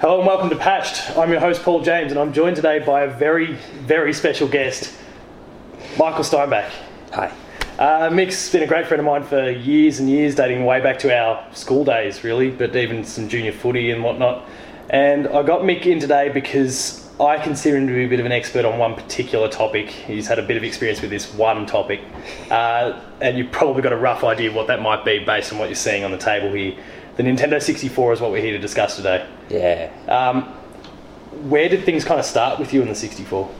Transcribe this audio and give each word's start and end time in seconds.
Hello 0.00 0.16
and 0.16 0.26
welcome 0.26 0.48
to 0.48 0.56
Patched. 0.56 1.14
I'm 1.18 1.30
your 1.30 1.40
host 1.40 1.62
Paul 1.62 1.82
James, 1.82 2.10
and 2.10 2.18
I'm 2.18 2.32
joined 2.32 2.56
today 2.56 2.78
by 2.78 3.02
a 3.02 3.06
very, 3.06 3.52
very 3.82 4.14
special 4.14 4.48
guest, 4.48 4.94
Michael 5.98 6.24
Steinbach. 6.24 6.72
Hi. 7.12 7.30
Uh, 7.78 8.08
Mick's 8.08 8.50
been 8.50 8.62
a 8.62 8.66
great 8.66 8.86
friend 8.86 8.98
of 8.98 9.04
mine 9.04 9.24
for 9.24 9.50
years 9.50 10.00
and 10.00 10.08
years, 10.08 10.34
dating 10.34 10.64
way 10.64 10.80
back 10.80 10.98
to 11.00 11.14
our 11.14 11.46
school 11.52 11.84
days, 11.84 12.24
really, 12.24 12.50
but 12.50 12.74
even 12.74 13.04
some 13.04 13.28
junior 13.28 13.52
footy 13.52 13.90
and 13.90 14.02
whatnot. 14.02 14.48
And 14.88 15.28
I 15.28 15.42
got 15.42 15.60
Mick 15.64 15.84
in 15.84 16.00
today 16.00 16.30
because 16.30 17.06
I 17.20 17.36
consider 17.36 17.76
him 17.76 17.86
to 17.86 17.92
be 17.92 18.06
a 18.06 18.08
bit 18.08 18.20
of 18.20 18.24
an 18.24 18.32
expert 18.32 18.64
on 18.64 18.78
one 18.78 18.94
particular 18.94 19.50
topic. 19.50 19.90
He's 19.90 20.26
had 20.26 20.38
a 20.38 20.42
bit 20.42 20.56
of 20.56 20.64
experience 20.64 21.02
with 21.02 21.10
this 21.10 21.34
one 21.34 21.66
topic, 21.66 22.00
uh, 22.50 22.98
and 23.20 23.36
you've 23.36 23.52
probably 23.52 23.82
got 23.82 23.92
a 23.92 23.98
rough 23.98 24.24
idea 24.24 24.50
what 24.50 24.66
that 24.68 24.80
might 24.80 25.04
be 25.04 25.18
based 25.18 25.52
on 25.52 25.58
what 25.58 25.68
you're 25.68 25.74
seeing 25.74 26.04
on 26.04 26.10
the 26.10 26.16
table 26.16 26.50
here. 26.54 26.74
The 27.20 27.26
Nintendo 27.26 27.60
64 27.60 28.14
is 28.14 28.20
what 28.22 28.30
we're 28.30 28.40
here 28.40 28.54
to 28.54 28.58
discuss 28.58 28.96
today. 28.96 29.28
Yeah. 29.50 29.92
Um, 30.08 30.44
where 31.50 31.68
did 31.68 31.84
things 31.84 32.02
kind 32.02 32.18
of 32.18 32.24
start 32.24 32.58
with 32.58 32.72
you 32.72 32.80
in 32.80 32.88
the 32.88 32.94
64? 32.94 33.54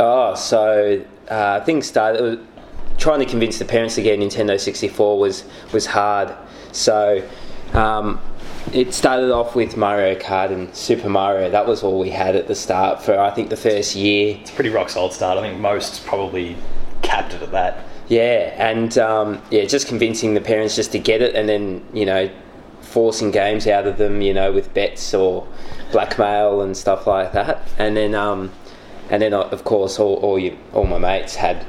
Oh, 0.00 0.34
so 0.34 1.04
uh, 1.28 1.60
things 1.60 1.86
started. 1.86 2.44
Trying 2.98 3.20
to 3.20 3.26
convince 3.26 3.60
the 3.60 3.64
parents 3.64 3.94
to 3.94 4.02
get 4.02 4.18
a 4.18 4.20
Nintendo 4.20 4.58
64 4.58 5.20
was 5.20 5.44
was 5.72 5.86
hard. 5.86 6.34
So 6.72 7.24
um, 7.74 8.20
it 8.72 8.92
started 8.92 9.30
off 9.30 9.54
with 9.54 9.76
Mario 9.76 10.18
Kart 10.18 10.50
and 10.50 10.74
Super 10.74 11.08
Mario. 11.08 11.48
That 11.48 11.64
was 11.64 11.84
all 11.84 12.00
we 12.00 12.10
had 12.10 12.34
at 12.34 12.48
the 12.48 12.56
start 12.56 13.02
for 13.02 13.16
I 13.20 13.30
think 13.30 13.50
the 13.50 13.56
first 13.56 13.94
year. 13.94 14.36
It's 14.40 14.50
a 14.50 14.54
pretty 14.54 14.70
rock 14.70 14.90
solid 14.90 15.12
start. 15.12 15.38
I 15.38 15.42
think 15.42 15.60
most 15.60 16.04
probably 16.06 16.56
capped 17.02 17.34
it 17.34 17.42
at 17.42 17.52
that. 17.52 17.84
Yeah, 18.08 18.52
and 18.56 18.98
um, 18.98 19.40
yeah, 19.52 19.64
just 19.64 19.86
convincing 19.86 20.34
the 20.34 20.40
parents 20.40 20.74
just 20.74 20.90
to 20.90 20.98
get 20.98 21.22
it, 21.22 21.36
and 21.36 21.48
then 21.48 21.84
you 21.92 22.04
know, 22.04 22.30
forcing 22.96 23.30
games 23.30 23.66
out 23.66 23.86
of 23.86 23.98
them, 23.98 24.22
you 24.22 24.32
know, 24.32 24.50
with 24.50 24.72
bets 24.72 25.12
or 25.12 25.46
blackmail 25.92 26.62
and 26.62 26.74
stuff 26.74 27.06
like 27.06 27.30
that. 27.34 27.60
And 27.76 27.94
then, 27.94 28.14
um, 28.14 28.50
and 29.10 29.20
then 29.20 29.34
of 29.34 29.64
course, 29.64 29.98
all 29.98 30.14
all, 30.14 30.38
you, 30.38 30.56
all 30.72 30.86
my 30.86 30.96
mates 30.96 31.34
had 31.34 31.66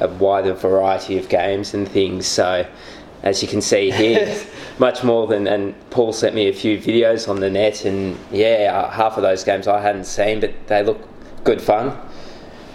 a 0.00 0.08
wider 0.08 0.52
variety 0.52 1.16
of 1.16 1.28
games 1.28 1.74
and 1.74 1.88
things. 1.88 2.26
So, 2.26 2.66
as 3.22 3.40
you 3.40 3.46
can 3.46 3.60
see 3.60 3.92
here, 3.92 4.36
much 4.80 5.04
more 5.04 5.28
than. 5.28 5.46
And 5.46 5.76
Paul 5.90 6.12
sent 6.12 6.34
me 6.34 6.48
a 6.48 6.52
few 6.52 6.76
videos 6.76 7.28
on 7.28 7.38
the 7.38 7.48
net, 7.48 7.84
and 7.84 8.18
yeah, 8.32 8.72
uh, 8.74 8.90
half 8.90 9.16
of 9.16 9.22
those 9.22 9.44
games 9.44 9.68
I 9.68 9.80
hadn't 9.80 10.06
seen, 10.06 10.40
but 10.40 10.52
they 10.66 10.82
look 10.82 10.98
good 11.44 11.62
fun. 11.62 11.96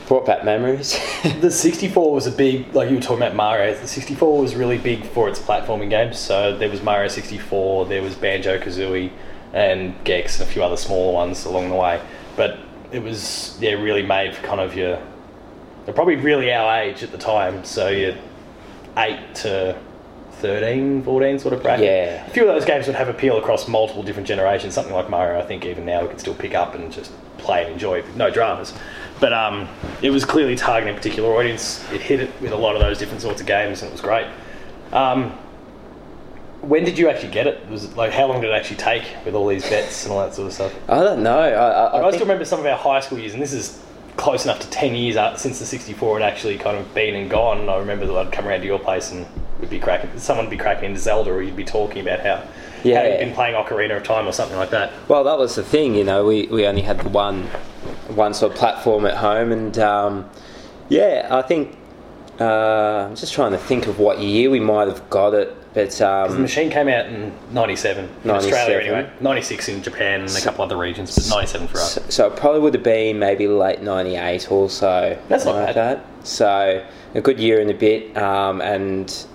Brought 0.08 0.25
back 0.25 0.45
memories. 0.45 1.00
the 1.42 1.50
64 1.50 2.14
was 2.14 2.28
a 2.28 2.31
big, 2.31 2.73
like 2.75 2.89
you 2.89 2.95
were 2.95 3.02
talking 3.02 3.23
about 3.23 3.36
Mario, 3.36 3.73
the 3.73 3.88
64 3.88 4.39
was 4.39 4.56
really 4.56 4.78
big 4.78 5.03
for 5.03 5.28
its 5.28 5.39
platforming 5.39 5.89
games. 5.89 6.20
So 6.20 6.56
there 6.56 6.70
was 6.70 6.84
Mario 6.84 7.08
64, 7.08 7.88
there 7.88 8.02
was 8.02 8.16
Banjo 8.16 8.59
Kazooie, 8.59 9.11
and 9.53 9.95
Gex, 10.03 10.39
and 10.39 10.48
a 10.48 10.52
few 10.52 10.64
other 10.64 10.78
smaller 10.78 11.14
ones 11.14 11.45
along 11.45 11.70
the 11.70 11.76
way. 11.76 12.02
But 12.36 12.59
it 12.92 13.02
was, 13.02 13.58
yeah, 13.59 13.72
really 13.72 14.03
made 14.03 14.36
for 14.36 14.45
kind 14.45 14.59
of 14.59 14.76
your, 14.76 15.02
they're 15.86 15.94
probably 15.94 16.17
really 16.17 16.53
our 16.53 16.81
age 16.81 17.02
at 17.02 17.11
the 17.11 17.17
time. 17.17 17.64
So 17.64 17.88
you're 17.88 18.16
8 18.98 19.36
to 19.36 19.80
13, 20.33 21.03
14 21.03 21.39
sort 21.39 21.53
of 21.53 21.64
bracket. 21.64 21.86
Yeah. 21.86 22.26
A 22.26 22.30
few 22.30 22.48
of 22.48 22.53
those 22.53 22.66
games 22.66 22.88
would 22.88 22.95
have 22.95 23.08
appeal 23.08 23.38
across 23.38 23.67
multiple 23.67 24.03
different 24.03 24.28
generations. 24.28 24.73
Something 24.73 24.94
like 24.94 25.09
Mario, 25.09 25.39
I 25.39 25.45
think 25.45 25.66
even 25.66 25.86
now 25.86 26.02
we 26.03 26.09
can 26.09 26.20
still 26.20 26.36
pick 26.36 26.53
up 26.53 26.76
and 26.76 26.92
just 26.92 27.11
play 27.38 27.64
and 27.64 27.73
enjoy, 27.73 28.03
no 28.16 28.30
dramas. 28.30 28.73
But 29.19 29.33
um, 29.33 29.67
it 30.02 30.09
was 30.09 30.25
clearly 30.25 30.55
targeting 30.55 30.94
a 30.94 30.97
particular 30.97 31.33
audience. 31.35 31.83
It 31.91 32.02
hit 32.02 32.19
it 32.19 32.30
with 32.41 32.52
a 32.52 32.55
lot 32.58 32.75
of 32.75 32.81
those 32.81 32.97
different 32.97 33.21
sorts 33.21 33.39
of 33.41 33.47
games, 33.47 33.81
and 33.81 33.89
it 33.89 33.91
was 33.94 34.02
great. 34.02 34.27
Um, 34.91 35.31
when 36.61 36.83
did 36.83 36.97
you 36.97 37.09
actually 37.09 37.31
get 37.31 37.47
it? 37.47 37.67
Was 37.69 37.86
it 37.86 37.95
like 37.95 38.11
how 38.11 38.25
long 38.27 38.41
did 38.41 38.49
it 38.49 38.53
actually 38.53 38.77
take 38.77 39.03
with 39.23 39.36
all 39.36 39.47
these 39.47 39.67
bets 39.69 40.03
and 40.05 40.13
all 40.13 40.19
that 40.21 40.33
sort 40.33 40.47
of 40.47 40.53
stuff? 40.53 40.73
I 40.89 41.04
don't 41.04 41.21
know. 41.23 41.37
I, 41.39 41.49
I, 41.49 41.83
Like, 41.93 41.93
I, 42.04 42.08
I 42.08 42.11
still 42.11 42.21
remember 42.21 42.45
some 42.45 42.59
of 42.59 42.65
our 42.65 42.77
high 42.77 42.99
school 42.99 43.20
years, 43.20 43.33
and 43.33 43.42
this 43.42 43.54
is 43.54 43.81
close 44.17 44.45
enough 44.45 44.59
to 44.59 44.70
10 44.70 44.95
years 44.95 45.15
since 45.39 45.59
the 45.59 45.65
64 45.65 46.20
had 46.20 46.31
actually 46.31 46.58
kind 46.58 46.77
of 46.77 46.93
been 46.93 47.15
and 47.15 47.30
gone. 47.30 47.59
And 47.59 47.70
I 47.70 47.77
remember 47.77 48.05
that 48.08 48.15
I'd 48.15 48.31
come 48.31 48.48
around 48.48 48.61
to 48.61 48.65
your 48.65 48.80
place 48.80 49.11
and 49.11 49.25
we'd 49.59 49.70
be 49.70 49.80
cracking, 49.80 50.09
someone 50.17 50.45
would 50.45 50.52
be 50.52 50.58
cracking 50.58 50.86
into 50.86 50.99
Zelda, 51.02 51.31
or 51.31 51.42
you'd 51.42 51.55
be 51.58 51.65
talking 51.65 52.02
about 52.02 52.21
how, 52.21 52.37
how 52.37 52.43
Yeah. 52.83 53.09
you'd 53.09 53.20
been 53.20 53.33
playing 53.33 53.55
Ocarina 53.55 53.98
of 53.98 54.04
Time 54.04 54.25
or 54.27 54.31
something 54.31 54.58
like 54.58 54.70
that. 54.71 54.92
well, 55.09 55.23
that 55.25 55.37
was 55.37 55.55
the 55.55 55.64
thing. 55.64 55.95
You 55.95 56.05
know, 56.05 56.25
we, 56.25 56.48
we 56.48 56.65
only 56.65 56.81
had 56.81 56.99
the 57.02 57.09
one 57.09 57.49
one 58.10 58.33
sort 58.33 58.52
of 58.52 58.58
platform 58.58 59.05
at 59.05 59.16
home, 59.17 59.52
and 59.52 59.77
um, 59.80 60.30
yeah, 60.89 61.27
I 61.32 61.42
think 61.42 61.77
uh, 62.39 63.08
I'm 63.10 63.16
just 63.16 63.33
trying 63.33 63.52
to 63.52 63.58
think 63.58 63.88
of 63.88 63.99
what 63.99 64.20
year 64.20 64.49
we 64.49 64.60
might 64.60 64.88
have 64.88 65.10
got 65.10 65.33
it, 65.33 65.55
but 65.73 65.92
The 65.92 66.08
um, 66.10 66.42
machine 66.42 66.70
came 66.70 66.88
out 66.88 67.05
in 67.08 67.33
97, 67.52 68.10
in 68.23 68.30
Australia 68.30 68.77
anyway. 68.80 69.10
96 69.20 69.67
in 69.70 69.82
Japan 69.82 70.21
and 70.21 70.30
a 70.30 70.42
couple 70.42 70.64
other 70.64 70.77
regions, 70.77 71.16
but 71.16 71.27
97 71.30 71.67
for 71.67 71.77
us. 71.77 71.93
so, 71.93 72.02
so 72.10 72.27
it 72.27 72.36
probably 72.36 72.61
would 72.61 72.73
have 72.73 72.83
been 72.83 73.20
maybe 73.20 73.48
late 73.48 73.82
'98 73.82 74.52
or 74.52 74.70
so. 74.70 75.17
That's 75.27 75.45
not 75.45 75.55
like 75.55 75.76
bad. 75.76 75.76
that. 75.76 76.27
So 76.27 76.86
a 77.14 77.22
good 77.22 77.39
year 77.39 77.61
and 77.61 77.70
a 77.70 77.73
bit, 77.73 78.16
um, 78.17 78.61
and 78.61 79.26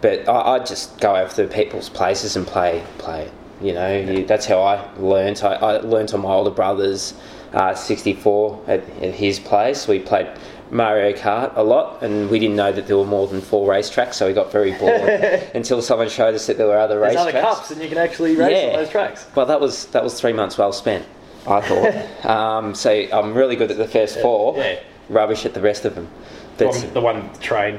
but 0.00 0.28
I, 0.28 0.54
I'd 0.54 0.66
just 0.66 1.00
go 1.00 1.16
over 1.16 1.32
to 1.34 1.48
people's 1.48 1.88
places 1.88 2.36
and 2.36 2.46
play 2.46 2.84
play 2.98 3.22
it. 3.24 3.32
You 3.60 3.72
know, 3.72 3.96
you, 3.98 4.26
that's 4.26 4.44
how 4.44 4.60
I 4.60 4.86
learnt. 4.98 5.42
I, 5.42 5.54
I 5.54 5.78
learnt 5.78 6.12
on 6.12 6.20
my 6.20 6.28
older 6.30 6.50
brother's 6.50 7.14
uh, 7.52 7.74
64 7.74 8.64
at, 8.66 8.80
at 9.02 9.14
his 9.14 9.38
place. 9.38 9.86
We 9.88 9.98
played 10.00 10.28
Mario 10.70 11.12
Kart 11.16 11.52
a 11.56 11.62
lot, 11.62 12.02
and 12.02 12.28
we 12.28 12.38
didn't 12.38 12.56
know 12.56 12.72
that 12.72 12.86
there 12.86 12.96
were 12.98 13.04
more 13.04 13.26
than 13.28 13.40
four 13.40 13.68
racetracks, 13.68 14.14
so 14.14 14.26
we 14.26 14.32
got 14.32 14.50
very 14.50 14.72
bored 14.72 15.08
until 15.54 15.80
someone 15.80 16.08
showed 16.08 16.34
us 16.34 16.46
that 16.46 16.56
there 16.58 16.66
were 16.66 16.78
other 16.78 16.98
There's 17.00 17.14
racetracks. 17.16 17.20
other 17.20 17.40
cups 17.40 17.70
and 17.70 17.80
you 17.82 17.88
can 17.88 17.98
actually 17.98 18.34
race 18.36 18.50
Yeah. 18.62 18.68
on 18.70 18.72
those 18.74 18.88
tracks. 18.90 19.26
Well, 19.34 19.46
that 19.46 19.60
was 19.60 19.86
that 19.86 20.02
was 20.02 20.20
three 20.20 20.32
months 20.32 20.58
well 20.58 20.72
spent. 20.72 21.06
I 21.46 21.60
thought. 21.60 22.26
um, 22.28 22.74
so 22.74 22.90
I'm 22.90 23.32
really 23.32 23.54
good 23.54 23.70
at 23.70 23.76
the 23.76 23.86
first 23.86 24.18
four. 24.20 24.56
yeah. 24.56 24.80
Rubbish 25.08 25.46
at 25.46 25.54
the 25.54 25.60
rest 25.60 25.84
of 25.84 25.94
them. 25.94 26.08
But 26.58 26.68
One- 26.74 26.92
the 26.94 27.00
one 27.00 27.32
the 27.32 27.38
train. 27.38 27.78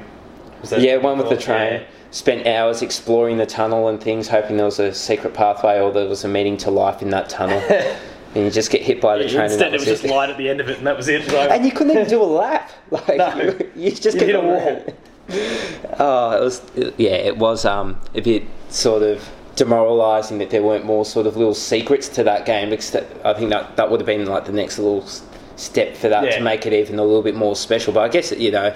Was 0.61 0.69
that 0.69 0.79
yeah, 0.81 0.95
one 0.95 1.17
with 1.17 1.27
the 1.27 1.35
Yeah. 1.35 1.41
train. 1.41 1.81
Spent 2.11 2.47
hours 2.47 2.81
exploring 2.81 3.35
the 3.35 3.45
tunnel 3.45 3.89
and 3.89 4.01
things, 4.01 4.29
hoping 4.29 4.55
there 4.55 4.65
was 4.65 4.79
a 4.79 4.93
secret 4.93 5.33
pathway 5.33 5.77
or 5.81 5.91
there 5.91 6.07
was 6.07 6.23
a 6.23 6.27
meaning 6.29 6.55
to 6.57 6.71
life 6.71 7.01
in 7.01 7.09
that 7.09 7.27
tunnel. 7.27 7.61
and 8.37 8.45
you 8.45 8.51
just 8.51 8.69
get 8.71 8.81
hit 8.81 9.01
by 9.01 9.17
the 9.17 9.23
train. 9.27 9.41
and 9.41 9.51
Instead, 9.51 9.73
it 9.73 9.79
was 9.79 9.85
just 9.85 10.05
it. 10.05 10.11
light 10.11 10.29
at 10.29 10.37
the 10.37 10.49
end 10.49 10.61
of 10.61 10.69
it, 10.69 10.77
and 10.77 10.87
that 10.87 10.95
was 10.95 11.07
it. 11.07 11.25
So, 11.29 11.37
And 11.39 11.65
you 11.65 11.71
couldn't 11.71 11.91
even 11.93 12.07
do 12.07 12.21
a 12.21 12.23
lap. 12.23 12.71
Like 12.91 13.17
No. 13.17 13.35
you, 13.41 13.71
you 13.75 13.91
just 13.91 14.05
You 14.13 14.19
get 14.19 14.27
hit 14.27 14.35
a 14.35 14.39
wall. 14.39 14.83
Oh, 15.99 16.37
it 16.37 16.43
was 16.43 16.61
yeah, 16.97 17.11
it 17.11 17.37
was 17.37 17.65
um, 17.65 17.99
a 18.15 18.21
bit 18.21 18.43
sort 18.69 19.03
of 19.03 19.27
demoralising 19.55 20.37
that 20.37 20.51
there 20.51 20.61
weren't 20.63 20.85
more 20.85 21.03
sort 21.03 21.27
of 21.27 21.35
little 21.35 21.53
secrets 21.55 22.07
to 22.09 22.23
that 22.23 22.45
game 22.45 22.69
because 22.69 22.91
that, 22.91 23.05
I 23.25 23.33
think 23.33 23.49
that 23.49 23.75
that 23.75 23.89
would 23.91 23.99
have 23.99 24.05
been 24.05 24.25
like 24.25 24.45
the 24.45 24.51
next 24.53 24.77
little 24.77 25.05
step 25.57 25.95
for 25.97 26.07
that 26.09 26.23
Yeah. 26.23 26.37
to 26.37 26.41
make 26.43 26.65
it 26.65 26.73
even 26.73 26.97
a 26.99 27.03
little 27.03 27.23
bit 27.23 27.35
more 27.35 27.55
special. 27.55 27.91
But 27.91 28.01
I 28.01 28.07
guess 28.09 28.31
you 28.31 28.51
know, 28.51 28.73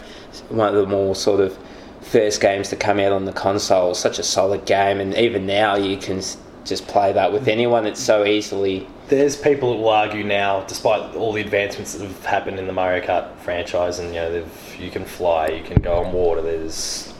one 0.49 0.67
of 0.69 0.75
the 0.75 0.88
more 0.88 1.16
sort 1.16 1.39
of 1.39 1.57
first 2.01 2.41
games 2.41 2.67
to 2.69 2.75
come 2.75 2.99
out 2.99 3.11
on 3.13 3.25
the 3.25 3.31
console, 3.31 3.93
such 3.93 4.17
a 4.19 4.23
solid 4.23 4.66
game, 4.66 4.99
and 4.99 5.13
even 5.16 5.45
now 5.45 5.75
you 5.75 5.95
can 5.97 6.22
just 6.66 6.88
play 6.88 7.11
that 7.13 7.31
with 7.31 7.47
anyone. 7.47 7.85
It's 7.85 7.99
so 7.99 8.25
easily. 8.25 8.88
There's 9.07 9.35
people 9.35 9.72
that 9.72 9.79
will 9.79 9.89
argue 9.89 10.23
now, 10.23 10.63
despite 10.66 11.16
all 11.16 11.33
the 11.33 11.41
advancements 11.41 11.94
that 11.94 12.05
have 12.05 12.25
happened 12.25 12.59
in 12.59 12.67
the 12.67 12.73
Mario 12.73 13.05
Kart 13.05 13.35
franchise, 13.38 13.99
and 13.99 14.09
you 14.09 14.22
know, 14.22 14.31
they've, 14.31 14.75
you 14.79 14.89
can 14.89 15.05
fly, 15.05 15.47
you 15.47 15.63
can 15.63 15.81
go 15.81 15.95
on 15.95 16.13
water. 16.13 16.41
There's, 16.41 17.13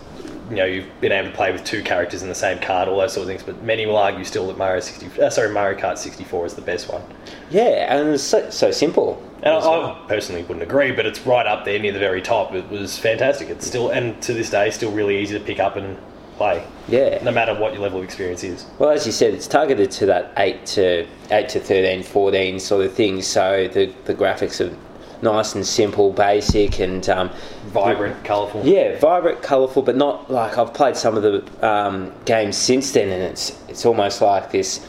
you 0.50 0.56
know, 0.56 0.66
you've 0.66 0.88
been 1.02 1.12
able 1.12 1.32
to 1.32 1.36
play 1.36 1.52
with 1.52 1.64
two 1.64 1.84
characters 1.84 2.24
in 2.24 2.30
the 2.30 2.36
same 2.36 2.60
card, 2.60 2.88
all 2.88 3.00
those 3.00 3.14
sort 3.14 3.24
of 3.24 3.28
things. 3.28 3.44
But 3.44 3.62
many 3.64 3.86
will 3.86 3.98
argue 3.98 4.24
still 4.24 4.48
that 4.48 4.58
Mario 4.58 4.80
60, 4.80 5.22
uh, 5.22 5.30
sorry, 5.30 5.50
Mario 5.50 5.78
Kart 5.78 5.98
64 5.98 6.46
is 6.46 6.54
the 6.54 6.62
best 6.62 6.90
one. 6.90 7.02
Yeah, 7.50 7.94
and 7.94 8.10
it's 8.10 8.24
so, 8.24 8.50
so 8.50 8.72
simple. 8.72 9.22
And 9.44 9.54
I, 9.54 9.58
well. 9.58 10.00
I 10.04 10.08
personally 10.08 10.44
wouldn't 10.44 10.64
agree, 10.64 10.92
but 10.92 11.06
it's 11.06 11.26
right 11.26 11.46
up 11.46 11.66
there 11.66 11.80
near 11.80 11.92
the 11.92 12.00
very 12.00 12.22
top. 12.22 12.54
It 12.54 12.70
was 12.70 12.98
fantastic. 12.98 13.50
It's 13.50 13.66
still, 13.66 13.90
and 13.90 14.22
to 14.22 14.34
this 14.34 14.50
day, 14.50 14.70
still 14.70 14.92
really 14.92 15.18
easy 15.18 15.38
to 15.38 15.44
pick 15.44 15.60
up 15.60 15.76
and 15.76 15.98
play, 16.42 16.66
yeah. 16.88 17.24
no 17.24 17.32
matter 17.32 17.54
what 17.54 17.72
your 17.72 17.84
level 17.84 18.00
of 18.00 18.04
experience 18.04 18.44
is. 18.44 18.66
Well, 18.80 18.90
as 18.90 19.06
you 19.06 19.12
said, 19.12 19.34
it's 19.36 19.48
targeted 19.48 19.92
to 19.92 20.08
that 20.08 20.34
8 20.38 20.66
to 20.78 21.08
8 21.30 21.50
to 21.50 21.60
13, 21.60 22.02
14 22.02 22.60
sort 22.60 22.84
of 22.86 22.94
thing. 22.94 23.22
So 23.22 23.68
the, 23.68 23.94
the 24.06 24.16
graphics 24.16 24.60
are 24.60 24.76
nice 25.22 25.54
and 25.54 25.64
simple, 25.64 26.12
basic, 26.12 26.80
and 26.80 27.08
um, 27.10 27.30
Vibrant, 27.68 28.24
colourful. 28.26 28.66
yeah, 28.66 28.98
vibrant, 28.98 29.44
colourful, 29.44 29.84
but 29.84 29.96
not 29.96 30.32
like 30.32 30.58
I've 30.58 30.74
played 30.74 30.98
some 30.98 31.16
of 31.16 31.22
the 31.22 31.68
um, 31.68 32.12
games 32.26 32.58
since 32.58 32.92
then, 32.92 33.10
and 33.10 33.22
it's 33.22 33.56
it's 33.70 33.86
almost 33.86 34.20
like 34.20 34.52
this 34.52 34.80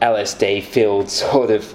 LSD 0.00 0.62
filled 0.62 1.10
sort 1.24 1.50
of 1.50 1.74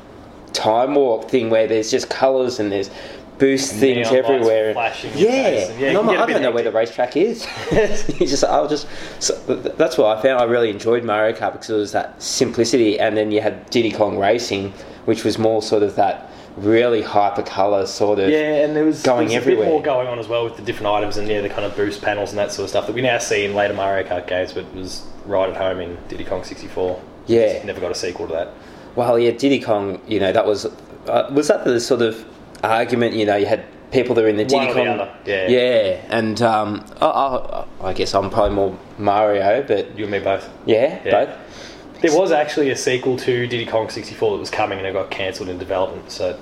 time 0.54 0.96
warp 0.96 1.30
thing 1.30 1.50
where 1.50 1.68
there's 1.68 1.92
just 1.92 2.10
colours 2.10 2.62
and 2.62 2.72
there's 2.72 2.90
boost 3.38 3.74
things 3.74 4.12
Neon 4.12 4.24
everywhere. 4.26 4.74
flashing 4.74 5.12
yeah, 5.16 5.30
and 5.70 5.80
yeah, 5.80 5.88
and 5.90 5.98
I'm 5.98 6.06
can 6.06 6.08
get 6.08 6.08
like, 6.08 6.18
a 6.20 6.22
I 6.22 6.26
bit 6.26 6.34
don't 6.34 6.42
know 6.44 6.52
where 6.52 6.64
the 6.64 6.72
racetrack 6.72 7.18
is. 7.18 7.48
you 8.20 8.28
just, 8.28 8.44
I'll 8.44 8.68
just. 8.68 8.88
So 9.20 9.34
that's 9.56 9.98
what 9.98 10.18
I 10.18 10.22
found. 10.22 10.40
I 10.42 10.46
really 10.46 10.70
enjoyed 10.70 11.04
Mario 11.04 11.36
Kart 11.36 11.54
because 11.54 11.70
it 11.70 11.76
was 11.76 11.92
that 11.92 12.22
simplicity, 12.22 13.00
and 13.00 13.16
then 13.18 13.32
you 13.32 13.42
had 13.42 13.70
Diddy 13.70 13.92
Kong 13.92 14.18
Racing, 14.18 14.72
which 15.06 15.24
was 15.24 15.38
more 15.38 15.62
sort 15.62 15.84
of 15.84 15.96
that 15.96 16.32
really 16.58 17.02
hyper 17.02 17.44
color 17.44 17.86
sort 17.86 18.20
of. 18.20 18.30
Yeah, 18.30 18.64
and 18.66 18.76
there 18.76 18.86
was, 18.86 19.04
Going 19.04 19.28
there 19.28 19.40
was 19.40 19.48
a 19.48 19.52
everywhere. 19.52 19.66
bit 19.66 19.72
more 19.72 19.82
going 19.82 20.08
on 20.08 20.20
as 20.20 20.28
well 20.30 20.46
with 20.46 20.56
the 20.56 20.62
different 20.62 20.88
items 20.88 21.18
and 21.18 21.28
yeah, 21.28 21.42
the 21.42 21.50
kind 21.50 21.66
of 21.66 21.76
boost 21.76 22.02
panels 22.02 22.30
and 22.30 22.40
that 22.40 22.52
sort 22.54 22.64
of 22.64 22.70
stuff 22.70 22.88
that 22.88 22.94
we 22.94 23.02
now 23.02 23.18
see 23.18 23.44
in 23.46 23.54
later 23.56 23.74
Mario 23.74 24.08
Kart 24.08 24.26
games, 24.28 24.54
but 24.54 24.74
was 24.74 25.06
right 25.26 25.50
at 25.50 25.58
home 25.58 25.82
in 25.82 25.98
Diddy 26.08 26.24
Kong 26.24 26.44
64. 26.46 27.02
Yeah. 27.28 27.62
Never 27.66 27.82
got 27.82 27.92
a 27.92 27.96
sequel 27.96 28.28
to 28.28 28.34
that. 28.34 28.54
well, 28.96 29.20
yeah, 29.20 29.32
Diddy 29.32 29.60
Kong. 29.60 30.00
You 30.08 30.20
know, 30.22 30.32
that 30.32 30.46
was 30.46 30.66
uh, 31.08 31.30
was 31.34 31.50
that 31.50 31.66
the 31.66 31.80
sort 31.82 32.02
of 32.02 32.26
argument? 32.66 33.14
You 33.16 33.26
know, 33.26 33.36
you 33.36 33.46
had 33.46 33.66
people 33.92 34.16
that 34.16 34.22
were 34.24 34.28
in 34.28 34.36
the 34.38 34.44
Diddy 34.46 34.56
One 34.58 34.68
or 34.70 34.74
the 34.74 34.80
Kong. 34.86 34.88
other, 35.00 35.16
yeah. 35.26 35.48
yeah, 35.48 36.06
and 36.10 36.42
um, 36.42 36.86
I, 37.02 37.06
I, 37.06 37.66
I 37.90 37.94
guess 37.94 38.14
I'm 38.14 38.30
probably 38.30 38.56
more 38.56 38.78
Mario, 38.98 39.64
but 39.64 39.98
You 39.98 40.04
and 40.06 40.12
me 40.12 40.20
both. 40.20 40.50
yeah, 40.66 41.00
Yeah. 41.06 41.26
both. 41.26 42.02
There 42.02 42.18
was 42.20 42.32
actually 42.32 42.70
a 42.72 42.76
sequel 42.76 43.16
to 43.18 43.48
Diddy 43.48 43.66
Kong 43.66 43.90
64 43.90 44.32
that 44.32 44.38
was 44.40 44.50
coming 44.50 44.78
and 44.80 44.86
it 44.88 44.94
got 44.94 45.10
cancelled 45.10 45.48
in 45.50 45.58
development, 45.58 46.12
so 46.12 46.38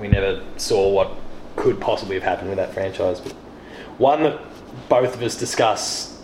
we 0.00 0.08
never 0.08 0.42
saw 0.56 0.88
what 0.88 1.10
could 1.56 1.80
possibly 1.80 2.14
have 2.14 2.22
happened 2.24 2.48
with 2.48 2.56
that 2.58 2.72
franchise. 2.72 3.20
But 3.20 3.32
one 3.98 4.22
that 4.22 4.40
both 4.88 5.14
of 5.14 5.22
us 5.22 5.36
discuss 5.36 6.20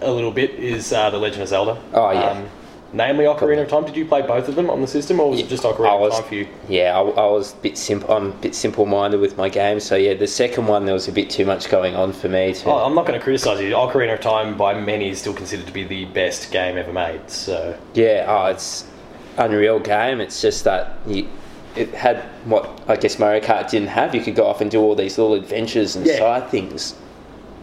a 0.00 0.10
little 0.10 0.32
bit 0.32 0.50
is 0.50 0.92
uh, 0.92 1.10
The 1.10 1.18
Legend 1.18 1.42
of 1.42 1.48
Zelda. 1.48 1.80
Oh, 1.94 2.10
yeah. 2.10 2.44
Namely 2.92 3.24
Ocarina 3.24 3.62
of 3.62 3.68
Time. 3.68 3.84
Did 3.84 3.96
you 3.96 4.04
play 4.06 4.22
both 4.22 4.48
of 4.48 4.54
them 4.54 4.70
on 4.70 4.80
the 4.80 4.86
system, 4.86 5.18
or 5.20 5.30
was 5.30 5.40
it 5.40 5.48
just 5.48 5.64
Ocarina 5.64 5.98
was- 6.00 6.14
of 6.14 6.20
Time 6.20 6.28
for 6.28 6.34
you? 6.36 6.48
Yeah, 6.68 6.96
I, 6.96 7.00
I 7.02 7.26
was 7.26 7.52
a 7.52 7.56
bit 7.56 7.76
simple. 7.76 8.12
I'm 8.14 8.26
a 8.28 8.34
bit 8.34 8.54
simple-minded 8.54 9.20
with 9.20 9.36
my 9.36 9.48
game, 9.48 9.80
so 9.80 9.96
yeah, 9.96 10.14
the 10.14 10.26
second 10.26 10.66
one 10.66 10.84
there 10.86 10.94
was 10.94 11.08
a 11.08 11.12
bit 11.12 11.28
too 11.28 11.44
much 11.44 11.68
going 11.68 11.96
on 11.96 12.12
for 12.12 12.28
me 12.28 12.54
to. 12.54 12.68
Oh, 12.70 12.84
I'm 12.84 12.94
not 12.94 13.04
going 13.06 13.18
to 13.18 13.22
criticise 13.24 13.60
you. 13.60 13.72
Ocarina 13.72 14.14
of 14.14 14.20
Time, 14.20 14.56
by 14.56 14.72
many, 14.78 15.08
is 15.10 15.18
still 15.20 15.34
considered 15.34 15.66
to 15.66 15.72
be 15.72 15.84
the 15.84 16.04
best 16.06 16.50
game 16.52 16.78
ever 16.78 16.92
made. 16.92 17.28
So 17.28 17.76
Yeah, 17.94 18.24
oh, 18.28 18.46
it's 18.46 18.86
unreal 19.36 19.80
game. 19.80 20.20
It's 20.20 20.40
just 20.40 20.64
that 20.64 20.96
you, 21.06 21.28
it 21.74 21.92
had 21.92 22.22
what 22.46 22.80
I 22.88 22.96
guess 22.96 23.18
Mario 23.18 23.40
Kart 23.42 23.68
didn't 23.68 23.88
have. 23.88 24.14
You 24.14 24.22
could 24.22 24.36
go 24.36 24.46
off 24.46 24.60
and 24.60 24.70
do 24.70 24.80
all 24.80 24.94
these 24.94 25.18
little 25.18 25.34
adventures 25.34 25.96
and 25.96 26.06
Yeah. 26.06 26.18
side 26.18 26.48
things. 26.50 26.94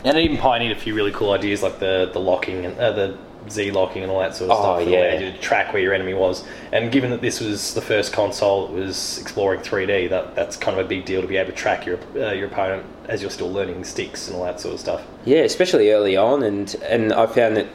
And 0.03 0.17
it 0.17 0.21
even 0.25 0.37
pioneered 0.37 0.75
a 0.75 0.79
few 0.79 0.93
really 0.93 1.11
cool 1.13 1.31
ideas 1.31 1.63
like 1.63 1.79
the 1.79 2.09
the 2.11 2.19
locking 2.19 2.65
and 2.65 2.77
uh, 2.77 2.91
the 2.91 3.17
Z 3.49 3.71
locking 3.71 4.03
and 4.03 4.11
all 4.11 4.19
that 4.19 4.35
sort 4.35 4.49
of 4.51 4.57
Oh, 4.57 4.79
stuff. 4.79 4.89
yeah. 4.89 5.11
allowed 5.13 5.21
you 5.21 5.31
to 5.31 5.37
track 5.39 5.73
where 5.73 5.81
your 5.81 5.93
enemy 5.93 6.13
was. 6.13 6.43
And 6.71 6.91
given 6.91 7.11
that 7.11 7.21
this 7.21 7.39
was 7.39 7.73
the 7.73 7.81
first 7.81 8.13
console 8.13 8.67
that 8.67 8.73
was 8.73 9.19
exploring 9.19 9.59
3D, 9.61 10.09
that 10.09 10.35
that's 10.35 10.55
kind 10.57 10.79
of 10.79 10.85
a 10.85 10.87
big 10.89 11.05
deal 11.05 11.21
to 11.21 11.27
be 11.27 11.37
able 11.37 11.51
to 11.51 11.55
track 11.55 11.85
your 11.85 11.99
uh, 12.15 12.31
your 12.31 12.47
opponent 12.47 12.85
as 13.07 13.21
you're 13.21 13.31
still 13.31 13.51
learning 13.51 13.83
sticks 13.83 14.27
and 14.27 14.37
all 14.37 14.43
that 14.45 14.59
sort 14.59 14.73
of 14.73 14.79
stuff. 14.79 15.01
Yeah, 15.25 15.39
especially 15.41 15.91
early 15.91 16.15
on, 16.17 16.43
and 16.43 16.73
and 16.87 17.11
I 17.13 17.25
found 17.27 17.57
that 17.57 17.67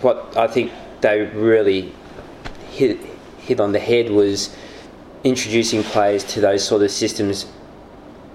what 0.00 0.36
I 0.36 0.46
think 0.46 0.72
they 1.00 1.22
really 1.22 1.92
hit 2.70 2.98
hit 3.38 3.60
on 3.60 3.72
the 3.72 3.78
head 3.80 4.10
was 4.10 4.54
introducing 5.24 5.82
players 5.84 6.24
to 6.24 6.40
those 6.40 6.64
sort 6.66 6.82
of 6.82 6.90
systems 6.90 7.46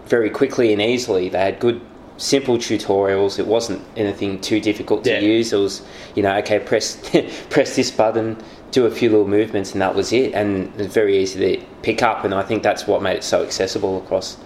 very 0.05 0.29
quickly 0.29 0.71
and 0.71 0.81
easily. 0.81 1.27
They 1.29 1.39
had 1.39 1.59
good 1.59 1.81
simple 2.17 2.57
tutorials. 2.57 3.39
It 3.39 3.47
wasn't 3.47 3.81
anything 3.95 4.41
too 4.41 4.59
difficult 4.59 5.03
to 5.05 5.11
Yeah. 5.11 5.19
use. 5.19 5.53
It 5.53 5.57
was 5.57 5.81
you 6.15 6.23
know 6.23 6.35
okay 6.37 6.59
press 6.59 6.97
press 7.49 7.75
this 7.75 7.91
button, 7.91 8.37
do 8.71 8.85
a 8.85 8.91
few 8.91 9.09
little 9.09 9.27
movements, 9.27 9.73
and 9.73 9.81
that 9.81 9.95
was 9.95 10.11
it. 10.11 10.33
And 10.33 10.67
it 10.75 10.77
was 10.77 10.87
very 10.87 11.17
easy 11.17 11.57
to 11.57 11.65
pick 11.81 12.01
up. 12.03 12.23
And 12.25 12.33
I 12.33 12.43
think 12.43 12.63
that's 12.63 12.87
what 12.87 13.01
made 13.01 13.17
it 13.17 13.23
so 13.23 13.43
accessible 13.43 13.97
across 13.99 14.37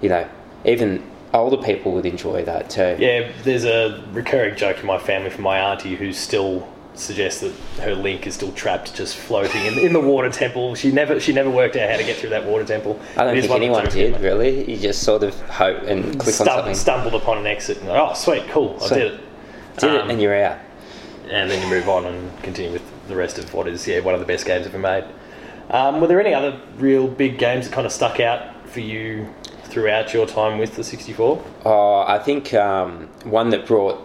you 0.00 0.08
know 0.08 0.28
even 0.64 1.02
older 1.32 1.56
people 1.56 1.92
would 1.92 2.06
enjoy 2.06 2.44
that 2.44 2.70
too. 2.70 2.96
Yeah, 2.98 3.30
there's 3.42 3.64
a 3.64 4.02
recurring 4.12 4.54
joke 4.56 4.78
in 4.80 4.86
my 4.86 4.98
family 4.98 5.30
from 5.30 5.42
my 5.42 5.58
auntie 5.58 5.96
who's 5.96 6.16
still 6.16 6.68
suggests 6.94 7.40
that 7.40 7.52
her 7.82 7.94
link 7.94 8.26
is 8.26 8.34
still 8.34 8.52
trapped, 8.52 8.94
just 8.94 9.16
floating 9.16 9.64
in, 9.66 9.78
in 9.78 9.92
the 9.92 10.00
water 10.00 10.30
temple. 10.30 10.74
She 10.74 10.90
never 10.92 11.18
she 11.20 11.32
never 11.32 11.50
worked 11.50 11.76
out 11.76 11.90
how 11.90 11.96
to 11.96 12.04
get 12.04 12.16
through 12.16 12.30
that 12.30 12.44
water 12.44 12.64
temple. 12.64 12.98
I 13.16 13.24
don't 13.24 13.34
think 13.40 13.50
one 13.50 13.62
of 13.62 13.92
the 13.92 14.00
anyone 14.00 14.12
did 14.12 14.20
really. 14.20 14.70
You 14.70 14.78
just 14.78 15.02
sort 15.02 15.22
of 15.22 15.38
hope 15.48 15.82
and 15.82 16.18
click 16.18 16.40
on 16.40 16.46
something, 16.46 16.74
stumbled 16.74 17.14
upon 17.14 17.38
an 17.38 17.46
exit 17.46 17.78
and 17.80 17.88
oh 17.90 18.12
sweet, 18.14 18.46
cool, 18.48 18.76
I 18.80 18.86
So- 18.86 18.94
did 18.94 19.12
it. 19.14 19.20
did 19.78 19.90
Um, 19.90 19.96
it, 20.08 20.12
and 20.12 20.22
you're 20.22 20.40
out. 20.44 20.58
and 21.30 21.50
then 21.50 21.60
you 21.62 21.68
move 21.68 21.88
on 21.88 22.04
and 22.06 22.42
continue 22.42 22.72
with 22.72 22.82
the 23.08 23.16
rest 23.16 23.38
of 23.38 23.52
what 23.54 23.66
is 23.66 23.86
yeah 23.88 24.00
one 24.00 24.14
of 24.14 24.20
the 24.20 24.26
best 24.26 24.46
games 24.46 24.66
ever 24.66 24.78
made. 24.78 25.04
Um, 25.70 26.00
were 26.00 26.06
there 26.06 26.20
any 26.20 26.34
other 26.34 26.60
real 26.78 27.08
big 27.08 27.38
games 27.38 27.66
that 27.66 27.74
kind 27.74 27.86
of 27.86 27.92
stuck 27.92 28.20
out 28.20 28.68
for 28.68 28.80
you 28.80 29.26
throughout 29.64 30.12
your 30.14 30.26
time 30.26 30.58
with 30.58 30.76
the 30.76 30.84
64? 30.84 31.42
Oh, 31.64 32.04
I 32.06 32.18
think 32.18 32.52
um, 32.54 33.08
one 33.24 33.48
that 33.50 33.66
brought 33.66 33.98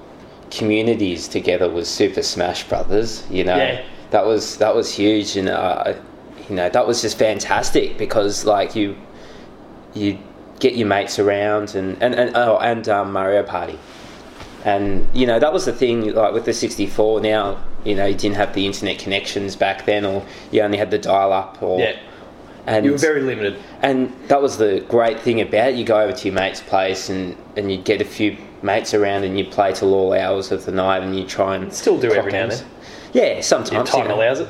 communities 0.51 1.27
together 1.27 1.69
was 1.69 1.87
Super 1.87 2.21
Smash 2.23 2.63
Brothers. 2.67 3.23
You 3.29 3.43
know, 3.43 3.55
Yeah. 3.57 3.81
that 4.11 4.25
was 4.25 4.57
that 4.57 4.75
was 4.75 4.91
huge, 4.93 5.35
and 5.37 5.49
uh, 5.49 5.93
you 6.49 6.55
know 6.55 6.69
that 6.69 6.87
was 6.87 7.01
just 7.01 7.17
fantastic 7.17 7.97
because 7.97 8.45
like 8.45 8.75
you 8.75 8.95
you 9.93 10.17
get 10.59 10.75
your 10.75 10.87
mates 10.87 11.19
around 11.19 11.75
and 11.75 12.01
and, 12.01 12.13
and 12.15 12.35
oh 12.35 12.57
and 12.57 12.87
um, 12.89 13.11
Mario 13.13 13.43
Party. 13.43 13.77
And 14.65 15.07
you 15.13 15.25
know 15.25 15.39
that 15.39 15.53
was 15.53 15.65
the 15.65 15.71
thing, 15.73 16.13
like 16.13 16.33
with 16.33 16.45
the 16.45 16.53
64. 16.53 17.21
Now 17.21 17.57
you 17.85 17.95
know 17.95 18.05
you 18.05 18.15
didn't 18.15 18.35
have 18.35 18.53
the 18.53 18.65
internet 18.65 18.99
connections 18.99 19.55
back 19.55 19.85
then, 19.85 20.05
or 20.05 20.25
you 20.51 20.61
only 20.61 20.77
had 20.77 20.91
the 20.91 20.97
dial-up, 20.97 21.61
or 21.61 21.79
Yeah, 21.79 21.95
and 22.65 22.85
you 22.85 22.91
were 22.91 22.97
very 22.97 23.21
limited. 23.21 23.57
and 23.81 24.13
that 24.27 24.41
was 24.41 24.57
the 24.57 24.83
great 24.87 25.19
thing 25.19 25.41
about 25.41 25.69
it. 25.69 25.75
You 25.75 25.85
go 25.85 25.99
over 25.99 26.13
to 26.13 26.25
your 26.27 26.35
mate's 26.35 26.61
place 26.61 27.09
and, 27.09 27.35
and 27.57 27.71
you 27.71 27.77
get 27.77 28.01
a 28.01 28.05
few 28.05 28.37
mates 28.61 28.93
around 28.93 29.23
and 29.23 29.37
you 29.37 29.45
play 29.45 29.73
till 29.73 29.93
all 29.93 30.13
hours 30.13 30.51
of 30.51 30.65
the 30.65 30.71
night 30.71 31.01
and 31.03 31.15
you 31.17 31.25
try 31.25 31.55
and 31.55 31.73
Still 31.73 31.99
do 31.99 32.11
every 32.13 32.31
now 32.31 32.43
and 32.43 32.51
games. 32.51 32.63
Yeah, 33.13 33.41
sometimes. 33.41 33.87
If 33.89 33.93
time 33.95 34.03
you 34.03 34.09
know. 34.09 34.15
allows 34.17 34.39
it, 34.41 34.47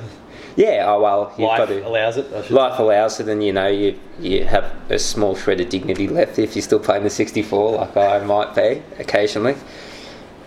Yeah, 0.58 0.86
oh 0.88 1.02
well, 1.02 1.32
you've 1.38 1.48
life 1.48 1.58
got 1.60 1.66
to. 1.70 1.88
allows 1.88 2.18
it. 2.18 2.52
Life 2.52 2.80
allows 2.80 3.20
it, 3.22 3.30
and 3.30 3.42
you 3.44 3.54
know 3.54 3.68
you 3.68 3.98
you 4.20 4.44
have 4.44 4.66
a 4.90 5.00
small 5.00 5.36
shred 5.36 5.62
of 5.62 5.70
dignity 5.70 6.08
left 6.10 6.38
if 6.40 6.56
you're 6.56 6.64
still 6.64 6.80
playing 6.80 7.04
the 7.04 7.10
64, 7.10 7.78
like 7.78 7.96
I 7.96 8.20
might 8.20 8.54
be 8.56 8.82
occasionally. 9.00 9.56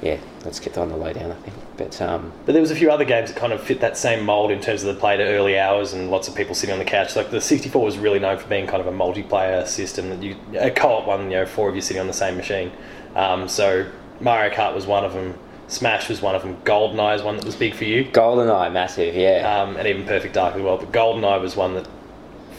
Yeah, 0.03 0.19
let's 0.45 0.59
get 0.59 0.77
on 0.77 0.89
the 0.89 0.97
lowdown, 0.97 1.31
I 1.31 1.35
think. 1.37 1.57
But 1.77 2.03
um, 2.03 2.33
But 2.45 2.53
there 2.53 2.61
was 2.61 2.73
a 2.73 2.75
few 2.75 2.91
other 2.91 3.05
games 3.05 3.33
that 3.33 3.39
kind 3.39 3.53
of 3.53 3.63
fit 3.63 3.81
that 3.81 3.97
same 3.97 4.25
mold 4.25 4.51
in 4.51 4.61
terms 4.61 4.83
of 4.83 4.93
the 4.93 5.01
play 5.01 5.17
to 5.17 5.23
early 5.23 5.57
hours 5.57 5.93
and 5.93 6.11
lots 6.11 6.27
of 6.27 6.35
people 6.35 6.57
sitting 6.57 6.73
on 6.73 6.81
the 6.81 6.85
couch. 6.85 7.15
Like 7.15 7.31
the 7.31 7.41
64 7.41 7.85
was 7.85 7.99
really 7.99 8.19
known 8.19 8.37
for 8.37 8.49
being 8.49 8.67
kind 8.67 8.81
of 8.81 8.89
a 8.89 8.93
multiplayer 8.93 9.65
system 9.67 10.11
that 10.11 10.21
you 10.21 10.37
a 10.59 10.73
co-op 10.73 11.07
one, 11.07 11.31
you 11.31 11.37
know, 11.37 11.47
four 11.47 11.69
of 11.69 11.77
you 11.77 11.81
sitting 11.81 12.01
on 12.01 12.09
the 12.09 12.13
same 12.13 12.37
machine. 12.37 12.73
Um, 13.15 13.49
so 13.49 13.89
Mario 14.21 14.53
Kart 14.53 14.75
was 14.75 14.87
one 14.87 15.05
of 15.05 15.13
them. 15.13 15.39
Smash 15.69 16.09
was 16.09 16.21
one 16.21 16.35
of 16.35 16.43
them. 16.43 16.57
GoldenEye 16.65 17.17
is 17.17 17.23
one 17.23 17.37
that 17.37 17.45
was 17.45 17.57
big 17.57 17.75
for 17.75 17.85
you, 17.85 18.05
GoldenEye, 18.05 18.73
massive, 18.73 19.15
yeah. 19.15 19.63
um, 19.63 19.77
and 19.77 19.87
even 19.87 20.05
Perfect 20.05 20.35
Dark 20.35 20.55
as 20.57 20.61
well. 20.61 20.77
But 20.77 20.93
GoldenEye 20.93 21.41
was 21.41 21.57
one 21.57 21.75
that 21.75 21.87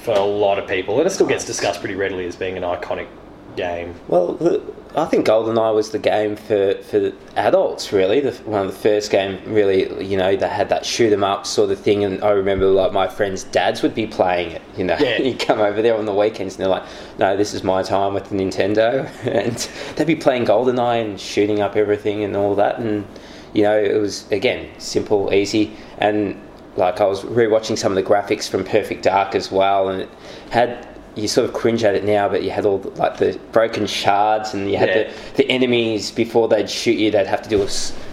for 0.01 0.13
a 0.13 0.23
lot 0.23 0.59
of 0.59 0.67
people, 0.67 0.97
and 0.97 1.05
it 1.05 1.11
still 1.11 1.27
gets 1.27 1.45
discussed 1.45 1.79
pretty 1.79 1.95
readily 1.95 2.25
as 2.25 2.35
being 2.35 2.57
an 2.57 2.63
iconic 2.63 3.07
game. 3.55 3.95
Well, 4.07 4.33
the, 4.33 4.61
I 4.95 5.05
think 5.05 5.25
GoldenEye 5.25 5.73
was 5.73 5.89
the 5.91 5.97
game 5.99 6.35
for, 6.35 6.75
for 6.75 7.11
adults, 7.35 7.91
really. 7.91 8.19
The, 8.19 8.31
one 8.43 8.67
of 8.67 8.67
the 8.67 8.77
first 8.79 9.09
game, 9.09 9.39
really, 9.51 10.03
you 10.05 10.17
know, 10.17 10.35
that 10.35 10.51
had 10.51 10.69
that 10.69 10.85
shoot 10.85 11.11
'em 11.11 11.23
up 11.23 11.47
sort 11.47 11.71
of 11.71 11.79
thing. 11.79 12.03
And 12.03 12.23
I 12.23 12.29
remember, 12.31 12.67
like, 12.67 12.91
my 12.91 13.07
friends' 13.07 13.43
dads 13.45 13.81
would 13.81 13.95
be 13.95 14.05
playing 14.05 14.51
it. 14.51 14.61
You 14.77 14.83
know, 14.83 14.97
Yeah. 14.99 15.17
you 15.21 15.35
come 15.35 15.59
over 15.59 15.81
there 15.81 15.95
on 15.95 16.05
the 16.05 16.13
weekends, 16.13 16.55
and 16.55 16.61
they're 16.61 16.69
like, 16.69 16.83
"No, 17.17 17.35
this 17.35 17.53
is 17.53 17.63
my 17.63 17.81
time 17.81 18.13
with 18.13 18.29
the 18.29 18.35
Nintendo," 18.35 19.09
and 19.25 19.67
they'd 19.95 20.07
be 20.07 20.15
playing 20.15 20.45
GoldenEye 20.45 21.03
and 21.03 21.19
shooting 21.19 21.59
up 21.59 21.75
everything 21.75 22.23
and 22.23 22.35
all 22.35 22.53
that. 22.55 22.77
And 22.79 23.05
you 23.53 23.63
know, 23.63 23.77
it 23.77 23.99
was 23.99 24.25
again 24.31 24.67
simple, 24.77 25.33
easy, 25.33 25.75
and 25.97 26.39
like 26.75 26.99
I 27.01 27.05
was 27.05 27.21
rewatching 27.23 27.77
some 27.77 27.91
of 27.91 27.95
the 27.95 28.03
graphics 28.03 28.49
from 28.49 28.63
Perfect 28.63 29.03
Dark 29.03 29.35
as 29.35 29.51
well, 29.51 29.89
and 29.89 30.01
it 30.01 30.09
had 30.51 30.87
you 31.15 31.27
sort 31.27 31.47
of 31.47 31.53
cringe 31.53 31.83
at 31.83 31.93
it 31.95 32.03
now, 32.03 32.27
but 32.27 32.41
you 32.43 32.49
had 32.49 32.65
all 32.65 32.79
the, 32.79 32.89
like 32.91 33.17
the 33.17 33.39
broken 33.51 33.85
shards, 33.85 34.53
and 34.53 34.69
you 34.71 34.77
had 34.77 34.89
Yeah. 34.89 35.11
the, 35.35 35.43
the 35.43 35.51
enemies 35.51 36.11
before 36.11 36.47
they'd 36.47 36.69
shoot 36.69 36.97
you, 36.97 37.11
they'd 37.11 37.27
have 37.27 37.41
to 37.43 37.49
do 37.49 37.67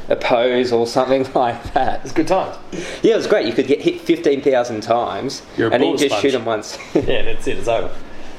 a 0.08 0.16
pose 0.16 0.72
or 0.72 0.86
something 0.86 1.26
like 1.34 1.72
that. 1.72 2.00
It's 2.04 2.12
good 2.12 2.28
times. 2.28 2.56
Yeah, 3.02 3.14
it 3.14 3.16
was 3.16 3.26
great. 3.26 3.46
You 3.46 3.52
could 3.52 3.66
get 3.66 3.80
hit 3.80 4.00
fifteen 4.00 4.42
thousand 4.42 4.82
times, 4.82 5.42
You're 5.56 5.72
and 5.72 5.82
then 5.82 5.90
you 5.92 5.96
just 5.96 6.10
sponge. 6.10 6.22
shoot 6.22 6.32
them 6.32 6.44
once. 6.44 6.78
yeah, 6.94 7.22
that's 7.22 7.46
it. 7.46 7.58
It's 7.58 7.68
over. 7.68 7.94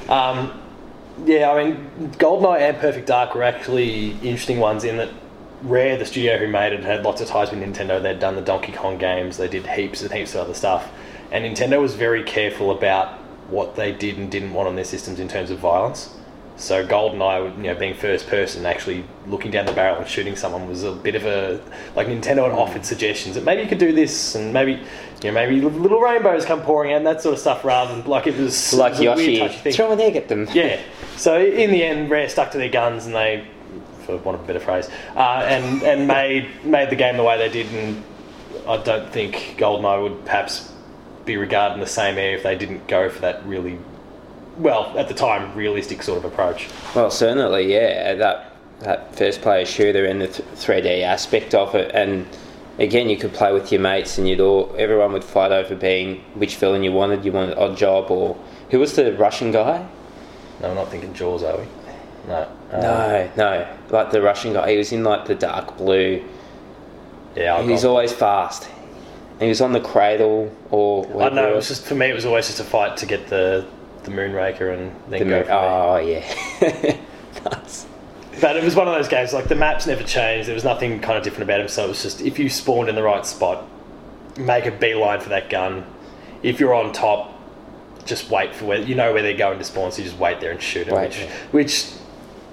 Um, 0.09 0.59
yeah, 1.25 1.51
I 1.51 1.63
mean, 1.63 1.89
Goldeneye 2.17 2.61
and 2.61 2.77
Perfect 2.77 3.07
Dark 3.07 3.35
were 3.35 3.43
actually 3.43 4.11
interesting 4.21 4.59
ones 4.59 4.83
in 4.83 4.97
that 4.97 5.09
Rare, 5.63 5.95
the 5.95 6.05
studio 6.05 6.37
who 6.39 6.47
made 6.47 6.73
it, 6.73 6.83
had 6.83 7.03
lots 7.03 7.21
of 7.21 7.27
ties 7.27 7.51
with 7.51 7.59
Nintendo. 7.61 8.01
They'd 8.01 8.19
done 8.19 8.35
the 8.35 8.41
Donkey 8.41 8.71
Kong 8.71 8.97
games. 8.97 9.37
They 9.37 9.47
did 9.47 9.67
heaps 9.67 10.01
and 10.01 10.11
heaps 10.11 10.33
of 10.33 10.41
other 10.41 10.53
stuff, 10.55 10.89
and 11.31 11.45
Nintendo 11.45 11.79
was 11.79 11.93
very 11.93 12.23
careful 12.23 12.71
about 12.71 13.19
what 13.51 13.75
they 13.75 13.91
did 13.91 14.17
and 14.17 14.31
didn't 14.31 14.53
want 14.53 14.67
on 14.67 14.75
their 14.75 14.85
systems 14.85 15.19
in 15.19 15.27
terms 15.27 15.51
of 15.51 15.59
violence. 15.59 16.15
So 16.57 16.85
GoldenEye, 16.85 17.57
you 17.57 17.63
know, 17.63 17.75
being 17.75 17.95
first 17.95 18.27
person, 18.27 18.65
actually 18.65 19.03
looking 19.25 19.49
down 19.49 19.65
the 19.65 19.71
barrel 19.73 19.97
and 19.97 20.07
shooting 20.07 20.35
someone 20.35 20.67
was 20.67 20.83
a 20.83 20.91
bit 20.91 21.15
of 21.15 21.25
a 21.25 21.59
like 21.95 22.07
Nintendo 22.07 22.43
had 22.43 22.51
offered 22.51 22.85
suggestions 22.85 23.35
that 23.35 23.43
maybe 23.43 23.63
you 23.63 23.67
could 23.67 23.79
do 23.79 23.91
this 23.91 24.35
and 24.35 24.53
maybe 24.53 24.73
you 24.73 24.79
know 25.23 25.31
maybe 25.31 25.59
little 25.59 25.99
rainbows 25.99 26.45
come 26.45 26.61
pouring 26.61 26.91
out 26.93 26.97
and 26.97 27.07
that 27.07 27.21
sort 27.21 27.33
of 27.33 27.39
stuff 27.39 27.65
rather 27.65 27.95
than 27.95 28.05
like 28.05 28.27
it 28.27 28.37
was 28.37 28.73
like 28.73 28.93
it 29.01 29.09
was 29.09 29.19
a 29.19 29.25
weird, 29.25 29.41
Yoshi, 29.41 29.57
thing. 29.57 29.73
throw 29.73 29.91
an 29.91 29.99
egg 29.99 30.15
at 30.15 30.27
them. 30.27 30.47
Yeah. 30.53 30.79
So 31.17 31.39
in 31.39 31.71
the 31.71 31.83
end, 31.83 32.11
Rare 32.11 32.29
stuck 32.29 32.51
to 32.51 32.59
their 32.59 32.69
guns 32.69 33.07
and 33.07 33.15
they, 33.15 33.47
for 34.05 34.17
want 34.17 34.37
of 34.37 34.43
a 34.43 34.47
better 34.47 34.59
phrase, 34.59 34.87
uh, 35.15 35.43
and 35.47 35.81
and 35.81 36.07
made 36.07 36.47
made 36.63 36.91
the 36.91 36.95
game 36.95 37.17
the 37.17 37.23
way 37.23 37.37
they 37.39 37.49
did. 37.49 37.73
And 37.73 38.03
I 38.67 38.77
don't 38.77 39.11
think 39.11 39.55
GoldenEye 39.57 40.03
would 40.03 40.25
perhaps 40.25 40.71
be 41.31 41.37
regarded 41.37 41.75
in 41.75 41.79
the 41.79 41.87
same 41.87 42.17
air 42.17 42.35
if 42.35 42.43
they 42.43 42.55
didn't 42.57 42.87
go 42.87 43.09
for 43.09 43.19
that 43.21 43.45
really, 43.45 43.77
well, 44.57 44.93
at 44.97 45.07
the 45.07 45.13
time, 45.13 45.55
realistic 45.55 46.03
sort 46.03 46.17
of 46.17 46.25
approach. 46.25 46.67
Well, 46.95 47.09
certainly, 47.09 47.71
yeah. 47.73 48.15
That 48.15 48.47
that 48.81 49.15
first 49.15 49.41
player 49.41 49.63
shooter 49.65 50.05
and 50.05 50.19
the 50.21 50.27
th- 50.27 50.47
3D 50.55 51.03
aspect 51.03 51.53
of 51.53 51.75
it, 51.75 51.91
and 51.93 52.27
again, 52.79 53.09
you 53.09 53.15
could 53.17 53.31
play 53.33 53.53
with 53.53 53.71
your 53.71 53.79
mates, 53.79 54.17
and 54.17 54.27
you'd 54.27 54.39
all 54.41 54.75
everyone 54.77 55.13
would 55.13 55.23
fight 55.23 55.51
over 55.51 55.75
being 55.75 56.17
which 56.35 56.57
villain 56.57 56.83
you 56.83 56.91
wanted. 56.91 57.23
You 57.23 57.31
wanted 57.31 57.57
Oddjob 57.57 58.09
or 58.11 58.37
who 58.71 58.79
was 58.79 58.95
the 58.95 59.13
Russian 59.13 59.51
guy? 59.51 59.87
No, 60.61 60.69
we're 60.69 60.75
not 60.75 60.89
thinking 60.89 61.13
Jaws, 61.13 61.43
are 61.43 61.57
we? 61.57 61.65
No. 62.27 62.47
Um, 62.71 62.81
No, 62.81 63.31
no, 63.37 63.67
like 63.89 64.11
the 64.11 64.21
Russian 64.21 64.53
guy. 64.53 64.71
He 64.71 64.77
was 64.77 64.91
in 64.91 65.03
like 65.03 65.25
the 65.25 65.35
dark 65.35 65.77
blue. 65.77 66.23
Yeah, 67.35 67.55
I've 67.55 67.67
He's 67.67 67.85
always 67.85 68.11
fast. 68.11 68.67
He 69.41 69.49
was 69.49 69.59
on 69.59 69.73
the 69.73 69.81
cradle 69.81 70.55
or 70.69 71.05
I 71.21 71.25
don't 71.25 71.35
know. 71.35 71.51
it 71.51 71.55
was 71.55 71.67
just 71.67 71.83
for 71.85 71.95
me. 71.95 72.09
It 72.09 72.13
was 72.13 72.25
always 72.25 72.47
just 72.47 72.59
a 72.59 72.63
fight 72.63 72.95
to 72.97 73.05
get 73.05 73.27
the 73.27 73.65
the 74.03 74.11
Moonraker 74.11 74.73
and 74.73 74.95
then 75.09 75.19
the 75.19 75.25
go. 75.25 75.39
mo- 75.39 75.43
from 75.43 75.47
there. 75.47 75.59
oh 75.59 75.97
yeah. 75.97 76.97
Nuts. 77.45 77.87
But 78.39 78.55
it 78.57 78.63
was 78.63 78.75
one 78.75 78.87
of 78.87 78.93
those 78.93 79.07
games. 79.07 79.33
Like 79.33 79.47
the 79.47 79.55
maps 79.55 79.85
never 79.87 80.03
changed. 80.03 80.47
There 80.47 80.55
was 80.55 80.63
nothing 80.63 80.99
kind 81.01 81.17
of 81.17 81.23
different 81.23 81.43
about 81.43 81.59
him. 81.59 81.67
So 81.67 81.85
it 81.85 81.89
was 81.89 82.01
just 82.03 82.21
if 82.21 82.39
you 82.39 82.49
spawned 82.49 82.87
in 82.89 82.95
the 82.95 83.03
right 83.03 83.25
spot, 83.25 83.67
make 84.37 84.65
a 84.65 84.71
beeline 84.71 85.19
for 85.19 85.29
that 85.29 85.49
gun. 85.49 85.85
If 86.43 86.59
you're 86.59 86.73
on 86.73 86.93
top, 86.93 87.33
just 88.05 88.29
wait 88.31 88.55
for 88.55 88.65
where 88.65 88.79
you 88.79 88.95
know 88.95 89.13
where 89.13 89.21
they're 89.21 89.37
going 89.37 89.57
to 89.59 89.65
spawn. 89.65 89.91
So 89.91 89.99
you 90.01 90.07
just 90.09 90.19
wait 90.19 90.39
there 90.39 90.51
and 90.51 90.61
shoot 90.61 90.87
it, 90.87 90.93
which 90.93 91.17
which 91.51 91.91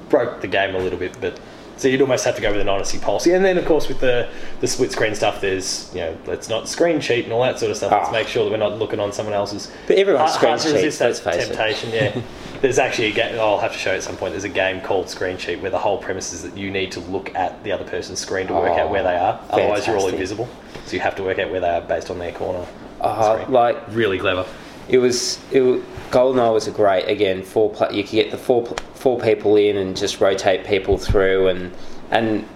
broke 0.09 0.41
the 0.41 0.49
game 0.49 0.75
a 0.75 0.79
little 0.79 0.99
bit. 0.99 1.19
But 1.21 1.39
so 1.79 1.89
you'd 1.89 2.01
almost 2.03 2.25
have 2.27 2.35
to 2.37 2.43
go 2.43 2.51
with 2.53 2.61
an 2.61 2.69
honesty 2.69 2.99
policy. 2.99 3.33
And 3.33 3.45
then 3.45 3.57
of 3.57 3.65
course 3.65 3.89
with 3.89 4.01
the 4.01 4.29
the 4.61 4.67
split 4.67 4.93
screen 4.93 5.15
stuff, 5.15 5.41
there's 5.41 5.91
you 5.95 6.01
know 6.01 6.17
let's 6.27 6.49
not 6.49 6.69
screen 6.69 7.01
cheat 7.01 7.25
and 7.25 7.33
all 7.33 7.43
that 7.43 7.59
sort 7.59 7.71
of 7.71 7.77
stuff. 7.77 7.93
Let's 7.93 8.09
Ah. 8.09 8.13
make 8.13 8.29
sure 8.29 8.45
that 8.45 8.51
we're 8.51 8.57
not 8.59 8.79
looking 8.79 9.01
on 9.01 9.13
someone 9.13 9.35
else's. 9.35 9.71
But 9.87 9.97
everyone 9.97 10.21
Hard- 10.27 10.33
hard 10.33 10.61
screen 10.61 10.75
to 10.75 10.81
cheats. 10.83 10.85
resist 11.01 11.01
Let's 11.01 11.21
that 11.21 11.35
face 11.35 11.45
it. 11.45 11.47
temptation. 11.55 11.91
Yeah, 11.93 12.21
there's 12.61 12.79
actually 12.79 13.09
a 13.09 13.13
game. 13.13 13.39
I'll 13.41 13.59
have 13.59 13.73
to 13.73 13.79
show 13.79 13.93
you 13.93 13.97
at 13.99 14.03
some 14.03 14.17
point. 14.17 14.33
There's 14.33 14.45
a 14.45 14.49
game 14.49 14.81
called 14.81 15.09
Screen 15.09 15.37
Cheat 15.39 15.61
where 15.63 15.71
the 15.71 15.79
whole 15.79 15.99
premise 15.99 16.33
is 16.33 16.43
that 16.43 16.57
you 16.57 16.71
need 16.71 16.93
to 16.93 17.01
look 17.01 17.35
at 17.35 17.63
the 17.65 17.73
other 17.73 17.85
person's 17.85 18.19
screen 18.19 18.47
to 18.49 18.55
work 18.55 18.79
out 18.79 18.91
where 18.91 19.03
they 19.03 19.17
are. 19.17 19.41
Otherwise, 19.51 19.87
you're 19.87 19.97
all 19.97 20.03
fantastic. 20.11 20.15
invisible. 20.15 20.49
So 20.87 20.95
you 20.95 21.01
have 21.01 21.15
to 21.17 21.23
work 21.23 21.39
out 21.39 21.51
where 21.51 21.61
they 21.61 21.69
are 21.69 21.81
based 21.83 22.11
on 22.11 22.19
their 22.19 22.33
corner. 22.33 22.67
Uh, 23.01 23.35
Screen. 23.37 23.53
like 23.53 23.77
Really 23.91 24.19
clever. 24.19 24.45
it 24.89 24.99
was, 24.99 25.39
it 25.53 25.61
was 25.61 25.83
Goldeneye 26.11 26.53
was 26.53 26.67
a 26.67 26.71
great 26.73 27.05
again 27.05 27.43
four. 27.43 27.71
Pla- 27.71 27.91
you 27.91 28.03
could 28.03 28.13
get 28.13 28.31
the 28.31 28.39
four 28.39 28.65
pl- 28.65 28.77
four 28.99 29.19
people 29.21 29.57
in 29.57 29.77
and 29.77 29.97
just 29.97 30.21
rotate 30.21 30.67
people 30.67 30.99
through 30.99 31.49
and 31.49 31.73
and. 32.11 32.47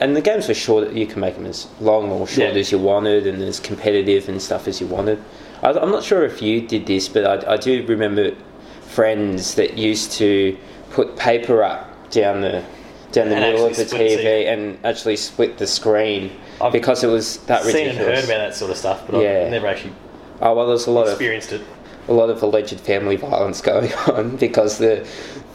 And 0.00 0.16
the 0.16 0.20
games 0.22 0.48
were 0.48 0.54
short. 0.54 0.90
You 0.94 1.06
can 1.06 1.20
make 1.20 1.36
them 1.36 1.46
as 1.46 1.68
long 1.80 2.10
or 2.10 2.26
short 2.26 2.54
Yeah. 2.54 2.58
as 2.58 2.72
you 2.72 2.78
wanted, 2.78 3.24
and 3.24 3.40
as 3.40 3.60
competitive 3.60 4.28
and 4.28 4.42
stuff 4.42 4.66
as 4.66 4.80
you 4.80 4.86
wanted. 4.88 5.22
I, 5.62 5.70
I'm 5.70 5.92
not 5.92 6.02
sure 6.02 6.24
if 6.24 6.42
you 6.42 6.60
did 6.66 6.86
this, 6.86 7.08
but 7.08 7.24
I, 7.46 7.52
I 7.52 7.56
do 7.56 7.86
remember 7.86 8.32
friends 8.80 9.54
that 9.54 9.78
used 9.78 10.10
to 10.12 10.56
put 10.90 11.16
paper 11.16 11.62
up 11.62 12.10
down 12.10 12.40
the 12.40 12.64
down 13.12 13.28
the 13.28 13.36
And 13.36 13.44
middle 13.44 13.66
of 13.66 13.76
the 13.76 13.84
TV 13.84 14.48
and 14.52 14.78
actually 14.84 15.16
split 15.16 15.58
the 15.58 15.66
screen 15.68 16.32
I've 16.60 16.72
because 16.72 17.04
it 17.04 17.08
was 17.08 17.36
that 17.46 17.62
Seen 17.62 17.88
and 17.88 17.98
ridiculous. 17.98 18.20
heard 18.20 18.24
about 18.24 18.48
that 18.48 18.54
sort 18.56 18.70
of 18.72 18.76
stuff, 18.78 19.02
but 19.08 19.22
Yeah. 19.22 19.42
I've 19.44 19.50
never 19.52 19.66
actually 19.68 19.92
Oh 20.40 20.54
well, 20.54 20.66
there's 20.66 20.86
a 20.88 20.90
lot 20.90 21.06
of 21.06 21.12
experienced 21.12 21.52
it. 21.52 21.60
A 22.08 22.12
lot 22.12 22.30
of 22.30 22.42
alleged 22.42 22.78
family 22.80 23.16
violence 23.16 23.60
going 23.60 23.92
on 24.08 24.36
because 24.36 24.78
the 24.78 25.04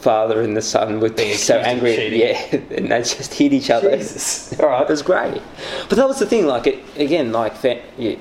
father 0.00 0.40
and 0.40 0.56
the 0.56 0.62
son 0.62 1.00
were 1.00 1.10
Being 1.10 1.36
so 1.36 1.58
angry, 1.58 2.18
yeah, 2.18 2.40
and 2.52 2.90
they 2.90 2.98
just 3.00 3.34
hit 3.34 3.52
each 3.52 3.70
other. 3.70 3.96
Jesus. 3.96 4.58
All 4.60 4.68
right. 4.68 4.82
It 4.82 4.88
was 4.88 5.02
great, 5.02 5.42
but 5.88 5.96
that 5.96 6.06
was 6.08 6.18
the 6.18 6.26
thing. 6.26 6.46
Like 6.46 6.66
it 6.66 6.78
again, 6.96 7.32
like 7.32 7.54
yeah, 7.62 8.16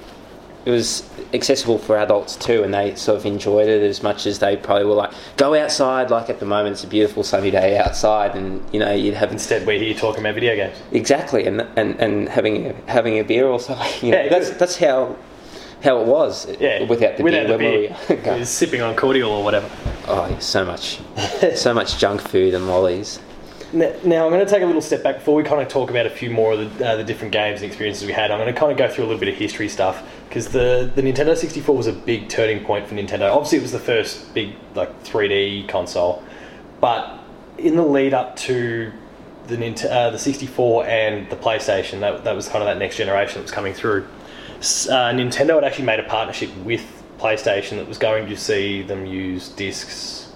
it 0.66 0.72
was 0.72 1.10
accessible 1.34 1.78
for 1.78 1.98
adults 1.98 2.36
too, 2.36 2.64
and 2.64 2.74
they 2.74 2.94
sort 2.96 3.18
of 3.18 3.26
enjoyed 3.26 3.70
it 3.70 3.82
as 3.84 4.04
much 4.04 4.26
as 4.26 4.40
they 4.40 4.58
probably 4.58 4.86
were 4.86 4.96
like, 4.96 5.14
go 5.38 5.54
outside. 5.56 6.10
Like 6.10 6.30
at 6.30 6.40
the 6.40 6.46
moment, 6.46 6.74
it's 6.74 6.84
a 6.84 6.88
beautiful 6.88 7.24
sunny 7.24 7.52
day 7.52 7.78
outside, 7.78 8.36
and 8.36 8.62
you 8.74 8.80
know 8.80 8.92
you'd 8.94 9.14
have 9.14 9.32
Instead, 9.32 9.66
we're 9.66 9.80
here 9.80 9.94
talking 9.94 10.20
about 10.22 10.34
video 10.34 10.56
games. 10.56 10.76
exactly, 10.92 11.46
and 11.46 11.62
and, 11.78 11.98
and 12.02 12.28
having 12.28 12.68
a, 12.68 12.74
having 12.88 13.20
a 13.20 13.24
beer 13.24 13.48
or 13.48 13.60
something. 13.60 13.88
You 14.08 14.12
know, 14.12 14.24
Yeah, 14.24 14.30
that's 14.30 14.50
that's 14.52 14.78
how 14.78 15.16
how 15.84 16.00
it 16.02 16.08
was. 16.08 16.48
Yeah. 16.60 16.84
without 16.84 17.18
the 17.18 17.24
without 17.24 17.48
beer. 17.48 17.58
the 17.58 17.64
when 17.64 18.20
beer. 18.24 18.34
we 18.34 18.40
were- 18.40 18.46
sipping 18.46 18.82
on 18.82 18.96
cordial 18.96 19.32
or 19.32 19.44
whatever. 19.44 19.70
Oh, 20.08 20.28
yeah, 20.30 20.40
so 20.40 20.64
much, 20.66 21.00
so 21.56 21.74
much 21.74 21.98
junk 21.98 22.22
food 22.22 22.54
and 22.54 22.68
lollies. 22.68 23.20
N- 23.74 23.94
Now 24.06 24.26
I'm 24.26 24.32
going 24.32 24.46
to 24.46 24.50
take 24.50 24.64
a 24.64 24.66
little 24.66 24.82
step 24.82 25.04
back 25.04 25.16
before 25.18 25.36
we 25.36 25.44
kind 25.44 25.62
of 25.62 25.68
talk 25.68 25.90
about 25.90 26.06
a 26.06 26.10
few 26.10 26.30
more 26.30 26.54
of 26.54 26.78
the, 26.78 26.88
uh, 26.90 26.96
the 26.96 27.04
different 27.04 27.34
games 27.34 27.62
and 27.62 27.70
experiences 27.70 28.08
we 28.08 28.14
had. 28.14 28.32
I'm 28.32 28.40
going 28.40 28.54
to 28.54 28.58
kind 28.58 28.72
of 28.72 28.78
go 28.78 28.88
through 28.88 29.04
a 29.04 29.08
little 29.08 29.20
bit 29.20 29.28
of 29.30 29.36
history 29.36 29.68
stuff 29.68 30.02
because 30.30 30.48
the 30.48 30.90
the 30.96 31.02
Nintendo 31.02 31.36
64 31.36 31.76
was 31.76 31.88
a 31.88 31.92
big 31.94 32.30
turning 32.30 32.64
point 32.64 32.88
for 32.88 32.96
Nintendo. 32.96 33.30
Obviously, 33.34 33.58
it 33.58 33.62
was 33.64 33.74
the 33.74 33.80
first 33.80 34.34
big 34.34 34.54
like 34.76 35.04
3D 35.04 35.68
console, 35.68 36.24
but 36.80 37.20
in 37.58 37.76
the 37.76 37.84
lead 37.84 38.14
up 38.14 38.36
to 38.38 38.94
the 39.48 39.58
Nint- 39.58 39.90
uh, 39.92 40.12
the 40.12 40.20
64 40.20 40.86
and 40.86 41.30
the 41.30 41.36
PlayStation, 41.36 42.00
that 42.00 42.24
that 42.24 42.36
was 42.36 42.48
kind 42.48 42.62
of 42.64 42.68
that 42.68 42.78
next 42.78 42.96
generation 42.96 43.40
that 43.40 43.44
was 43.44 43.52
coming 43.52 43.74
through. 43.74 44.08
Uh, 44.60 45.14
Nintendo 45.14 45.56
had 45.56 45.64
actually 45.64 45.86
made 45.86 46.00
a 46.00 46.04
partnership 46.04 46.56
with 46.58 46.86
PlayStation 47.20 47.78
that 47.78 47.88
was 47.88 47.98
going 47.98 48.28
to 48.28 48.38
see 48.38 48.82
them 48.82 49.06
use 49.06 49.50
discs 49.50 50.28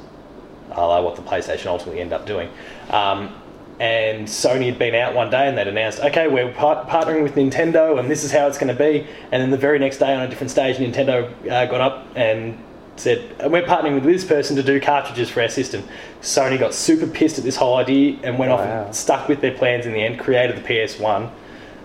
a 0.72 0.82
la 0.82 1.02
what 1.02 1.16
the 1.16 1.22
PlayStation 1.22 1.68
ultimately 1.68 2.02
ended 2.02 2.14
up 2.14 2.26
doing. 2.26 2.50
Um, 2.90 3.36
and 3.80 4.28
Sony 4.28 4.68
had 4.68 4.78
been 4.78 4.94
out 4.94 5.16
one 5.16 5.30
day 5.32 5.48
and 5.48 5.58
they'd 5.58 5.68
announced, 5.68 6.00
okay, 6.02 6.28
we're 6.28 6.52
par- 6.54 6.86
partnering 6.86 7.24
with 7.24 7.34
Nintendo 7.36 8.00
and 8.00 8.10
this 8.10 8.24
is 8.24 8.32
how 8.32 8.48
it's 8.48 8.58
going 8.58 8.76
to 8.76 8.80
be. 8.80 9.08
And 9.32 9.42
then 9.42 9.50
the 9.50 9.58
very 9.58 9.80
next 9.80 9.98
day 9.98 10.14
on 10.14 10.22
a 10.22 10.28
different 10.28 10.52
stage, 10.52 10.78
Nintendo 10.78 11.30
uh, 11.50 11.66
got 11.66 11.82
up 11.82 12.08
and 12.16 12.62
said, 12.96 13.36
we're 13.52 13.64
partnering 13.64 13.96
with 13.96 14.04
this 14.04 14.24
person 14.24 14.56
to 14.56 14.64
do 14.64 14.80
cartridges 14.80 15.30
for 15.30 15.42
our 15.42 15.50
system. 15.50 15.84
Sony 16.22 16.60
got 16.60 16.76
super 16.76 17.08
pissed 17.08 17.40
at 17.40 17.44
this 17.44 17.56
whole 17.56 17.78
idea 17.78 18.20
and 18.24 18.38
went 18.38 18.52
off 18.52 18.60
and 18.60 18.96
stuck 18.96 19.28
with 19.28 19.42
their 19.42 19.56
plans 19.56 19.88
in 19.88 19.94
the 19.94 20.02
end, 20.02 20.20
created 20.20 20.56
the 20.56 20.62
PS1. 20.62 21.32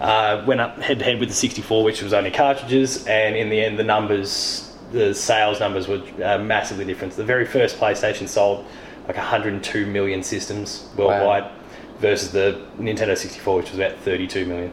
Uh, 0.00 0.45
went 0.47 0.61
up 0.61 0.79
head 0.79 0.99
to 0.99 1.05
head 1.05 1.19
with 1.19 1.29
the 1.29 1.35
64, 1.35 1.83
which 1.83 2.03
was 2.03 2.12
only 2.12 2.31
cartridges, 2.31 3.07
and 3.07 3.35
in 3.35 3.49
the 3.49 3.61
end, 3.61 3.79
the 3.79 3.85
numbers, 3.85 4.76
the 4.93 5.15
sales 5.15 5.59
numbers 5.59 5.88
were 5.88 6.03
uh, 6.23 6.38
massively 6.38 6.85
different. 6.85 7.15
The 7.15 7.25
very 7.25 7.47
first 7.47 7.79
PlayStation 7.79 8.29
sold 8.29 8.67
like 9.07 9.17
102 9.17 9.87
million 9.87 10.23
systems 10.23 10.88
worldwide, 10.97 11.50
versus 11.99 12.33
the 12.33 12.62
Nintendo 12.79 13.17
64, 13.17 13.57
which 13.57 13.71
was 13.71 13.79
about 13.79 13.97
32 13.99 14.47
million. 14.47 14.73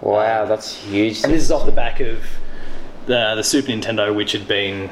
Wow, 0.00 0.44
that's 0.46 0.76
huge. 0.76 1.22
And 1.24 1.32
this 1.32 1.42
is 1.42 1.50
off 1.50 1.66
the 1.66 1.72
back 1.72 2.00
of 2.00 2.22
the, 3.06 3.34
the 3.34 3.42
Super 3.42 3.68
Nintendo, 3.68 4.14
which 4.14 4.32
had 4.32 4.48
been 4.48 4.90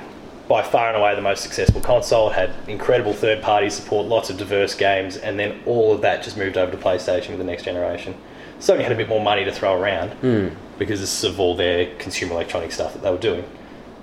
by 0.49 0.63
far 0.63 0.89
and 0.89 0.97
away 0.97 1.15
the 1.15 1.23
most 1.23 1.43
successful 1.43 1.81
console. 1.81 2.31
It 2.31 2.35
had 2.35 2.51
incredible 2.69 3.13
third 3.13 3.43
party 3.43 3.71
support, 3.71 4.07
lots 4.07 4.31
of 4.31 4.37
diverse 4.37 4.75
games, 4.75 5.17
and 5.17 5.39
then 5.39 5.61
all 5.67 5.95
of 5.95 6.01
that 6.03 6.23
just 6.23 6.37
moved 6.37 6.57
over 6.57 6.71
to 6.73 6.79
PlayStation 6.79 7.31
with 7.31 7.39
the 7.39 7.45
next 7.45 7.65
generation. 7.65 8.15
Sony 8.63 8.83
had 8.83 8.93
a 8.93 8.95
bit 8.95 9.09
more 9.09 9.21
money 9.21 9.45
to 9.45 9.51
throw 9.53 9.75
around 9.75 10.57
because 10.79 11.25
of 11.25 11.41
all 11.41 11.57
their 11.57 11.95
consumer 11.97 12.33
electronic 12.35 12.71
stuff 12.71 12.93
that 12.95 13.03
they 13.03 13.11
were 13.11 13.19
doing. 13.19 13.45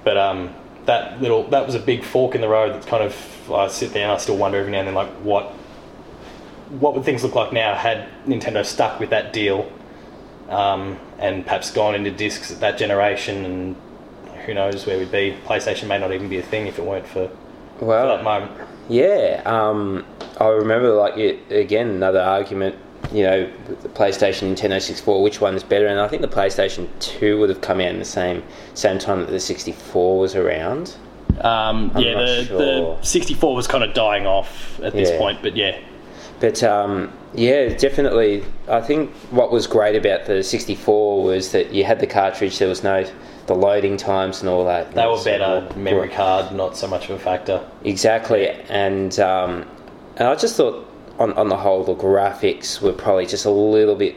But 0.04 0.18
um, 0.18 0.54
that 0.86 1.22
little 1.22 1.44
that 1.50 1.66
was 1.66 1.76
a 1.76 1.80
big 1.80 2.04
fork 2.04 2.36
in 2.36 2.42
the 2.42 2.50
road. 2.50 2.74
That's 2.74 2.86
kind 2.86 3.02
of 3.04 3.52
I 3.52 3.68
sit 3.70 3.94
there 3.94 4.04
and 4.04 4.12
I 4.12 4.18
still 4.18 4.36
wonder 4.38 4.58
every 4.58 4.72
now 4.72 4.80
and 4.80 4.88
then 4.90 4.96
like 4.96 5.10
what 5.24 5.46
what 6.82 6.94
would 6.94 7.06
things 7.06 7.24
look 7.24 7.36
like 7.36 7.54
now 7.54 7.74
had 7.74 8.08
Nintendo 8.28 8.66
stuck 8.66 9.00
with 9.00 9.10
that 9.12 9.32
deal 9.34 9.72
um, 10.50 11.00
and 11.18 11.44
perhaps 11.46 11.72
gone 11.72 11.96
into 11.96 12.12
discs 12.12 12.52
at 12.52 12.60
that 12.60 12.78
generation 12.78 13.46
and 13.46 13.76
who 14.46 14.54
knows 14.54 14.86
where 14.86 14.98
we'd 15.00 15.12
be. 15.12 15.38
PlayStation 15.46 15.88
may 15.88 15.98
not 15.98 16.12
even 16.12 16.28
be 16.30 16.38
a 16.38 16.44
thing 16.44 16.68
if 16.68 16.78
it 16.78 16.86
weren't 16.86 17.08
for, 17.08 17.30
for 17.78 17.86
that 17.86 17.86
Well, 17.86 18.22
moment. 18.24 18.52
yeah. 18.88 19.42
Um, 19.46 20.06
I 20.40 20.48
remember, 20.48 20.92
like, 20.92 21.18
it, 21.18 21.40
again, 21.52 21.90
another 21.90 22.22
argument. 22.22 22.76
You 23.12 23.24
know, 23.24 23.52
the 23.82 23.90
PlayStation, 23.90 24.54
Nintendo 24.54 24.80
64, 24.82 25.24
which 25.24 25.42
one's 25.42 25.64
better? 25.64 25.88
And 25.88 26.00
I 26.00 26.08
think 26.08 26.22
the 26.22 26.28
PlayStation 26.28 26.88
2 27.00 27.40
would 27.40 27.50
have 27.50 27.62
come 27.62 27.80
out 27.80 27.88
in 27.88 28.00
the 28.00 28.06
same 28.06 28.44
same 28.76 29.00
time 29.00 29.20
that 29.22 29.30
the 29.32 29.40
64 29.40 30.20
was 30.20 30.36
around. 30.36 30.96
Um, 31.42 31.92
yeah, 31.98 32.14
the, 32.14 32.46
sure. 32.46 32.96
the 32.98 33.04
64 33.04 33.56
was 33.56 33.68
kind 33.68 33.84
of 33.84 33.94
dying 33.94 34.28
off 34.28 34.80
at 34.82 34.94
this 34.94 35.10
Yeah. 35.10 35.18
point, 35.18 35.40
but 35.42 35.56
yeah, 35.56 35.78
But 36.40 36.62
um, 36.64 37.12
yeah, 37.34 37.70
definitely. 37.70 38.44
I 38.68 38.82
think 38.82 39.12
what 39.32 39.52
was 39.52 39.66
great 39.68 39.96
about 39.96 40.26
the 40.26 40.44
64 40.44 41.24
was 41.24 41.52
that 41.52 41.74
you 41.74 41.84
had 41.86 42.00
the 42.00 42.08
cartridge. 42.08 42.60
There 42.60 42.68
was 42.70 42.84
no 42.84 43.06
the 43.48 43.56
loading 43.56 43.98
times 43.98 44.42
and 44.42 44.50
all 44.50 44.64
that. 44.66 44.92
they 44.94 45.06
were 45.08 45.24
better. 45.24 45.68
Memory 45.76 46.10
card, 46.10 46.52
not 46.54 46.78
so 46.78 46.88
much 46.88 47.10
of 47.10 47.16
a 47.16 47.20
factor. 47.20 47.66
Exactly, 47.84 48.50
and 48.70 49.20
um, 49.20 49.66
and 50.18 50.28
I 50.28 50.36
just 50.36 50.56
thought 50.56 50.86
on 51.20 51.34
on 51.34 51.50
the 51.50 51.58
whole 51.58 51.84
the 51.84 51.96
graphics 51.96 52.82
were 52.82 52.94
probably 52.94 53.26
just 53.26 53.46
a 53.46 53.50
little 53.52 53.96
bit. 53.96 54.16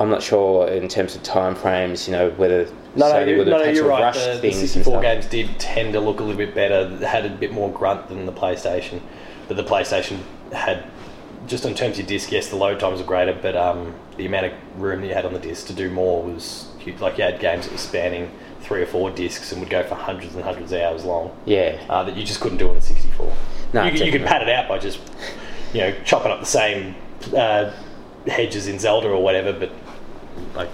I'm 0.00 0.10
not 0.10 0.22
sure 0.22 0.66
in 0.68 0.88
terms 0.88 1.14
of 1.14 1.22
time 1.22 1.54
frames. 1.54 2.08
You 2.08 2.12
know 2.12 2.30
whether 2.30 2.64
No, 2.96 3.08
no, 3.08 3.14
Sony 3.14 3.28
you, 3.30 3.36
would 3.38 3.46
no, 3.46 3.52
have 3.52 3.60
no 3.60 3.66
had 3.66 3.74
you're 3.76 3.84
to 3.84 3.90
right. 3.90 4.00
rush 4.02 4.16
The, 4.24 4.32
the 4.32 4.38
things 4.40 4.58
and 4.60 4.68
64 4.68 5.02
games 5.02 5.26
did 5.26 5.60
tend 5.60 5.92
to 5.92 6.00
look 6.00 6.18
a 6.20 6.22
little 6.24 6.38
bit 6.38 6.54
better, 6.54 6.96
had 7.06 7.24
a 7.26 7.30
bit 7.30 7.52
more 7.52 7.70
grunt 7.70 8.08
than 8.08 8.26
the 8.26 8.32
PlayStation. 8.32 9.00
But 9.46 9.56
the 9.56 9.62
PlayStation 9.64 10.18
had, 10.52 10.84
just 11.46 11.64
in 11.66 11.74
terms 11.74 11.98
of 11.98 12.06
disc, 12.06 12.32
yes, 12.32 12.48
the 12.48 12.56
load 12.56 12.80
times 12.80 12.98
were 13.00 13.06
greater, 13.06 13.38
but 13.40 13.54
um, 13.56 13.94
the 14.16 14.26
amount 14.26 14.46
of 14.46 14.52
room 14.78 15.02
that 15.02 15.06
you 15.08 15.14
had 15.14 15.26
on 15.26 15.32
the 15.34 15.38
disc 15.38 15.66
to 15.68 15.74
do 15.74 15.90
more 15.90 16.22
was 16.22 16.66
huge. 16.78 16.98
Like 17.00 17.18
you 17.18 17.24
had 17.24 17.38
games 17.40 17.66
that 17.66 17.72
were 17.72 17.78
spanning 17.78 18.30
three 18.62 18.80
or 18.82 18.86
four 18.86 19.10
discs 19.10 19.52
and 19.52 19.60
would 19.60 19.70
go 19.70 19.82
for 19.84 19.94
hundreds 19.94 20.34
and 20.34 20.42
hundreds 20.42 20.72
of 20.72 20.80
hours 20.80 21.04
long 21.04 21.30
Yeah, 21.44 21.78
uh, 21.90 22.02
that 22.04 22.16
you 22.16 22.24
just 22.24 22.40
couldn't 22.40 22.56
do 22.58 22.68
on 22.70 22.74
the 22.76 22.80
64. 22.80 23.32
No, 23.74 23.84
you, 23.84 23.90
could- 23.92 24.00
you 24.00 24.10
could 24.12 24.24
pad 24.24 24.40
it 24.42 24.48
out 24.48 24.66
by 24.68 24.78
just, 24.78 24.98
you 25.74 25.80
know, 25.80 25.94
chopping 26.04 26.32
up 26.32 26.40
the 26.40 26.46
same 26.46 26.94
uh, 27.36 27.70
hedges 28.26 28.68
in 28.68 28.78
Zelda 28.78 29.08
or 29.08 29.22
whatever, 29.22 29.52
but 29.52 29.70
like 30.54 30.70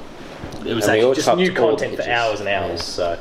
it 0.65 0.75
was 0.75 0.87
actually 0.89 1.15
just 1.15 1.37
new 1.37 1.53
content 1.53 1.97
for 1.97 2.09
hours 2.09 2.41
and 2.41 2.49
hours. 2.49 2.81
Yeah. 2.99 3.17
So, 3.17 3.19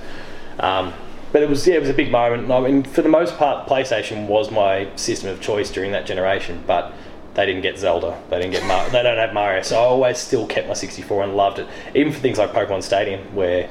um, 0.59 0.93
but 1.31 1.41
it 1.41 1.49
was 1.49 1.65
yeah, 1.65 1.75
it 1.75 1.81
was 1.81 1.89
a 1.89 1.93
big 1.93 2.11
moment. 2.11 2.51
I 2.51 2.59
mean, 2.59 2.83
for 2.83 3.01
the 3.01 3.09
most 3.09 3.37
part, 3.37 3.67
PlayStation 3.67 4.27
was 4.27 4.51
my 4.51 4.89
system 4.95 5.29
of 5.29 5.41
choice 5.41 5.71
during 5.71 5.91
that 5.93 6.05
generation, 6.05 6.63
but. 6.67 6.93
They 7.35 7.45
didn't 7.45 7.61
get 7.61 7.77
Zelda. 7.77 8.19
They 8.29 8.37
didn't 8.41 8.51
get 8.51 8.65
Mar- 8.65 8.89
they 8.89 9.03
don't 9.03 9.17
have 9.17 9.33
Mario, 9.33 9.61
so 9.61 9.77
I 9.77 9.83
always 9.83 10.17
still 10.17 10.47
kept 10.47 10.67
my 10.67 10.73
64 10.73 11.23
and 11.23 11.37
loved 11.37 11.59
it. 11.59 11.67
Even 11.95 12.11
for 12.11 12.19
things 12.19 12.37
like 12.39 12.51
Pokemon 12.51 12.81
Stadium, 12.83 13.21
where 13.33 13.69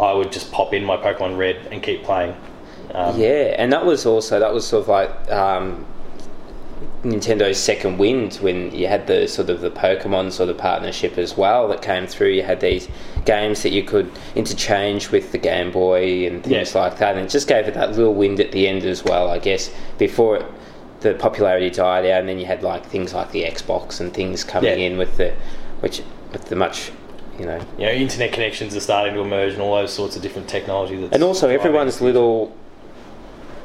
I 0.00 0.12
would 0.12 0.32
just 0.32 0.52
pop 0.52 0.72
in 0.72 0.84
my 0.84 0.96
Pokemon 0.96 1.36
Red 1.36 1.56
and 1.70 1.82
keep 1.82 2.04
playing. 2.04 2.34
Um, 2.94 3.18
Yeah, 3.18 3.56
and 3.58 3.72
that 3.72 3.84
was 3.84 4.06
also 4.06 4.38
that 4.38 4.54
was 4.54 4.66
sort 4.66 4.82
of 4.84 4.88
like 4.88 5.30
um, 5.30 5.84
Nintendo's 7.04 7.58
second 7.58 7.98
wind 7.98 8.34
when 8.36 8.74
you 8.74 8.86
had 8.86 9.06
the 9.06 9.28
sort 9.28 9.50
of 9.50 9.60
the 9.60 9.70
Pokemon 9.70 10.32
sort 10.32 10.48
of 10.48 10.56
partnership 10.58 11.18
as 11.18 11.36
well 11.36 11.68
that 11.68 11.82
came 11.82 12.06
through. 12.06 12.30
You 12.30 12.42
had 12.42 12.60
these 12.60 12.88
games 13.26 13.62
that 13.62 13.70
you 13.72 13.82
could 13.82 14.10
interchange 14.34 15.10
with 15.10 15.30
the 15.32 15.38
Game 15.38 15.70
Boy 15.70 16.26
and 16.26 16.42
things 16.42 16.74
Yeah. 16.74 16.80
like 16.80 16.98
that, 16.98 17.16
and 17.16 17.26
it 17.26 17.30
just 17.30 17.46
gave 17.46 17.68
it 17.68 17.74
that 17.74 17.90
little 17.96 18.14
wind 18.14 18.40
at 18.40 18.52
the 18.52 18.66
end 18.66 18.84
as 18.84 19.04
well. 19.04 19.30
I 19.30 19.38
guess 19.38 19.70
before 19.98 20.36
it, 20.38 20.46
the 21.00 21.14
popularity 21.14 21.68
died 21.70 22.06
out, 22.06 22.20
and 22.20 22.28
then 22.28 22.38
you 22.38 22.46
had 22.46 22.62
like 22.62 22.86
things 22.86 23.12
like 23.12 23.30
the 23.32 23.44
Xbox 23.44 24.00
and 24.00 24.12
things 24.12 24.42
coming 24.42 24.78
Yeah. 24.78 24.86
in 24.86 24.96
with 24.98 25.16
the 25.18 25.32
which 25.80 26.00
with 26.32 26.46
the 26.46 26.56
much 26.56 26.90
you 27.38 27.44
know 27.44 27.60
you 27.78 27.84
know, 27.84 27.92
internet 27.92 28.32
connections 28.32 28.74
are 28.74 28.80
starting 28.80 29.12
to 29.12 29.20
emerge 29.20 29.52
and 29.52 29.60
all 29.60 29.74
those 29.74 29.92
sorts 29.92 30.16
of 30.16 30.22
different 30.22 30.48
technology. 30.48 30.96
That's 30.96 31.12
And 31.12 31.22
also 31.22 31.48
everyone's 31.50 32.00
little 32.00 32.52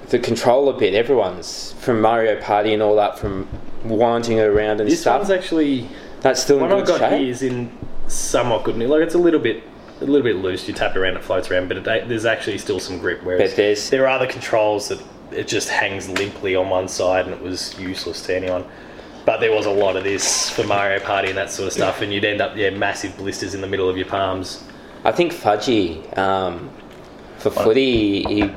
the 0.09 0.19
controller 0.19 0.73
bit, 0.73 0.93
everyone's 0.93 1.73
from 1.79 2.01
Mario 2.01 2.39
Party 2.41 2.73
and 2.73 2.81
all 2.81 2.95
that 2.95 3.17
from 3.19 3.47
winding 3.83 4.39
around 4.39 4.81
and 4.81 4.89
This 4.89 5.01
stuff. 5.01 5.19
one's 5.19 5.31
actually 5.31 5.87
That's 6.21 6.41
still 6.41 6.57
in 6.57 6.69
one 6.69 6.73
I've 6.73 6.87
got 6.87 6.99
shape. 6.99 7.19
here 7.19 7.29
is 7.29 7.41
in 7.43 7.71
somewhat 8.07 8.63
good. 8.63 8.77
Like 8.77 9.01
it's 9.01 9.15
a 9.15 9.19
little 9.19 9.39
bit, 9.39 9.63
a 10.01 10.05
little 10.05 10.23
bit 10.23 10.37
loose. 10.37 10.67
You 10.67 10.73
tap 10.73 10.95
it 10.95 10.97
around, 10.99 11.15
it 11.17 11.23
floats 11.23 11.49
around, 11.51 11.67
but 11.67 11.77
it, 11.77 12.07
there's 12.09 12.25
actually 12.25 12.57
still 12.57 12.79
some 12.79 12.97
grip. 12.99 13.21
Whereas 13.23 13.51
But 13.51 13.57
there's- 13.57 13.89
there 13.89 14.03
are 14.05 14.09
other 14.09 14.27
controls 14.27 14.87
that 14.89 14.99
it 15.31 15.47
just 15.47 15.69
hangs 15.69 16.09
limply 16.09 16.55
on 16.55 16.69
one 16.69 16.87
side, 16.87 17.25
and 17.25 17.33
it 17.35 17.41
was 17.41 17.77
useless 17.79 18.21
to 18.23 18.35
anyone. 18.35 18.65
But 19.25 19.41
there 19.41 19.51
was 19.53 19.67
a 19.67 19.71
lot 19.71 19.95
of 19.95 20.03
this 20.03 20.49
for 20.49 20.63
Mario 20.63 20.99
Party 20.99 21.29
and 21.29 21.37
that 21.37 21.51
sort 21.51 21.67
of 21.67 21.73
stuff, 21.73 22.01
and 22.01 22.11
you'd 22.11 22.25
end 22.25 22.41
up 22.41 22.55
yeah 22.57 22.71
massive 22.71 23.15
blisters 23.15 23.53
in 23.53 23.61
the 23.61 23.67
middle 23.67 23.87
of 23.87 23.95
your 23.95 24.07
palms. 24.07 24.63
I 25.05 25.11
think 25.11 25.33
Fudgy 25.33 26.17
um, 26.17 26.71
for 27.37 27.51
footy 27.51 28.23
he. 28.23 28.51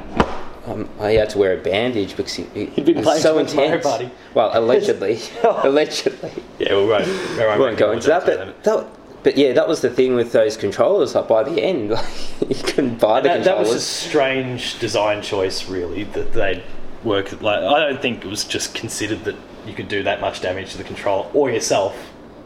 Um, 0.66 0.88
he 1.00 1.16
had 1.16 1.30
to 1.30 1.38
wear 1.38 1.54
a 1.58 1.60
bandage 1.60 2.16
because 2.16 2.34
he, 2.34 2.44
he 2.54 2.66
He'd 2.66 2.84
been 2.84 2.96
was 2.98 3.04
playing 3.04 3.22
so 3.22 3.32
too 3.34 3.42
much 3.42 3.54
Mario 3.54 3.72
intense. 3.74 3.84
Party. 3.86 4.10
Well, 4.34 4.50
allegedly, 4.54 5.18
allegedly. 5.44 6.32
Yeah, 6.60 6.76
we 6.76 6.86
won't, 6.86 7.06
we 7.06 7.14
won't, 7.38 7.58
We 7.58 7.64
won't 7.64 7.78
go 7.78 7.90
into 7.92 8.06
that, 8.08 8.24
but 8.24 8.62
that, 8.62 8.86
but 9.24 9.36
yeah, 9.36 9.52
that 9.54 9.66
was 9.66 9.80
the 9.80 9.90
thing 9.90 10.14
with 10.14 10.30
those 10.32 10.56
controllers. 10.56 11.14
Like 11.16 11.26
by 11.26 11.42
the 11.42 11.60
end, 11.60 11.90
like, 11.90 12.06
you 12.48 12.62
couldn't 12.62 13.00
buy 13.00 13.20
the 13.20 13.28
that, 13.28 13.44
that 13.44 13.58
was 13.58 13.70
a 13.70 13.80
strange 13.80 14.78
design 14.78 15.20
choice, 15.22 15.68
really. 15.68 16.04
That 16.04 16.32
they 16.32 16.62
work 17.02 17.42
like 17.42 17.58
I 17.58 17.80
don't 17.80 18.00
think 18.00 18.24
it 18.24 18.28
was 18.28 18.44
just 18.44 18.74
considered 18.74 19.24
that 19.24 19.34
you 19.66 19.74
could 19.74 19.88
do 19.88 20.04
that 20.04 20.20
much 20.20 20.40
damage 20.40 20.70
to 20.72 20.78
the 20.78 20.84
controller 20.84 21.28
or 21.34 21.50
yourself. 21.50 21.96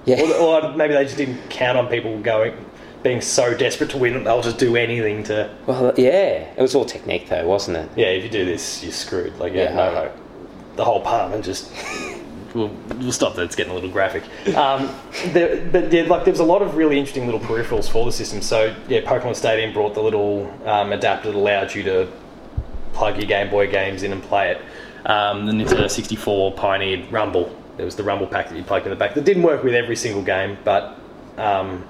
yeah. 0.06 0.23
Or, 0.23 0.62
or 0.62 0.73
maybe 0.75 0.94
they 0.94 1.04
just 1.04 1.16
didn't 1.18 1.50
count 1.50 1.76
on 1.76 1.88
people 1.88 2.18
going, 2.20 2.54
being 3.07 3.21
so 3.21 3.57
desperate 3.57 3.89
to 3.91 3.99
win 3.99 4.15
that 4.15 4.25
they'll 4.25 4.43
just 4.43 4.59
do 4.59 4.75
anything 4.75 5.23
to. 5.23 5.49
Well, 5.67 5.95
yeah, 5.97 6.53
it 6.57 6.61
was 6.61 6.75
all 6.75 6.85
technique 6.85 7.29
though, 7.29 7.47
wasn't 7.47 7.77
it? 7.77 7.89
Yeah, 7.95 8.07
if 8.09 8.25
you 8.25 8.31
do 8.31 8.45
this, 8.45 8.83
you're 8.83 8.93
screwed. 8.93 9.39
Like, 9.39 9.53
yeah, 9.53 9.71
Yeah. 9.71 9.75
no, 9.77 9.95
no. 9.95 10.13
The 10.75 10.85
whole 10.85 11.07
and 11.07 11.43
just. 11.45 11.71
We'll, 12.55 12.69
we'll 12.99 13.13
stop 13.13 13.35
that. 13.37 13.43
It's 13.43 13.55
getting 13.55 13.73
a 13.73 13.75
little 13.75 13.91
graphic. 13.91 14.23
Um, 14.57 14.91
there, 15.27 15.63
but 15.67 15.93
yeah, 15.93 16.03
like 16.05 16.25
there 16.25 16.33
was 16.33 16.41
a 16.41 16.45
lot 16.45 16.63
of 16.63 16.75
really 16.75 16.99
interesting 16.99 17.27
little 17.27 17.41
peripherals 17.41 17.89
for 17.89 18.05
the 18.07 18.13
system. 18.13 18.41
So 18.41 18.75
yeah, 18.89 19.03
Pokemon 19.03 19.37
Stadium 19.37 19.75
brought 19.75 19.95
the 19.95 20.03
little 20.03 20.51
um, 20.66 20.92
adapter 20.92 21.31
that 21.31 21.37
allowed 21.38 21.75
you 21.75 21.83
to 21.83 22.09
plug 22.95 23.19
your 23.19 23.27
Game 23.27 23.51
Boy 23.51 23.71
games 23.71 24.03
in 24.05 24.12
and 24.12 24.23
play 24.23 24.53
it. 24.53 24.62
Um, 25.09 25.45
the 25.45 25.53
Nintendo 25.53 25.90
64 25.90 26.53
pioneered 26.55 27.12
Rumble. 27.12 27.55
There 27.77 27.85
was 27.85 27.95
the 27.95 28.05
Rumble 28.05 28.27
pack 28.27 28.49
that 28.49 28.57
you 28.57 28.64
plugged 28.64 28.87
in 28.87 28.90
the 28.90 28.97
back. 28.97 29.14
That 29.14 29.25
didn't 29.25 29.42
work 29.42 29.62
with 29.62 29.75
every 29.75 29.97
single 29.97 30.23
game, 30.23 30.57
but 30.64 30.99
um, 31.37 31.85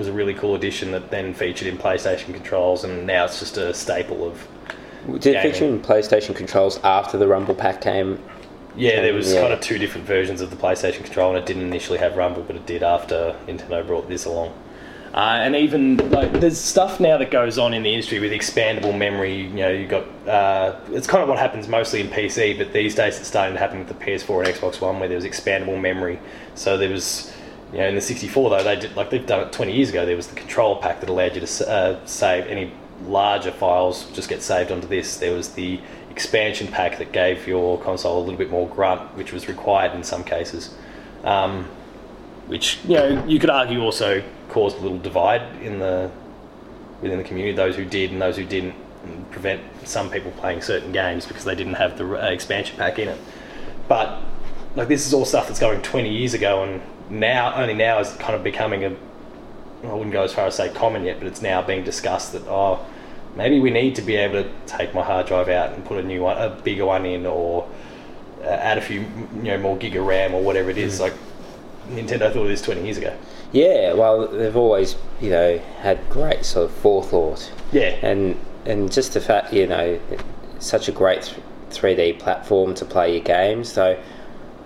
was 0.00 0.08
a 0.08 0.12
really 0.12 0.34
cool 0.34 0.54
addition 0.56 0.90
that 0.92 1.10
then 1.10 1.32
featured 1.34 1.68
in 1.68 1.76
PlayStation 1.76 2.34
controls, 2.34 2.82
and 2.84 3.06
now 3.06 3.26
it's 3.26 3.38
just 3.38 3.56
a 3.58 3.72
staple 3.74 4.26
of. 4.26 4.48
Did 5.20 5.36
it 5.36 5.42
feature 5.42 5.66
in 5.66 5.80
PlayStation 5.80 6.34
controls 6.34 6.80
after 6.82 7.16
the 7.18 7.28
Rumble 7.28 7.54
Pack 7.54 7.80
came? 7.82 8.18
Yeah, 8.76 9.02
there 9.02 9.12
was 9.14 9.32
Yeah. 9.32 9.42
kind 9.42 9.52
of 9.52 9.60
two 9.60 9.78
different 9.78 10.06
versions 10.06 10.40
of 10.40 10.50
the 10.50 10.56
PlayStation 10.56 11.04
control, 11.04 11.30
and 11.30 11.38
it 11.38 11.46
didn't 11.46 11.62
initially 11.62 11.98
have 11.98 12.16
Rumble, 12.16 12.42
but 12.42 12.56
it 12.56 12.66
did 12.66 12.82
after 12.82 13.34
Nintendo 13.46 13.86
brought 13.86 14.08
this 14.08 14.24
along. 14.24 14.52
Uh, 15.12 15.38
and 15.42 15.56
even 15.56 15.96
like 16.10 16.32
there's 16.34 16.56
stuff 16.56 17.00
now 17.00 17.18
that 17.18 17.32
goes 17.32 17.58
on 17.58 17.74
in 17.74 17.82
the 17.82 17.92
industry 17.92 18.20
with 18.20 18.30
expandable 18.30 18.96
memory. 18.96 19.34
You 19.42 19.48
know, 19.48 19.70
you 19.70 19.86
got 19.86 20.04
uh, 20.28 20.76
it's 20.92 21.08
kind 21.08 21.20
of 21.22 21.28
what 21.28 21.38
happens 21.38 21.66
mostly 21.66 22.00
in 22.00 22.06
PC, 22.08 22.56
but 22.56 22.72
these 22.72 22.94
days 22.94 23.18
it's 23.18 23.26
starting 23.26 23.54
to 23.54 23.58
happen 23.58 23.80
with 23.80 23.88
the 23.88 23.94
PS4 23.94 24.46
and 24.46 24.54
Xbox 24.54 24.80
One, 24.80 25.00
where 25.00 25.08
there 25.08 25.16
was 25.16 25.24
expandable 25.24 25.80
memory. 25.80 26.20
So 26.54 26.78
there 26.78 26.90
was, 26.90 27.32
you 27.72 27.78
know, 27.78 27.88
in 27.88 27.94
the 27.94 28.00
64 28.00 28.50
though 28.50 28.62
they 28.62 28.76
did 28.76 28.96
like 28.96 29.10
they've 29.10 29.26
done 29.26 29.46
it 29.46 29.52
20 29.52 29.72
years 29.72 29.90
ago. 29.90 30.04
There 30.04 30.16
was 30.16 30.26
the 30.26 30.36
control 30.36 30.76
pack 30.76 31.00
that 31.00 31.08
allowed 31.08 31.34
you 31.34 31.46
to 31.46 31.70
uh, 31.70 32.06
save 32.06 32.46
any 32.46 32.72
larger 33.06 33.50
files 33.50 34.10
just 34.12 34.28
get 34.28 34.42
saved 34.42 34.70
onto 34.70 34.86
this. 34.86 35.16
There 35.18 35.34
was 35.34 35.50
the 35.50 35.80
expansion 36.10 36.68
pack 36.68 36.98
that 36.98 37.12
gave 37.12 37.46
your 37.46 37.80
console 37.80 38.18
a 38.18 38.22
little 38.22 38.36
bit 38.36 38.50
more 38.50 38.68
grunt, 38.68 39.16
which 39.16 39.32
was 39.32 39.48
required 39.48 39.94
in 39.94 40.02
some 40.02 40.24
cases. 40.24 40.74
Um, 41.24 41.68
which 42.46 42.80
you 42.84 42.94
know 42.94 43.24
you 43.26 43.38
could 43.38 43.50
argue 43.50 43.80
also 43.80 44.22
caused 44.48 44.78
a 44.78 44.80
little 44.80 44.98
divide 44.98 45.62
in 45.62 45.78
the 45.78 46.10
within 47.00 47.18
the 47.18 47.24
community. 47.24 47.54
Those 47.54 47.76
who 47.76 47.84
did 47.84 48.10
and 48.10 48.20
those 48.20 48.36
who 48.36 48.44
didn't, 48.44 48.74
prevent 49.30 49.62
some 49.84 50.10
people 50.10 50.30
playing 50.32 50.60
certain 50.60 50.92
games 50.92 51.24
because 51.24 51.44
they 51.44 51.54
didn't 51.54 51.74
have 51.74 51.96
the 51.96 52.22
uh, 52.22 52.28
expansion 52.30 52.76
pack 52.76 52.98
in 52.98 53.08
it. 53.08 53.18
But 53.88 54.20
like 54.76 54.88
this 54.88 55.06
is 55.06 55.14
all 55.14 55.24
stuff 55.24 55.46
that's 55.46 55.58
going 55.58 55.80
20 55.80 56.10
years 56.10 56.34
ago, 56.34 56.64
and 56.64 56.82
now 57.10 57.54
only 57.54 57.74
now 57.74 57.98
is 57.98 58.12
kind 58.14 58.34
of 58.34 58.42
becoming 58.42 58.84
a. 58.84 58.96
I 59.82 59.94
wouldn't 59.94 60.12
go 60.12 60.22
as 60.22 60.32
far 60.32 60.46
as 60.46 60.56
say 60.56 60.72
common 60.72 61.04
yet, 61.04 61.18
but 61.18 61.26
it's 61.26 61.40
now 61.40 61.62
being 61.62 61.84
discussed 61.84 62.32
that 62.32 62.46
oh, 62.46 62.84
maybe 63.34 63.60
we 63.60 63.70
need 63.70 63.96
to 63.96 64.02
be 64.02 64.16
able 64.16 64.42
to 64.42 64.50
take 64.66 64.94
my 64.94 65.02
hard 65.02 65.26
drive 65.26 65.48
out 65.48 65.72
and 65.72 65.84
put 65.84 65.98
a 65.98 66.06
new 66.06 66.22
one, 66.22 66.36
a 66.36 66.50
bigger 66.50 66.84
one 66.84 67.06
in, 67.06 67.26
or 67.26 67.66
uh, 68.42 68.46
add 68.46 68.78
a 68.78 68.80
few, 68.80 69.00
you 69.00 69.42
know, 69.42 69.58
more 69.58 69.76
gig 69.76 69.96
of 69.96 70.04
RAM 70.04 70.34
or 70.34 70.42
whatever 70.42 70.70
it 70.70 70.78
is. 70.78 71.00
Like 71.00 71.14
Nintendo 71.88 72.32
thought 72.32 72.42
of 72.42 72.48
this 72.48 72.62
20 72.62 72.82
years 72.84 72.98
ago. 72.98 73.16
Yeah, 73.52 73.94
well, 73.94 74.28
they've 74.28 74.56
always, 74.56 74.96
you 75.20 75.30
know, 75.30 75.58
had 75.80 76.08
great 76.08 76.44
sort 76.44 76.70
of 76.70 76.76
forethought, 76.76 77.50
Yeah, 77.72 77.96
and 78.02 78.38
and 78.64 78.92
just 78.92 79.14
the 79.14 79.20
fact, 79.20 79.52
you 79.52 79.66
know, 79.66 79.98
it's 80.10 80.24
such 80.66 80.88
a 80.88 80.92
great 80.92 81.34
three 81.70 81.94
D 81.94 82.12
platform 82.12 82.74
to 82.74 82.84
play 82.84 83.12
your 83.14 83.24
games. 83.24 83.72
So, 83.72 84.00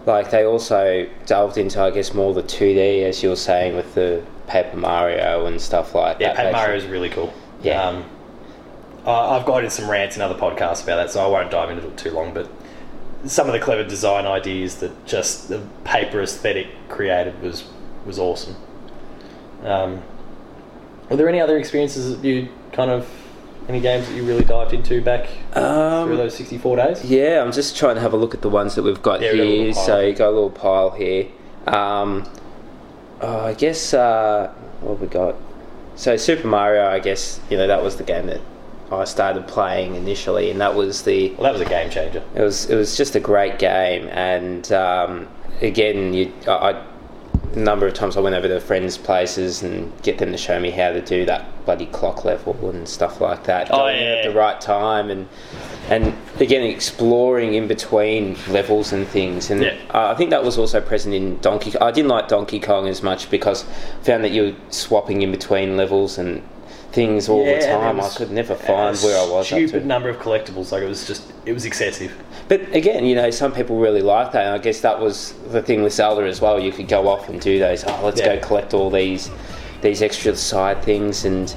like, 0.07 0.31
they 0.31 0.45
also 0.45 1.09
delved 1.27 1.59
into, 1.59 1.81
I 1.81 1.91
guess, 1.91 2.15
more 2.15 2.35
the 2.35 2.43
two 2.43 2.75
D, 2.75 3.05
as 3.05 3.23
you 3.23 3.31
were 3.31 3.37
saying, 3.37 3.77
with 3.77 3.95
the 3.95 4.25
Paper 4.47 4.77
Mario 4.77 5.47
and 5.47 5.61
stuff 5.61 5.95
like 5.95 6.21
yeah. 6.21 6.29
that. 6.29 6.37
Yeah, 6.37 6.43
Paper 6.45 6.57
Mario 6.57 6.77
is 6.77 6.87
really 6.87 7.11
cool. 7.11 7.33
Yeah. 7.63 7.83
Um, 7.83 8.05
I've 9.07 9.45
got 9.45 9.65
in 9.65 9.71
some 9.71 9.91
rants 9.91 10.17
in 10.17 10.23
other 10.23 10.35
podcasts 10.35 10.83
about 10.83 10.97
that, 10.97 11.11
so 11.11 11.25
I 11.25 11.29
won't 11.29 11.51
dive 11.51 11.71
into 11.71 11.87
it 11.87 11.97
too 11.99 12.11
long. 12.11 12.33
But 12.33 12.49
some 13.27 13.47
of 13.47 13.53
the 13.53 13.61
clever 13.61 13.85
design 13.85 14.27
ideas 14.27 14.77
that 14.77 15.07
just 15.07 15.49
the 15.49 15.63
paper 15.85 16.23
aesthetic 16.23 16.69
created 16.89 17.41
was 17.43 17.65
was 18.07 18.19
awesome. 18.19 18.57
Um, 19.63 20.03
were 21.11 21.17
there 21.17 21.29
any 21.29 21.41
other 21.41 21.59
experiences 21.59 22.17
that 22.17 22.27
you 22.27 22.49
kind 22.73 22.91
of 22.91 23.07
any 23.69 23.81
games 23.81 24.07
that 24.09 24.15
you 24.15 24.25
really 24.25 24.45
dived 24.45 24.73
into 24.75 25.01
back 25.03 25.27
through 25.53 25.63
Um, 25.63 26.17
those 26.17 26.35
sixty 26.35 26.59
four 26.59 26.77
days? 26.77 27.05
Yeah, 27.05 27.43
I'm 27.43 27.53
just 27.53 27.77
trying 27.77 27.95
to 27.95 28.01
have 28.01 28.13
a 28.13 28.17
look 28.17 28.35
at 28.35 28.43
the 28.43 28.49
ones 28.51 28.75
that 28.75 28.83
we've 28.83 29.03
got 29.03 29.21
Yeah, 29.21 29.33
we've 29.33 29.39
got 29.41 29.47
here. 29.47 29.75
So 29.75 30.01
you 30.01 30.13
got 30.15 30.29
a 30.29 30.31
little 30.31 30.51
pile 30.51 30.91
here. 30.91 31.27
Um, 31.67 32.29
oh, 33.21 33.47
I 33.47 33.55
guess 33.55 33.95
uh, 33.95 34.53
what 34.81 34.93
have 34.93 35.01
we 35.01 35.07
got? 35.07 35.37
So 35.97 36.17
Super 36.17 36.49
Mario, 36.49 36.87
I 36.87 36.99
guess 36.99 37.41
you 37.51 37.57
know 37.57 37.67
that 37.67 37.83
was 37.83 37.97
the 37.97 38.05
game 38.05 38.27
that 38.27 38.41
I 38.93 39.05
started 39.05 39.47
playing 39.49 39.95
initially, 39.95 40.51
and 40.51 40.61
that 40.61 40.75
was 40.75 41.03
the 41.03 41.31
Well, 41.31 41.45
that 41.45 41.53
was 41.53 41.63
a 41.63 41.65
game 41.69 41.89
changer. 41.91 42.23
it 42.35 42.43
was 42.43 42.69
it 42.69 42.77
was 42.77 42.97
just 42.97 43.15
a 43.17 43.21
great 43.21 43.59
game, 43.59 44.09
and 44.11 44.71
um, 44.73 45.29
again, 45.63 46.13
you 46.13 46.33
I, 46.47 46.53
I 46.73 46.83
number 47.57 47.87
of 47.87 47.95
times 47.95 48.17
I 48.17 48.21
went 48.21 48.35
over 48.35 48.49
to 48.49 48.61
friends' 48.61 48.97
places 48.99 49.63
and 49.63 49.93
get 50.03 50.19
them 50.19 50.33
to 50.33 50.39
show 50.39 50.59
me 50.61 50.71
how 50.71 50.91
to 50.93 51.01
do 51.01 51.25
that 51.27 51.47
bloody 51.65 51.87
clock 51.87 52.25
level 52.25 52.71
and 52.71 52.89
stuff 52.89 53.21
like 53.21 53.45
that. 53.45 53.71
Oh, 53.71 53.79
Going 53.79 54.01
yeah. 54.01 54.09
at 54.17 54.25
the 54.25 54.33
right 54.33 54.61
time 54.61 55.11
and 55.11 55.29
and 55.91 56.15
again 56.41 56.63
exploring 56.63 57.55
in 57.55 57.67
between 57.69 58.37
levels 58.49 58.93
and 58.93 59.07
things. 59.07 59.51
And 59.51 59.63
Yeah. 59.63 59.77
I 59.91 60.15
think 60.15 60.31
that 60.31 60.43
was 60.45 60.59
also 60.59 60.81
present 60.81 61.15
in 61.15 61.39
Donkey. 61.41 61.77
I 61.79 61.91
didn't 61.91 62.09
like 62.11 62.29
Donkey 62.29 62.61
Kong 62.61 62.89
as 62.89 63.03
much 63.03 63.31
because 63.31 63.65
I 63.65 64.05
found 64.05 64.25
that 64.25 64.31
you 64.33 64.43
were 64.43 64.55
swapping 64.71 65.23
in 65.23 65.31
between 65.31 65.77
levels 65.77 66.19
and 66.19 66.43
things 66.95 67.29
all 67.29 67.45
Yeah, 67.45 67.59
the 67.59 67.67
time. 67.67 68.01
I 68.01 68.09
could 68.09 68.31
never 68.31 68.55
find 68.55 68.97
where 68.99 69.19
I 69.19 69.23
was. 69.29 69.53
up 69.53 69.59
Stupid 69.59 69.85
number 69.85 70.09
of 70.09 70.19
collectibles. 70.19 70.71
Like 70.73 70.83
it 70.83 70.89
was 70.89 71.07
just 71.07 71.31
it 71.45 71.53
was 71.53 71.65
excessive. 71.65 72.13
But 72.49 72.61
again, 72.75 73.05
you 73.05 73.15
know, 73.17 73.31
some 73.31 73.53
people 73.53 73.79
really 73.79 74.01
like 74.03 74.33
that, 74.33 74.47
and 74.47 74.55
I 74.55 74.59
guess 74.59 74.81
that 74.81 75.01
was 75.01 75.35
the 75.49 75.61
thing 75.63 75.83
with 75.83 75.93
Zelda 75.93 76.23
as 76.27 76.41
well. 76.41 76.61
You 76.61 76.73
could 76.73 76.89
go 76.89 77.09
off 77.09 77.29
and 77.29 77.41
do 77.41 77.59
those. 77.59 77.85
Oh, 77.87 78.01
let's 78.05 78.21
Yeah. 78.21 78.37
go 78.37 78.47
collect 78.47 78.73
all 78.75 78.91
these 78.91 79.31
these 79.83 80.01
extra 80.01 80.35
side 80.37 80.83
things, 80.83 81.25
and 81.25 81.55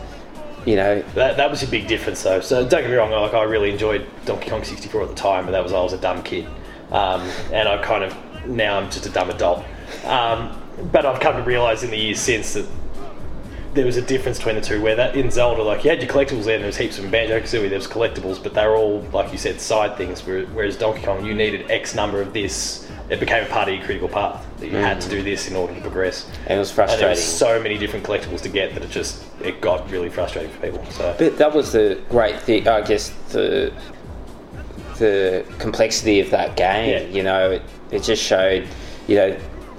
you 0.66 0.76
know, 0.76 1.02
That, 1.16 1.38
that 1.38 1.50
was 1.50 1.64
a 1.64 1.68
big 1.68 1.88
difference, 1.88 2.24
though. 2.24 2.42
So 2.42 2.68
don't 2.68 2.82
get 2.82 2.90
me 2.90 2.96
wrong. 2.98 3.12
Like 3.12 3.34
I 3.34 3.44
really 3.44 3.72
enjoyed 3.72 4.06
Donkey 4.26 4.50
Kong 4.50 4.64
64 4.66 5.04
at 5.04 5.08
the 5.10 5.16
time, 5.16 5.46
but 5.46 5.52
that 5.52 5.64
was 5.64 5.72
I 5.72 5.82
was 5.82 5.94
a 5.94 5.98
dumb 5.98 6.24
kid, 6.24 6.46
um, 6.92 7.22
and 7.54 7.70
I 7.70 7.78
kind 7.82 8.04
of 8.04 8.16
now 8.48 8.78
I'm 8.80 8.90
just 8.92 9.06
a 9.06 9.10
dumb 9.10 9.30
adult. 9.30 9.64
Um, 10.04 10.62
but 10.92 11.06
I've 11.06 11.20
come 11.22 11.36
to 11.38 11.44
realise 11.44 11.84
in 11.84 11.92
the 11.92 11.98
years 11.98 12.20
since 12.20 12.54
that 12.54 12.66
there 13.78 13.86
was 13.86 13.96
a 13.98 14.02
difference 14.02 14.38
between 14.38 14.56
the 14.56 14.62
two. 14.62 14.82
Where 14.82 14.96
that 14.96 15.16
in 15.16 15.32
Zelda, 15.32 15.64
like 15.64 15.84
you 15.84 15.90
had 15.90 16.02
your 16.02 16.12
collectibles 16.12 16.44
there, 16.46 16.56
and 16.56 16.64
there 16.64 16.68
was 16.68 16.78
heaps 16.78 17.00
of. 17.00 17.10
Banjo 17.10 17.40
Kazooie, 17.40 17.70
there 17.70 17.78
was 17.80 17.88
collectibles, 17.88 18.42
but 18.42 18.54
they 18.54 18.66
were 18.66 18.76
all 18.76 19.00
like 19.14 19.32
you 19.32 19.38
said, 19.38 19.62
side 19.62 19.96
things. 19.98 20.26
Whereas 20.26 20.76
Donkey 20.76 21.04
Kong, 21.04 21.26
you 21.26 21.34
needed 21.34 21.72
X 21.72 21.96
number 21.96 22.22
of 22.22 22.34
this. 22.34 22.90
It 23.10 23.22
became 23.22 23.46
a 23.46 23.48
part 23.48 23.70
of 23.70 23.76
your 23.76 23.86
critical 23.86 24.10
path 24.10 24.46
that 24.60 24.68
you 24.70 24.76
had 24.76 25.00
to 25.00 25.10
do 25.10 25.24
this 25.24 25.48
in 25.50 25.56
order 25.56 25.74
to 25.74 25.80
progress. 25.80 26.30
and 26.48 26.58
it 26.58 26.60
was 26.60 26.70
And 26.72 26.78
there 26.80 26.88
frustrating. 26.88 27.10
was 27.12 27.24
so 27.24 27.62
many 27.64 27.78
different 27.78 28.06
collectibles 28.06 28.42
to 28.42 28.50
get 28.50 28.74
that 28.74 28.84
it 28.84 28.90
just 28.90 29.24
it 29.42 29.62
got 29.62 29.90
really 29.90 30.10
frustrating 30.10 30.52
for 30.52 30.60
people. 30.60 30.86
So 30.92 31.16
But 31.18 31.38
that 31.38 31.54
was 31.56 31.72
the 31.72 32.02
great 32.10 32.38
thing, 32.42 32.68
I 32.68 32.82
guess, 32.82 33.10
the 33.30 33.72
the 34.98 35.46
complexity 35.60 36.20
of 36.20 36.30
that 36.32 36.56
game. 36.58 36.90
Yeah. 36.90 37.16
You 37.16 37.24
know, 37.24 37.52
it, 37.52 37.62
it 37.92 38.04
just 38.04 38.22
showed, 38.24 38.68
you 39.08 39.16
know, 39.16 39.38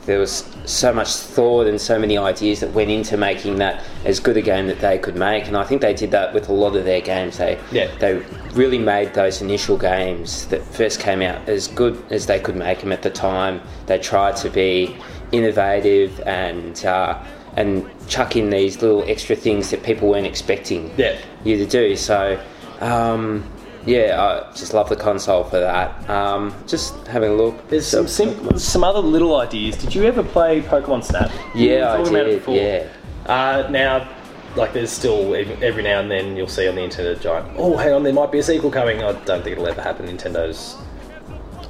there 0.09 0.19
was 0.19 0.49
so 0.65 0.91
much 0.93 1.09
thought 1.09 1.67
and 1.67 1.79
so 1.79 1.99
many 1.99 2.17
ideas 2.17 2.61
that 2.61 2.73
went 2.73 2.91
into 2.91 3.17
making 3.19 3.57
that 3.57 3.85
as 4.07 4.19
good 4.19 4.39
a 4.39 4.43
game 4.43 4.67
that 4.67 4.81
they 4.81 4.97
could 4.97 5.15
make. 5.15 5.47
And 5.47 5.55
I 5.55 5.65
think 5.65 5.83
they 5.83 5.93
did 5.93 6.11
that 6.13 6.33
with 6.33 6.49
a 6.49 6.53
lot 6.53 6.75
of 6.75 6.85
their 6.87 7.03
games. 7.03 7.37
They 7.37 7.59
Yeah. 7.71 7.89
they 8.01 8.23
really 8.55 8.79
made 8.79 9.13
those 9.13 9.43
initial 9.43 9.77
games 9.77 10.47
that 10.47 10.63
first 10.63 10.99
came 10.99 11.21
out 11.21 11.47
as 11.47 11.69
good 11.69 12.03
as 12.11 12.25
they 12.25 12.41
could 12.41 12.57
make 12.57 12.81
them 12.81 12.91
at 12.91 13.03
the 13.03 13.11
time. 13.11 13.61
They 13.87 13.99
tried 13.99 14.37
to 14.37 14.49
be 14.49 14.97
innovative 15.31 16.21
and 16.25 16.85
uh, 16.87 17.19
and 17.57 17.85
chuck 18.09 18.35
in 18.35 18.49
these 18.49 18.81
little 18.81 19.05
extra 19.07 19.37
things 19.37 19.69
that 19.71 19.83
people 19.83 20.09
weren't 20.09 20.27
expecting 20.27 20.91
yeah. 20.97 21.19
you 21.45 21.59
to 21.59 21.67
do. 21.67 21.97
So, 21.97 22.41
um, 22.81 23.45
yeah, 23.87 24.21
I 24.21 24.53
just 24.55 24.75
love 24.75 24.89
the 24.89 24.97
console 24.97 25.45
for 25.45 25.61
that. 25.61 26.09
Um, 26.11 26.55
just 26.67 26.95
having 27.07 27.31
a 27.33 27.35
look. 27.35 27.69
There's 27.69 27.87
some 27.87 28.09
sim- 28.09 28.59
some 28.59 28.85
other 28.85 29.01
little 29.01 29.37
ideas. 29.37 29.77
Did 29.77 29.95
you 29.95 30.05
ever 30.05 30.23
play 30.23 30.61
Pokemon 30.63 31.05
Snap? 31.05 31.31
Yeah, 31.55 31.93
I 31.93 31.97
talking 31.97 32.15
about 32.15 32.27
it 32.29 32.47
did. 32.47 32.89
Yeah. 33.27 33.33
Uh, 33.33 33.69
now, 33.71 34.09
like, 34.57 34.73
there's 34.73 34.91
still 34.91 35.35
every 35.35 35.83
now 35.83 36.01
and 36.01 36.11
then 36.11 36.37
you'll 36.37 36.49
see 36.49 36.67
on 36.69 36.75
the 36.75 36.81
Nintendo 36.81 37.21
Giant. 37.21 37.49
Oh, 37.57 37.77
hang 37.77 37.93
on, 37.93 38.03
there 38.03 38.13
might 38.13 38.33
be 38.33 38.39
a 38.39 38.43
sequel 38.43 38.71
coming. 38.71 39.03
I 39.03 39.13
don't 39.13 39.43
think 39.43 39.49
it'll 39.49 39.67
ever 39.67 39.83
happen. 39.83 40.07
Nintendo's 40.07 40.77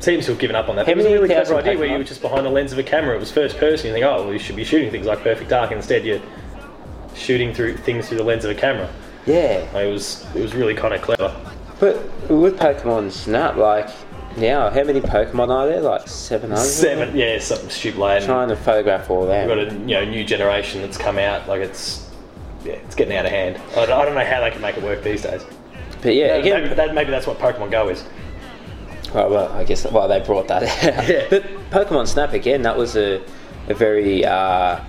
seems 0.00 0.26
to 0.26 0.32
have 0.32 0.40
given 0.40 0.54
up 0.56 0.68
on 0.68 0.76
that. 0.76 0.86
How 0.86 0.92
It 0.92 0.96
was 0.96 1.06
a 1.06 1.12
really 1.12 1.28
clever 1.28 1.56
idea 1.56 1.76
where 1.76 1.88
you 1.88 1.98
were 1.98 2.04
just 2.04 2.22
behind 2.22 2.46
the 2.46 2.50
lens 2.50 2.72
of 2.72 2.78
a 2.78 2.82
camera. 2.82 3.16
It 3.16 3.20
was 3.20 3.32
first 3.32 3.58
person. 3.58 3.88
You 3.88 3.92
think, 3.92 4.06
oh, 4.06 4.24
well, 4.24 4.32
you 4.32 4.38
should 4.38 4.56
be 4.56 4.64
shooting 4.64 4.90
things 4.90 5.06
like 5.06 5.20
Perfect 5.20 5.50
Dark. 5.50 5.72
Instead, 5.72 6.04
you're 6.04 6.20
shooting 7.14 7.52
through 7.52 7.76
things 7.78 8.08
through 8.08 8.18
the 8.18 8.24
lens 8.24 8.44
of 8.44 8.50
a 8.50 8.54
camera. 8.54 8.88
Yeah. 9.26 9.78
It 9.78 9.92
was 9.92 10.24
it 10.34 10.40
was 10.40 10.54
really 10.54 10.74
kind 10.74 10.94
of 10.94 11.02
clever. 11.02 11.34
But 11.80 11.96
with 12.28 12.58
Pokemon 12.58 13.12
Snap, 13.12 13.56
like, 13.56 13.88
now, 14.36 14.70
how 14.70 14.84
many 14.84 15.00
Pokemon 15.00 15.50
are 15.50 15.66
there? 15.66 15.80
Like 15.80 16.06
700? 16.06 16.62
Seven, 16.62 17.16
yeah, 17.16 17.38
something 17.38 17.70
stupid 17.70 17.98
like 17.98 18.20
that. 18.20 18.26
Trying 18.26 18.48
to 18.48 18.56
photograph 18.56 19.10
all 19.10 19.26
them. 19.26 19.48
We've 19.48 19.56
got 19.56 19.72
a 19.72 19.78
you 19.80 19.94
know 19.94 20.04
new 20.04 20.24
generation 20.24 20.82
that's 20.82 20.96
come 20.96 21.18
out. 21.18 21.48
Like 21.48 21.60
it's 21.60 22.08
yeah, 22.64 22.74
it's 22.74 22.94
getting 22.94 23.16
out 23.16 23.26
of 23.26 23.32
hand. 23.32 23.60
I 23.72 23.86
don't, 23.86 24.00
I 24.00 24.04
don't 24.04 24.14
know 24.14 24.24
how 24.24 24.40
they 24.40 24.50
can 24.50 24.60
make 24.60 24.76
it 24.76 24.82
work 24.82 25.02
these 25.02 25.22
days. 25.22 25.44
But 26.02 26.14
yeah, 26.14 26.38
maybe, 26.38 26.50
again, 26.50 26.76
that, 26.76 26.94
maybe 26.94 27.10
that's 27.10 27.26
what 27.26 27.38
Pokemon 27.38 27.70
Go 27.70 27.88
is. 27.88 28.04
Well, 29.14 29.30
well, 29.30 29.52
I 29.52 29.64
guess 29.64 29.90
well 29.90 30.06
they 30.06 30.20
brought 30.20 30.48
that 30.48 30.62
out. 30.62 31.08
Yeah. 31.08 31.26
But 31.30 31.44
Pokemon 31.70 32.06
Snap 32.06 32.32
again, 32.32 32.62
that 32.62 32.76
was 32.76 32.96
a, 32.96 33.22
a 33.68 33.74
very 33.74 34.24
uh, 34.24 34.80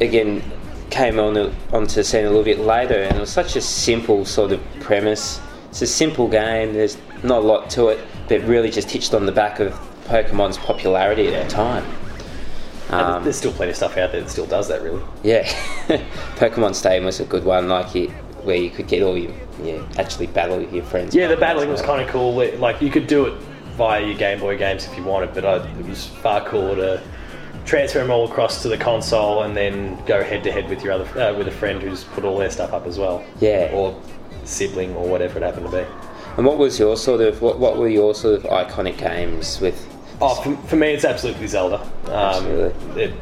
again 0.00 0.42
came 0.90 1.18
on 1.18 1.36
onto 1.72 1.94
the 1.94 2.04
scene 2.04 2.24
a 2.24 2.28
little 2.28 2.44
bit 2.44 2.60
later, 2.60 2.94
and 2.94 3.16
it 3.16 3.20
was 3.20 3.30
such 3.30 3.56
a 3.56 3.60
simple 3.60 4.24
sort 4.24 4.52
of 4.52 4.60
premise. 4.80 5.40
It's 5.74 5.82
a 5.82 5.88
simple 5.88 6.28
game. 6.28 6.72
There's 6.72 6.96
not 7.24 7.42
a 7.42 7.46
lot 7.46 7.68
to 7.70 7.88
it, 7.88 7.98
but 8.28 8.40
really 8.42 8.70
just 8.70 8.88
hitched 8.88 9.12
on 9.12 9.26
the 9.26 9.32
back 9.32 9.58
of 9.58 9.72
Pokemon's 10.04 10.56
popularity 10.56 11.34
at 11.34 11.48
the 11.48 11.50
time. 11.50 11.84
Um, 12.90 13.24
there's 13.24 13.34
still 13.34 13.50
plenty 13.50 13.70
of 13.70 13.76
stuff 13.76 13.96
out 13.96 14.12
there 14.12 14.20
that 14.20 14.30
still 14.30 14.46
does 14.46 14.68
that. 14.68 14.82
Really, 14.82 15.02
yeah, 15.24 15.42
Pokemon 16.36 16.76
Stadium 16.76 17.06
was 17.06 17.18
a 17.18 17.24
good 17.24 17.42
one, 17.42 17.66
like 17.68 17.96
it, 17.96 18.10
where 18.44 18.54
you 18.54 18.70
could 18.70 18.86
get 18.86 19.02
all 19.02 19.18
your 19.18 19.32
yeah 19.64 19.84
actually 19.98 20.28
battle 20.28 20.58
with 20.58 20.72
your 20.72 20.84
friends. 20.84 21.12
yeah, 21.12 21.26
the 21.26 21.36
battling 21.36 21.70
was 21.70 21.82
kind 21.82 22.00
of 22.00 22.06
cool. 22.08 22.36
where, 22.36 22.56
Like 22.58 22.80
you 22.80 22.88
could 22.92 23.08
do 23.08 23.26
it 23.26 23.34
via 23.76 24.00
your 24.06 24.16
Game 24.16 24.38
Boy 24.38 24.56
games 24.56 24.86
if 24.86 24.96
you 24.96 25.02
wanted, 25.02 25.34
but 25.34 25.44
I, 25.44 25.56
it 25.56 25.86
was 25.88 26.06
far 26.06 26.46
cooler 26.46 26.76
to 26.76 27.02
transfer 27.64 27.98
them 27.98 28.12
all 28.12 28.30
across 28.30 28.62
to 28.62 28.68
the 28.68 28.78
console 28.78 29.42
and 29.42 29.56
then 29.56 29.98
go 30.04 30.22
head 30.22 30.44
to 30.44 30.52
head 30.52 30.68
with 30.68 30.84
your 30.84 30.92
other 30.92 31.20
uh, 31.20 31.36
with 31.36 31.48
a 31.48 31.50
friend 31.50 31.82
who's 31.82 32.04
put 32.04 32.24
all 32.24 32.38
their 32.38 32.50
stuff 32.50 32.72
up 32.72 32.86
as 32.86 32.96
well. 32.96 33.24
Yeah. 33.40 33.70
or 33.72 34.00
sibling 34.44 34.94
or 34.94 35.08
whatever 35.08 35.38
it 35.38 35.42
happened 35.42 35.70
to 35.70 35.72
be. 35.72 35.86
And 36.36 36.46
what 36.46 36.58
was 36.58 36.78
your 36.78 36.96
sort 36.96 37.20
of 37.20 37.40
what, 37.40 37.58
what 37.58 37.76
were 37.76 37.88
your 37.88 38.14
sort 38.14 38.36
of 38.36 38.50
iconic 38.50 38.98
games 38.98 39.60
with? 39.60 39.88
Oh, 40.20 40.34
for, 40.34 40.56
for 40.68 40.76
me, 40.76 40.92
it's 40.92 41.04
absolutely 41.04 41.46
Zelda. 41.46 41.80
Um, 42.06 42.12
Absolutely. 42.12 43.02
It, 43.02 43.14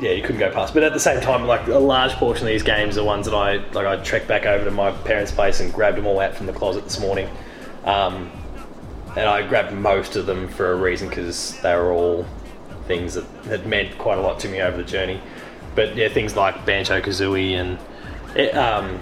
yeah, 0.00 0.10
you 0.10 0.22
couldn't 0.22 0.40
go 0.40 0.50
past. 0.50 0.74
But 0.74 0.82
at 0.82 0.92
the 0.92 1.00
same 1.00 1.20
time, 1.20 1.46
like 1.46 1.68
a 1.68 1.78
large 1.78 2.12
portion 2.14 2.46
of 2.46 2.52
these 2.52 2.64
games 2.64 2.98
are 2.98 3.04
ones 3.04 3.26
that 3.26 3.34
I 3.34 3.56
like. 3.72 3.86
I 3.86 3.96
trekked 4.02 4.26
back 4.26 4.46
over 4.46 4.64
to 4.64 4.70
my 4.70 4.90
parents' 4.90 5.30
place 5.30 5.60
and 5.60 5.72
grabbed 5.72 5.96
them 5.96 6.06
all 6.06 6.18
out 6.18 6.34
from 6.34 6.46
the 6.46 6.52
closet 6.52 6.84
this 6.84 6.98
morning, 6.98 7.28
um, 7.84 8.30
and 9.16 9.28
I 9.28 9.46
grabbed 9.46 9.72
most 9.72 10.16
of 10.16 10.26
them 10.26 10.48
for 10.48 10.72
a 10.72 10.76
reason 10.76 11.08
because 11.08 11.60
they 11.60 11.74
were 11.76 11.92
all 11.92 12.26
things 12.88 13.14
that 13.14 13.24
had 13.44 13.66
meant 13.66 13.96
quite 13.98 14.18
a 14.18 14.20
lot 14.20 14.40
to 14.40 14.48
me 14.48 14.60
over 14.60 14.76
the 14.76 14.82
journey. 14.82 15.20
But 15.76 15.94
yeah, 15.94 16.08
things 16.08 16.34
like 16.34 16.66
Banjo 16.66 17.00
Kazooie 17.00 17.52
and 17.52 17.78
it, 18.34 18.56
um, 18.56 19.00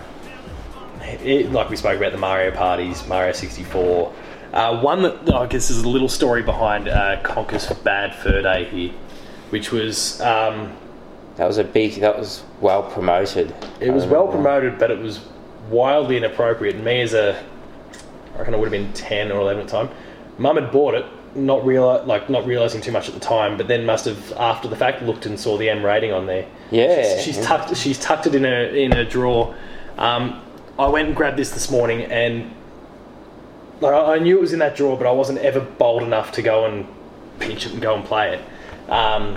it, 1.03 1.53
like 1.53 1.71
we 1.71 1.77
spoke 1.77 1.97
about 1.97 2.13
the 2.13 2.19
Mario 2.19 2.51
parties, 2.51 3.07
Mario 3.07 3.33
64. 3.33 4.13
Uh, 4.53 4.81
one 4.81 5.03
that 5.03 5.33
I 5.33 5.47
guess 5.47 5.71
is 5.71 5.83
a 5.83 5.89
little 5.89 6.09
story 6.09 6.43
behind 6.43 6.89
uh, 6.89 7.21
Conker's 7.23 7.67
Bad 7.85 8.15
Fur 8.17 8.43
Day 8.43 8.65
here, 8.65 8.91
which 9.51 9.71
was 9.71 10.21
um, 10.21 10.77
That 11.37 11.47
was 11.47 11.59
a 11.59 11.65
big. 11.65 11.95
That 12.01 12.19
was 12.19 12.43
well 12.61 12.83
promoted. 12.83 13.55
it 13.81 13.91
was 13.91 14.07
well 14.07 14.27
promoted, 14.27 14.79
but 14.79 14.91
it 14.91 14.99
was 14.99 15.21
wildly 15.69 16.17
inappropriate. 16.17 16.75
And 16.75 16.85
me 16.85 17.01
as 17.01 17.15
a, 17.15 17.41
I 18.35 18.39
reckon 18.39 18.55
I 18.55 18.57
would 18.57 18.73
have 18.73 18.73
been 18.73 18.93
ten 18.93 19.31
or 19.31 19.41
eleven 19.41 19.63
at 19.63 19.69
the 19.69 19.73
time. 19.73 19.89
Mum 20.39 20.57
had 20.57 20.73
bought 20.73 20.95
it, 20.95 21.07
not 21.37 21.61
reali- 21.63 22.05
like 22.07 22.29
not 22.29 22.45
realizing 22.45 22.81
too 22.81 22.91
much 22.93 23.07
at 23.09 23.15
the 23.15 23.21
time, 23.21 23.57
but 23.57 23.69
then 23.69 23.87
must 23.87 24.05
have 24.07 24.33
after 24.33 24.67
the 24.67 24.75
fact 24.77 25.01
looked 25.03 25.27
and 25.27 25.39
saw 25.39 25.57
the 25.57 25.71
M 25.71 25.85
rating 25.87 26.13
on 26.13 26.27
there. 26.27 26.47
Yeah. 26.73 27.17
she's, 27.19 27.37
she's 27.37 27.45
tucked 27.45 27.77
she's 27.77 27.99
tucked 28.01 28.27
it 28.27 28.35
in 28.35 28.45
a 28.45 28.75
in 28.75 28.93
a 28.95 29.05
drawer. 29.05 29.55
Um, 29.97 30.43
I 30.81 30.89
went 30.89 31.09
and 31.09 31.17
grabbed 31.17 31.37
this 31.37 31.51
this 31.51 31.71
morning, 31.71 32.05
and 32.05 32.55
like, 33.83 33.93
I 33.93 34.19
knew 34.19 34.39
it 34.39 34.41
was 34.41 34.55
in 34.55 34.61
that 34.61 34.77
drawer, 34.77 34.97
but 34.97 35.07
I 35.07 35.13
wasn't 35.13 35.41
ever 35.41 35.61
bold 35.61 36.03
enough 36.03 36.33
to 36.33 36.43
go 36.43 36.65
and 36.65 36.87
pinch 37.39 37.67
it 37.67 37.73
and 37.73 37.83
go 37.83 37.95
and 37.95 38.03
play 38.03 38.37
it. 38.37 38.91
Um, 38.91 39.37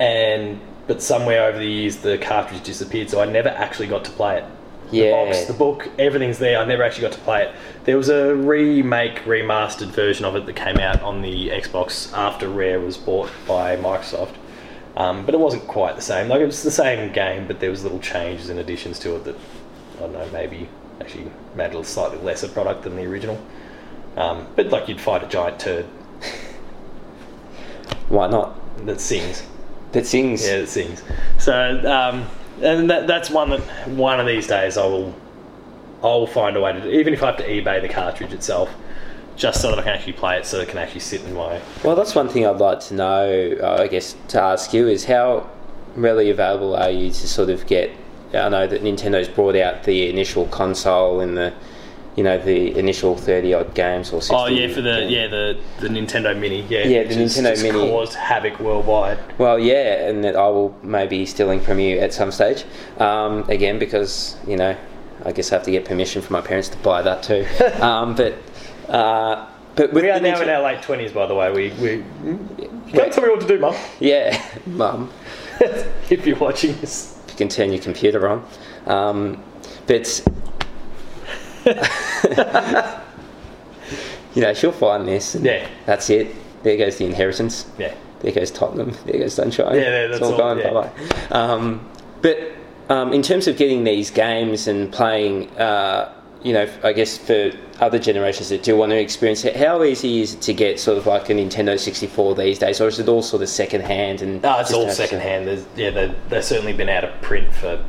and 0.00 0.58
but 0.86 1.02
somewhere 1.02 1.44
over 1.44 1.58
the 1.58 1.66
years, 1.66 1.98
the 1.98 2.16
cartridge 2.16 2.62
disappeared, 2.62 3.10
so 3.10 3.20
I 3.20 3.26
never 3.26 3.50
actually 3.50 3.88
got 3.88 4.04
to 4.06 4.10
play 4.12 4.38
it. 4.38 4.44
Yeah. 4.90 5.24
The 5.24 5.30
box, 5.30 5.44
the 5.44 5.52
book, 5.52 5.90
everything's 5.98 6.38
there. 6.38 6.58
I 6.58 6.64
never 6.64 6.82
actually 6.82 7.02
got 7.02 7.12
to 7.12 7.20
play 7.20 7.44
it. 7.44 7.54
There 7.84 7.98
was 7.98 8.08
a 8.08 8.34
remake, 8.34 9.24
remastered 9.24 9.88
version 9.88 10.24
of 10.24 10.36
it 10.36 10.46
that 10.46 10.56
came 10.56 10.78
out 10.78 11.02
on 11.02 11.20
the 11.20 11.50
Xbox 11.50 12.12
after 12.16 12.48
Rare 12.48 12.80
was 12.80 12.96
bought 12.96 13.30
by 13.46 13.76
Microsoft. 13.76 14.36
Um, 14.96 15.24
but 15.24 15.34
it 15.34 15.38
wasn't 15.38 15.66
quite 15.66 15.96
the 15.96 16.02
same. 16.02 16.28
Like 16.28 16.40
it 16.40 16.46
was 16.46 16.62
the 16.62 16.70
same 16.70 17.12
game, 17.12 17.46
but 17.46 17.60
there 17.60 17.70
was 17.70 17.82
little 17.82 18.00
changes 18.00 18.48
and 18.50 18.58
additions 18.58 18.98
to 19.00 19.16
it 19.16 19.24
that 19.24 19.36
don't 20.02 20.12
know, 20.12 20.28
maybe 20.30 20.68
actually 21.00 21.30
made 21.54 21.74
a 21.74 21.84
slightly 21.84 22.18
lesser 22.18 22.48
product 22.48 22.82
than 22.84 22.96
the 22.96 23.04
original. 23.04 23.40
Um, 24.16 24.46
but 24.56 24.68
like 24.68 24.88
you'd 24.88 25.00
fight 25.00 25.22
a 25.22 25.26
giant 25.26 25.58
turd 25.58 25.86
Why 28.08 28.28
not? 28.28 28.58
that 28.86 29.00
sings. 29.00 29.42
That 29.92 30.06
sings. 30.06 30.46
Yeah, 30.46 30.56
it 30.56 30.66
sings. 30.68 31.02
So, 31.38 31.52
um, 31.90 32.26
and 32.62 32.90
that, 32.90 33.06
that's 33.06 33.30
one 33.30 33.50
that 33.50 33.60
one 33.88 34.20
of 34.20 34.26
these 34.26 34.46
days 34.46 34.76
I 34.76 34.84
will, 34.86 35.14
I 36.02 36.06
will 36.06 36.26
find 36.26 36.56
a 36.56 36.60
way 36.60 36.72
to 36.72 36.80
do. 36.80 36.90
Even 36.90 37.14
if 37.14 37.22
I 37.22 37.26
have 37.26 37.36
to 37.38 37.46
eBay 37.46 37.80
the 37.80 37.88
cartridge 37.88 38.32
itself, 38.32 38.70
just 39.36 39.60
so 39.62 39.70
that 39.70 39.78
I 39.78 39.82
can 39.82 39.92
actually 39.92 40.14
play 40.14 40.38
it, 40.38 40.46
so 40.46 40.60
it 40.60 40.68
can 40.68 40.78
actually 40.78 41.00
sit 41.00 41.22
in 41.22 41.34
my. 41.34 41.60
Well, 41.84 41.96
that's 41.96 42.14
one 42.14 42.28
thing 42.28 42.46
I'd 42.46 42.58
like 42.58 42.80
to 42.80 42.94
know. 42.94 43.56
Uh, 43.62 43.82
I 43.82 43.86
guess 43.86 44.14
to 44.28 44.40
ask 44.40 44.72
you 44.72 44.88
is 44.88 45.04
how 45.04 45.48
readily 45.94 46.30
available 46.30 46.74
are 46.74 46.90
you 46.90 47.10
to 47.10 47.28
sort 47.28 47.50
of 47.50 47.66
get? 47.66 47.90
I 48.34 48.48
know 48.48 48.66
that 48.66 48.82
Nintendo's 48.82 49.28
brought 49.28 49.56
out 49.56 49.84
the 49.84 50.08
initial 50.08 50.46
console 50.46 51.20
and 51.20 51.36
the, 51.36 51.52
you 52.16 52.22
know, 52.24 52.38
the 52.38 52.76
initial 52.78 53.16
thirty 53.16 53.54
odd 53.54 53.74
games 53.74 54.12
or. 54.12 54.20
60 54.22 54.34
Oh 54.34 54.46
yeah, 54.46 54.68
for 54.74 54.80
the 54.82 55.00
games. 55.00 55.12
yeah 55.12 55.26
the 55.28 55.56
the 55.80 55.88
Nintendo 55.88 56.38
Mini. 56.38 56.62
Yeah, 56.68 56.84
Yeah, 56.86 57.02
the 57.04 57.14
has 57.14 57.36
Nintendo 57.36 57.50
just 57.50 57.62
Mini. 57.62 57.88
caused 57.90 58.14
havoc 58.14 58.58
worldwide. 58.60 59.18
Well, 59.38 59.58
yeah, 59.58 60.08
and 60.08 60.22
that 60.24 60.36
I 60.36 60.48
will 60.48 60.74
maybe 60.82 61.24
stealing 61.26 61.60
from 61.60 61.78
you 61.78 61.98
at 61.98 62.12
some 62.12 62.30
stage. 62.32 62.64
Um, 62.98 63.48
again, 63.48 63.78
because 63.78 64.36
you 64.46 64.56
know, 64.56 64.76
I 65.24 65.32
guess 65.32 65.52
I 65.52 65.56
have 65.56 65.64
to 65.64 65.70
get 65.70 65.84
permission 65.84 66.20
from 66.22 66.34
my 66.34 66.40
parents 66.42 66.68
to 66.70 66.76
buy 66.78 67.02
that 67.02 67.22
too. 67.22 67.46
um, 67.82 68.14
but 68.14 68.34
uh, 68.88 69.46
but 69.74 69.92
We 69.94 70.10
are 70.10 70.20
now 70.20 70.40
in 70.40 70.48
our 70.50 70.62
late 70.62 70.82
twenties, 70.82 71.12
by 71.12 71.26
the 71.26 71.34
way. 71.34 71.50
We 71.50 71.70
we 71.80 72.04
don't 72.92 73.10
tell 73.12 73.24
me 73.24 73.30
what 73.30 73.40
to 73.40 73.46
do, 73.46 73.58
Mum. 73.58 73.74
yeah, 74.00 74.42
mum. 74.66 75.10
if 76.10 76.26
you're 76.26 76.36
watching 76.38 76.78
this. 76.80 77.18
You 77.32 77.36
can 77.38 77.48
turn 77.48 77.72
your 77.72 77.82
computer 77.82 78.28
on. 78.28 78.46
Um, 78.86 79.42
but 79.86 80.22
you 84.34 84.42
know, 84.42 84.54
she'll 84.54 84.72
find 84.72 85.06
this. 85.06 85.34
And 85.34 85.44
Yeah. 85.44 85.66
that's 85.86 86.10
it. 86.10 86.34
There 86.62 86.76
goes 86.76 86.96
the 86.98 87.04
inheritance. 87.06 87.66
Yeah. 87.78 87.94
There 88.20 88.32
goes 88.32 88.50
Tottenham. 88.50 88.92
There 89.04 89.18
goes 89.18 89.34
Sunshine. 89.34 89.74
Yeah, 89.74 89.80
yeah, 89.80 89.88
it's 90.06 90.20
that's 90.20 90.22
all 90.22 90.32
all, 90.32 90.38
gone. 90.54 90.58
yeah. 90.58 90.72
Bye 90.72 90.90
bye. 91.30 91.36
Um, 91.36 91.88
but 92.20 92.38
um, 92.88 93.12
in 93.12 93.22
terms 93.22 93.48
of 93.48 93.56
getting 93.56 93.82
these 93.84 94.10
games 94.10 94.68
and 94.68 94.92
playing, 94.92 95.50
uh, 95.58 96.12
you 96.44 96.52
know, 96.52 96.68
I 96.82 96.92
guess 96.92 97.16
for 97.16 97.52
other 97.80 97.98
generations 97.98 98.48
that 98.48 98.62
do 98.62 98.76
want 98.76 98.90
to 98.90 98.98
experience 98.98 99.44
it, 99.44 99.56
how 99.56 99.82
easy 99.82 100.20
is 100.20 100.34
it 100.34 100.42
to 100.42 100.54
get 100.54 100.80
sort 100.80 100.98
of 100.98 101.06
like 101.06 101.30
a 101.30 101.32
Nintendo 101.32 101.78
64 101.78 102.34
these 102.34 102.58
days, 102.58 102.80
or 102.80 102.88
is 102.88 102.98
it 102.98 103.08
all 103.08 103.22
sort 103.22 103.42
of 103.42 103.48
second 103.48 103.82
hand? 103.82 104.22
And 104.22 104.42
No, 104.42 104.58
it's 104.58 104.72
all 104.72 104.90
second 104.90 105.20
hand. 105.20 105.46
There's, 105.46 105.64
yeah, 105.76 105.90
they, 105.90 106.14
they've 106.28 106.44
certainly 106.44 106.72
been 106.72 106.88
out 106.88 107.04
of 107.04 107.20
print 107.22 107.52
for 107.52 107.84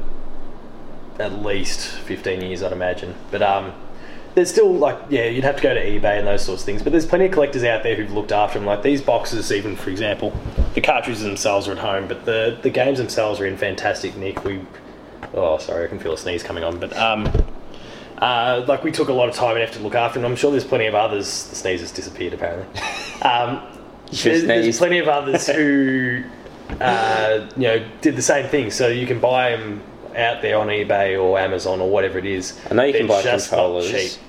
at 1.20 1.44
least 1.44 1.90
15 1.90 2.42
years, 2.42 2.64
I'd 2.64 2.72
imagine. 2.72 3.16
But 3.32 3.42
um, 3.42 3.74
there's 4.36 4.50
still, 4.50 4.72
like, 4.74 4.98
yeah, 5.10 5.26
you'd 5.26 5.44
have 5.44 5.58
to 5.58 5.64
go 5.64 5.74
to 5.74 5.82
eBay 5.82 6.20
and 6.20 6.28
those 6.28 6.44
sorts 6.44 6.62
of 6.62 6.66
things. 6.66 6.84
But 6.84 6.92
there's 6.92 7.06
plenty 7.06 7.26
of 7.26 7.32
collectors 7.32 7.64
out 7.64 7.84
there 7.84 7.96
who've 7.96 8.12
looked 8.12 8.32
after 8.32 8.60
them. 8.60 8.66
Like 8.66 8.84
these 8.84 9.02
boxes, 9.02 9.52
even, 9.52 9.76
for 9.76 9.90
example, 9.90 10.34
the 10.74 10.82
cartridges 10.82 11.24
themselves 11.24 11.68
are 11.68 11.74
at 11.74 11.80
home, 11.80 12.08
but 12.08 12.26
the, 12.26 12.58
the 12.62 12.70
games 12.70 12.98
themselves 12.98 13.40
are 13.40 13.46
in 13.46 13.58
fantastic 13.58 14.16
nick. 14.16 14.44
We, 14.44 14.62
oh, 15.34 15.58
sorry, 15.58 15.86
I 15.86 15.88
can 15.88 16.00
feel 16.00 16.14
a 16.14 16.18
sneeze 16.18 16.44
coming 16.44 16.64
on. 16.64 16.80
But, 16.80 16.96
um, 16.98 17.32
uh, 18.20 18.64
like, 18.68 18.84
we 18.84 18.92
took 18.92 19.10
a 19.10 19.14
lot 19.14 19.30
of 19.30 19.36
time 19.36 19.56
and 19.56 19.64
effort 19.64 19.78
to 19.78 19.84
look 19.84 19.96
after 19.96 20.20
them. 20.20 20.30
I'm 20.32 20.36
sure 20.38 20.52
there's 20.52 20.64
plenty 20.64 20.86
of 20.86 20.96
others. 20.96 21.48
The 21.50 21.56
sneeze 21.56 21.82
has 21.82 21.92
disappeared, 21.92 22.34
apparently. 22.34 22.82
Um, 23.22 23.62
there's, 24.12 24.44
there's 24.44 24.78
plenty 24.78 25.00
of 25.00 25.08
others 25.08 25.48
who, 25.48 26.24
uh, 26.82 27.48
you 27.56 27.62
know, 27.64 27.86
did 28.02 28.18
the 28.18 28.22
same 28.22 28.50
thing. 28.50 28.70
So 28.70 28.88
you 28.90 29.08
can 29.08 29.20
buy 29.22 29.52
them 29.56 29.82
out 30.18 30.42
there 30.42 30.58
on 30.58 30.68
eBay 30.68 31.22
or 31.22 31.40
Amazon 31.40 31.80
or 31.80 31.90
whatever 31.90 32.18
it 32.20 32.26
is. 32.26 32.60
I 32.70 32.74
know 32.74 32.84
you 32.84 32.92
can 32.94 33.08
They're 33.08 33.18
buy 33.18 33.24
just 33.24 33.50
not 33.52 33.58
controllers. 33.60 33.92
cheap. 33.92 34.22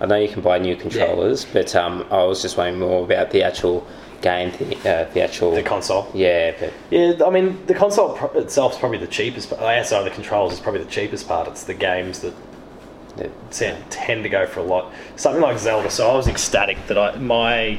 I 0.00 0.06
know 0.06 0.16
you 0.16 0.28
can 0.28 0.42
buy 0.42 0.58
new 0.58 0.76
controllers, 0.76 1.44
but 1.44 1.74
um, 1.74 2.06
I 2.10 2.22
was 2.22 2.40
just 2.40 2.56
wondering 2.56 2.78
more 2.78 3.02
about 3.04 3.30
the 3.32 3.42
actual 3.42 3.84
game, 4.22 4.52
thing, 4.52 4.74
uh, 4.86 5.10
the 5.12 5.22
actual. 5.22 5.50
The 5.54 5.62
console. 5.62 6.08
yeah, 6.14 6.54
but 6.58 6.72
Yeah, 6.90 7.14
I 7.26 7.30
mean, 7.30 7.66
the 7.66 7.74
console 7.74 8.16
pro- 8.16 8.30
itself 8.40 8.74
is 8.74 8.78
probably 8.78 8.98
the 8.98 9.06
cheapest. 9.08 9.52
Outside 9.52 9.98
of 9.98 10.04
the 10.04 10.10
controls, 10.10 10.52
is 10.52 10.60
probably 10.60 10.84
the 10.84 10.90
cheapest 10.90 11.26
part. 11.26 11.48
It's 11.48 11.64
the 11.64 11.74
games 11.74 12.20
that 12.20 12.32
the, 12.49 12.49
tend, 13.50 13.90
tend 13.90 14.22
to 14.24 14.28
go 14.28 14.46
for 14.46 14.60
a 14.60 14.64
lot. 14.64 14.92
Something 15.16 15.42
like 15.42 15.58
Zelda. 15.58 15.90
So 15.90 16.10
I 16.10 16.14
was 16.14 16.28
ecstatic 16.28 16.86
that 16.86 16.98
I 16.98 17.16
my 17.16 17.78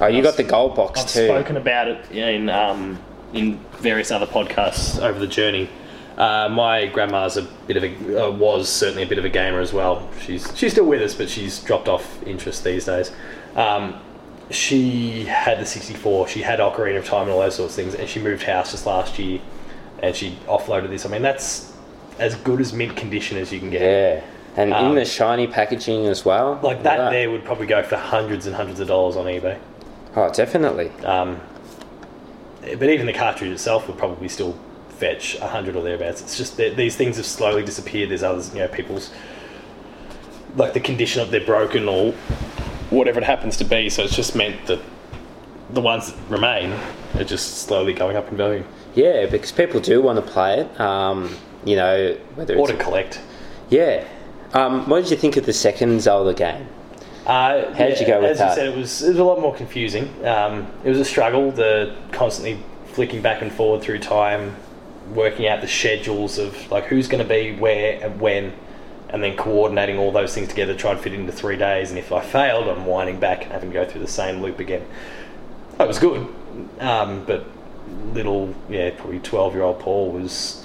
oh, 0.00 0.06
you 0.06 0.22
got 0.22 0.36
the 0.36 0.44
gold 0.44 0.74
box 0.74 1.00
I've 1.00 1.08
too. 1.08 1.26
spoken 1.26 1.56
about 1.56 1.88
it 1.88 2.10
in 2.10 2.48
um, 2.48 2.98
in 3.32 3.58
various 3.78 4.10
other 4.10 4.26
podcasts 4.26 5.00
over 5.00 5.18
the 5.18 5.26
journey. 5.26 5.68
Uh, 6.16 6.48
my 6.48 6.86
grandma's 6.86 7.36
a 7.36 7.42
bit 7.42 7.76
of 7.76 7.84
a 7.84 8.26
uh, 8.26 8.30
was 8.30 8.68
certainly 8.68 9.04
a 9.04 9.06
bit 9.06 9.18
of 9.18 9.24
a 9.24 9.28
gamer 9.28 9.60
as 9.60 9.72
well. 9.72 10.08
She's 10.20 10.56
she's 10.56 10.72
still 10.72 10.86
with 10.86 11.02
us, 11.02 11.14
but 11.14 11.28
she's 11.28 11.62
dropped 11.62 11.88
off 11.88 12.22
interest 12.24 12.64
these 12.64 12.84
days. 12.84 13.12
Um, 13.54 14.00
she 14.50 15.24
had 15.24 15.60
the 15.60 15.66
64. 15.66 16.28
She 16.28 16.42
had 16.42 16.58
Ocarina 16.58 16.98
of 16.98 17.04
Time 17.04 17.22
and 17.22 17.30
all 17.30 17.40
those 17.40 17.56
sorts 17.56 17.76
of 17.78 17.84
things, 17.84 17.94
and 17.94 18.08
she 18.08 18.18
moved 18.18 18.42
house 18.42 18.70
just 18.70 18.86
last 18.86 19.18
year, 19.18 19.40
and 20.02 20.16
she 20.16 20.38
offloaded 20.46 20.88
this. 20.88 21.04
I 21.04 21.08
mean, 21.10 21.22
that's 21.22 21.72
as 22.18 22.34
good 22.36 22.60
as 22.60 22.72
mint 22.72 22.96
condition 22.96 23.36
as 23.36 23.52
you 23.52 23.60
can 23.60 23.70
get. 23.70 23.80
Yeah, 23.80 24.24
and 24.58 24.70
in 24.70 24.76
Um, 24.76 24.94
the 24.96 25.04
shiny 25.04 25.46
packaging 25.46 26.06
as 26.06 26.24
well. 26.24 26.58
Like 26.62 26.82
that, 26.82 27.10
there 27.10 27.30
would 27.30 27.44
probably 27.44 27.66
go 27.66 27.82
for 27.82 27.96
hundreds 27.96 28.46
and 28.46 28.56
hundreds 28.56 28.80
of 28.80 28.88
dollars 28.88 29.16
on 29.16 29.26
eBay. 29.26 29.56
Oh, 30.16 30.30
definitely. 30.32 30.90
Um, 31.04 31.40
but 32.60 32.88
even 32.90 33.06
the 33.06 33.12
cartridge 33.12 33.50
itself 33.52 33.86
would 33.86 33.96
probably 33.98 34.28
still 34.28 34.58
fetch 34.90 35.36
a 35.40 35.46
hundred 35.46 35.76
or 35.76 35.82
thereabouts. 35.84 36.20
It's 36.20 36.36
just 36.36 36.56
that 36.56 36.76
these 36.76 36.96
things 36.96 37.16
have 37.18 37.26
slowly 37.26 37.62
disappeared. 37.64 38.10
There's 38.10 38.24
others, 38.24 38.52
you 38.52 38.60
know, 38.60 38.68
people's 38.68 39.12
like 40.56 40.72
the 40.72 40.80
condition 40.80 41.22
of 41.22 41.30
they're 41.30 41.40
broken 41.44 41.88
or 41.88 42.12
whatever 42.90 43.20
it 43.20 43.24
happens 43.24 43.56
to 43.58 43.64
be. 43.64 43.88
So 43.90 44.02
it's 44.02 44.16
just 44.16 44.34
meant 44.34 44.66
that 44.66 44.80
the 45.70 45.80
ones 45.80 46.12
that 46.12 46.18
remain 46.28 46.72
are 47.14 47.22
just 47.24 47.58
slowly 47.58 47.92
going 47.92 48.16
up 48.16 48.28
in 48.30 48.36
value. 48.36 48.64
Yeah, 48.96 49.26
because 49.26 49.52
people 49.52 49.78
do 49.78 50.02
want 50.02 50.16
to 50.24 50.32
play 50.32 50.60
it. 50.60 50.80
Um, 50.80 51.36
you 51.64 51.76
know, 51.76 52.16
whether 52.34 52.56
Or 52.56 52.68
it's 52.68 52.76
to 52.78 52.84
collect. 52.84 53.20
yeah. 53.70 54.04
Um, 54.52 54.88
what 54.88 55.02
did 55.02 55.10
you 55.10 55.16
think 55.16 55.36
of 55.36 55.44
the 55.46 55.52
second 55.52 56.00
Zelda 56.00 56.34
game? 56.34 56.66
Uh, 57.26 57.72
How 57.74 57.86
did 57.86 58.00
you 58.00 58.06
go 58.06 58.20
with 58.20 58.22
that? 58.22 58.30
as 58.30 58.38
that? 58.38 58.48
you 58.50 58.54
said, 58.54 58.66
it 58.68 58.76
was 58.76 59.02
it 59.02 59.10
was 59.10 59.18
a 59.18 59.24
lot 59.24 59.40
more 59.40 59.54
confusing. 59.54 60.26
Um, 60.26 60.66
it 60.84 60.88
was 60.88 60.98
a 60.98 61.04
struggle. 61.04 61.50
The 61.52 61.94
constantly 62.10 62.62
flicking 62.86 63.20
back 63.20 63.42
and 63.42 63.52
forward 63.52 63.82
through 63.82 63.98
time, 63.98 64.56
working 65.12 65.46
out 65.46 65.60
the 65.60 65.68
schedules 65.68 66.38
of 66.38 66.70
like 66.70 66.84
who's 66.84 67.06
going 67.06 67.22
to 67.22 67.28
be 67.28 67.54
where 67.54 68.02
and 68.02 68.18
when, 68.18 68.54
and 69.10 69.22
then 69.22 69.36
coordinating 69.36 69.98
all 69.98 70.10
those 70.10 70.34
things 70.34 70.48
together, 70.48 70.72
to 70.72 70.78
try 70.78 70.92
and 70.92 71.00
fit 71.00 71.12
it 71.12 71.20
into 71.20 71.32
three 71.32 71.56
days. 71.56 71.90
And 71.90 71.98
if 71.98 72.12
I 72.12 72.24
failed, 72.24 72.66
I'm 72.66 72.86
winding 72.86 73.20
back 73.20 73.42
and 73.42 73.52
having 73.52 73.70
to 73.70 73.74
go 73.74 73.84
through 73.84 74.00
the 74.00 74.08
same 74.08 74.40
loop 74.40 74.58
again. 74.58 74.86
It 75.78 75.86
was 75.86 75.98
good, 75.98 76.26
um, 76.80 77.24
but 77.26 77.44
little 78.14 78.54
yeah, 78.70 78.90
probably 78.96 79.18
twelve 79.18 79.52
year 79.52 79.64
old 79.64 79.80
Paul 79.80 80.10
was. 80.12 80.64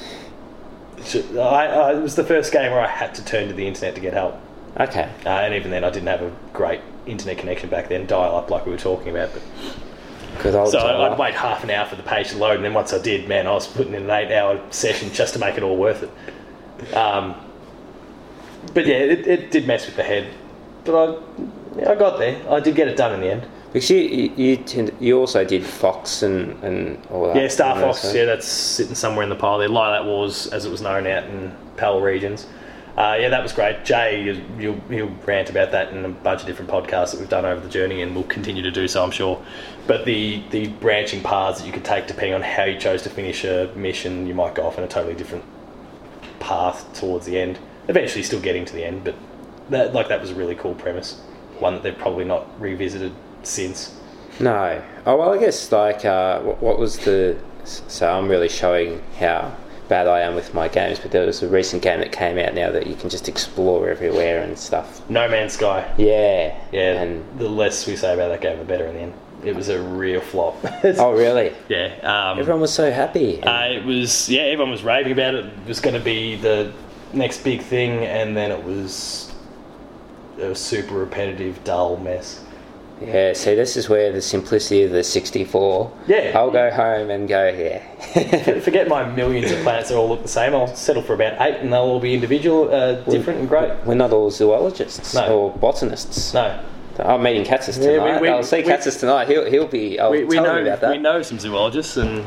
I, 1.36 1.68
I, 1.68 1.94
it 1.94 2.02
was 2.02 2.16
the 2.16 2.24
first 2.24 2.52
game 2.52 2.72
where 2.72 2.82
I 2.82 2.88
had 2.88 3.16
to 3.16 3.26
turn 3.26 3.48
to 3.48 3.54
the 3.54 3.68
internet 3.68 3.96
to 3.96 4.02
get 4.02 4.14
help. 4.14 4.36
Okay. 4.80 5.10
Uh, 5.26 5.30
and 5.30 5.54
even 5.54 5.72
then, 5.72 5.84
I 5.84 5.90
didn't 5.90 6.08
have 6.08 6.22
a 6.22 6.32
great 6.54 6.82
internet 7.06 7.38
connection 7.38 7.70
back 7.70 7.90
then, 7.90 8.06
dial 8.06 8.36
up 8.36 8.50
like 8.50 8.66
we 8.66 8.72
were 8.72 8.78
talking 8.78 9.10
about. 9.10 9.32
But, 9.34 9.42
so. 10.72 10.80
I'd 10.80 11.20
wait 11.20 11.36
half 11.36 11.64
an 11.64 11.70
hour 11.70 11.86
for 11.86 11.96
the 11.96 12.04
page 12.04 12.30
to 12.30 12.38
load, 12.38 12.56
and 12.56 12.66
then 12.66 12.74
once 12.74 12.92
I 12.94 13.02
did, 13.02 13.28
man, 13.28 13.46
I 13.46 13.52
was 13.52 13.68
putting 13.68 13.94
in 13.94 14.04
an 14.04 14.10
eight 14.10 14.32
hour 14.32 14.60
session 14.72 15.12
just 15.14 15.34
to 15.34 15.40
make 15.40 15.58
it 15.58 15.64
all 15.64 15.78
worth 15.78 16.04
it. 16.04 16.96
Um, 16.96 17.36
but 18.74 18.86
yeah, 18.88 18.96
it, 18.96 19.28
it 19.28 19.52
did 19.52 19.68
mess 19.68 19.86
with 19.86 19.96
the 19.96 20.04
head. 20.04 20.34
But 20.86 20.96
I, 20.96 21.92
I 21.92 21.96
got 21.96 22.18
there. 22.18 22.42
I 22.52 22.60
did 22.60 22.76
get 22.76 22.88
it 22.88 22.98
done 22.98 23.14
in 23.14 23.22
the 23.22 23.32
end. 23.32 23.48
Because 23.74 23.90
you 23.90 23.98
you, 23.98 24.32
you, 24.38 24.58
tend, 24.58 24.96
you 25.00 25.18
also 25.18 25.44
did 25.44 25.66
Fox 25.66 26.22
and, 26.22 26.64
and 26.64 27.04
all 27.08 27.26
that. 27.28 27.36
Yeah, 27.36 27.48
Star 27.48 27.76
Fox, 27.80 28.00
so- 28.04 28.14
yeah, 28.14 28.26
that's 28.26 28.46
sitting 28.48 28.94
somewhere 28.94 29.24
in 29.24 29.30
the 29.30 29.36
pile 29.36 29.58
there. 29.58 29.68
Lylat 29.68 30.06
Wars, 30.06 30.46
as 30.48 30.66
it 30.66 30.70
was 30.70 30.82
known 30.82 31.08
out 31.08 31.24
in 31.24 31.52
PAL 31.78 32.00
regions. 32.00 32.46
Uh, 32.96 33.18
yeah, 33.20 33.30
that 33.30 33.42
was 33.42 33.52
great. 33.52 33.84
Jay, 33.84 34.22
you- 34.22 34.46
you'll, 34.60 34.80
he'll 34.90 35.10
rant 35.26 35.50
about 35.50 35.72
that 35.72 35.92
in 35.92 36.06
a 36.06 36.10
bunch 36.10 36.42
of 36.42 36.46
different 36.46 36.70
podcasts 36.70 37.12
that 37.12 37.20
we've 37.20 37.30
done 37.30 37.46
over 37.46 37.60
the 37.60 37.70
journey, 37.70 38.04
and 38.04 38.14
we'll 38.14 38.24
continue 38.26 38.62
to 38.62 38.70
do 38.70 38.88
so, 38.88 39.04
I'm 39.04 39.10
sure. 39.10 39.44
But 39.88 40.06
the, 40.06 40.44
the 40.52 40.68
branching 40.68 41.24
paths 41.24 41.60
that 41.60 41.66
you 41.66 41.74
could 41.74 41.84
take 41.84 42.06
depending 42.06 42.36
on 42.36 42.44
how 42.44 42.66
you 42.66 42.80
chose 42.80 43.02
to 43.02 43.10
finish 43.10 43.44
a 43.44 43.74
mission, 43.76 44.28
you 44.28 44.36
might 44.36 44.54
go 44.54 44.68
off 44.68 44.78
in 44.78 44.84
a 44.84 44.88
totally 44.88 45.16
different 45.16 45.44
path 46.40 46.94
towards 46.94 47.26
the 47.26 47.40
end. 47.40 47.58
Eventually, 47.88 48.22
still 48.22 48.40
getting 48.40 48.66
to 48.66 48.74
the 48.74 48.86
end, 48.86 49.04
but 49.04 49.16
that 49.70 49.94
like 49.94 50.10
that 50.10 50.22
was 50.22 50.30
a 50.30 50.36
really 50.36 50.56
cool 50.56 50.76
premise. 50.76 51.20
One 51.60 51.74
that 51.74 51.84
they've 51.84 51.98
probably 51.98 52.26
not 52.26 52.48
revisited 52.62 53.12
since. 53.44 53.96
No. 54.40 54.82
Oh 55.06 55.18
well, 55.18 55.34
I 55.34 55.38
guess 55.38 55.72
like 55.72 56.06
uh, 56.06 56.40
what, 56.42 56.62
what 56.62 56.80
was 56.80 56.98
the? 57.00 57.38
So 57.66 58.12
I'm 58.12 58.28
really 58.28 58.50
showing 58.50 59.02
how 59.20 59.56
bad 59.88 60.08
I 60.08 60.22
am 60.22 60.36
with 60.36 60.54
my 60.54 60.68
games. 60.68 61.00
But 61.00 61.12
there 61.12 61.26
was 61.26 61.44
a 61.44 61.48
recent 61.48 61.82
game 61.82 62.00
that 62.00 62.12
came 62.12 62.38
out 62.38 62.54
now 62.54 62.72
that 62.72 62.88
you 62.88 62.96
can 62.96 63.10
just 63.10 63.30
explore 63.30 63.90
everywhere 63.90 64.42
and 64.42 64.58
stuff. 64.58 65.08
No 65.10 65.28
Man's 65.30 65.54
Sky. 65.54 65.90
Yeah. 65.98 66.58
Yeah, 66.72 67.02
And 67.02 67.24
the 67.40 67.48
less 67.50 67.86
we 67.88 67.96
say 67.96 68.14
about 68.14 68.30
that 68.30 68.42
game, 68.42 68.58
the 68.60 68.66
better 68.66 68.86
in 68.88 68.96
the 68.96 69.02
end. 69.02 69.14
It 69.44 69.56
was 69.56 69.68
a 69.70 69.82
real 69.82 70.22
flop. 70.22 70.56
oh 70.84 71.12
really? 71.12 71.54
yeah. 71.68 71.96
Um, 72.02 72.40
Everyone 72.40 72.62
was 72.62 72.74
so 72.74 72.92
happy. 72.92 73.44
uh, 73.44 73.66
it 73.68 73.84
was, 73.86 74.30
yeah, 74.30 74.44
everyone 74.44 74.72
was 74.72 74.84
raving 74.84 75.12
about 75.12 75.36
it. 75.36 75.46
It 75.46 75.68
was 75.68 75.82
going 75.82 75.96
to 75.96 76.04
be 76.04 76.38
the 76.38 76.72
next 77.12 77.44
big 77.44 77.62
thing, 77.62 78.06
and 78.06 78.36
then 78.38 78.52
it 78.52 78.64
was 78.64 79.34
a 80.40 80.56
super 80.56 80.96
repetitive, 80.96 81.62
dull 81.66 81.98
mess. 81.98 82.44
Yeah. 83.02 83.34
See, 83.34 83.56
this 83.56 83.76
is 83.78 83.90
where 83.90 84.12
the 84.12 84.22
simplicity 84.22 84.84
of 84.84 84.92
the 84.92 85.04
64. 85.04 85.92
Yeah. 86.08 86.32
I'll 86.36 86.52
go 86.52 86.70
home 86.72 87.10
and 87.10 87.28
go 87.28 87.54
here. 87.54 87.82
Forget 88.62 88.88
my 88.88 89.04
millions 89.10 89.52
of 89.52 89.60
planets 89.62 89.90
that 89.90 89.96
all 89.98 90.10
look 90.10 90.22
the 90.22 90.28
same. 90.28 90.54
I'll 90.54 90.68
settle 90.76 91.02
for 91.02 91.14
about 91.14 91.42
eight, 91.42 91.58
and 91.62 91.72
they'll 91.74 91.82
all 91.82 92.00
be 92.00 92.14
individual, 92.14 92.74
uh, 92.74 92.94
different, 93.10 93.40
and 93.40 93.50
great. 93.50 93.72
We're 93.86 93.96
not 93.96 94.12
all 94.12 94.30
zoologists 94.32 95.14
No. 95.16 95.28
or 95.28 95.52
botanists. 95.52 96.34
No, 96.34 96.60
I'm 97.00 97.24
meeting 97.24 97.44
Katzis 97.44 97.78
Yeah, 97.82 97.92
we- 97.92 97.96
tonight. 97.98 98.22
we- 98.22 98.30
I'll 98.30 98.44
see 98.44 98.58
we- 98.58 98.64
Katzis 98.64 99.00
tonight. 99.00 99.28
He'll 99.28 99.50
he'll 99.50 99.68
be. 99.68 100.00
I'll 100.00 100.12
we, 100.12 100.28
tell 100.28 100.44
know 100.44 100.58
him 100.58 100.68
about 100.68 100.82
that. 100.82 100.92
we 100.92 100.98
know 101.00 101.22
some 101.24 101.40
zoologists, 101.40 101.98
and 101.98 102.24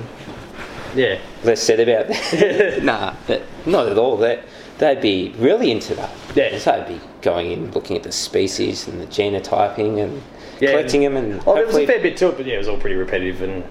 yeah, 0.95 1.19
less 1.45 1.63
said 1.63 1.81
about 1.81 2.09
that. 2.09 2.81
nah, 2.83 3.15
but 3.27 3.43
not 3.65 3.87
at 3.89 3.97
all. 3.99 4.17
That 4.17 4.41
they'd 4.79 5.01
be 5.01 5.35
really 5.39 5.71
into 5.71 5.95
that. 5.95 6.11
Yeah. 6.35 6.59
they'd 6.59 6.87
be 6.89 7.01
going 7.27 7.51
in, 7.51 7.71
looking 7.73 7.97
at 7.97 8.05
the 8.05 8.13
species 8.13 8.87
and 8.87 9.01
the 9.01 9.07
genotyping 9.07 10.01
and 10.03 10.23
Yeah. 10.61 10.71
collecting 10.71 11.01
them, 11.03 11.17
and 11.17 11.43
Oh, 11.47 11.55
there 11.55 11.67
was 11.67 11.77
a 11.77 11.85
fair 11.87 12.01
bit 12.01 12.17
to 12.19 12.29
it, 12.29 12.37
but 12.37 12.47
yeah, 12.47 12.55
it 12.55 12.59
was 12.59 12.69
all 12.69 12.79
pretty 12.79 12.95
repetitive, 12.97 13.43
and 13.43 13.65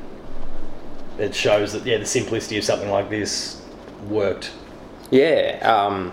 it 1.17 1.33
shows 1.33 1.71
that 1.73 1.85
yeah, 1.85 1.97
the 1.97 2.05
simplicity 2.05 2.57
of 2.57 2.65
something 2.65 2.91
like 2.91 3.09
this 3.09 3.61
worked. 4.09 4.51
yeah. 5.09 5.57
Um, 5.63 6.11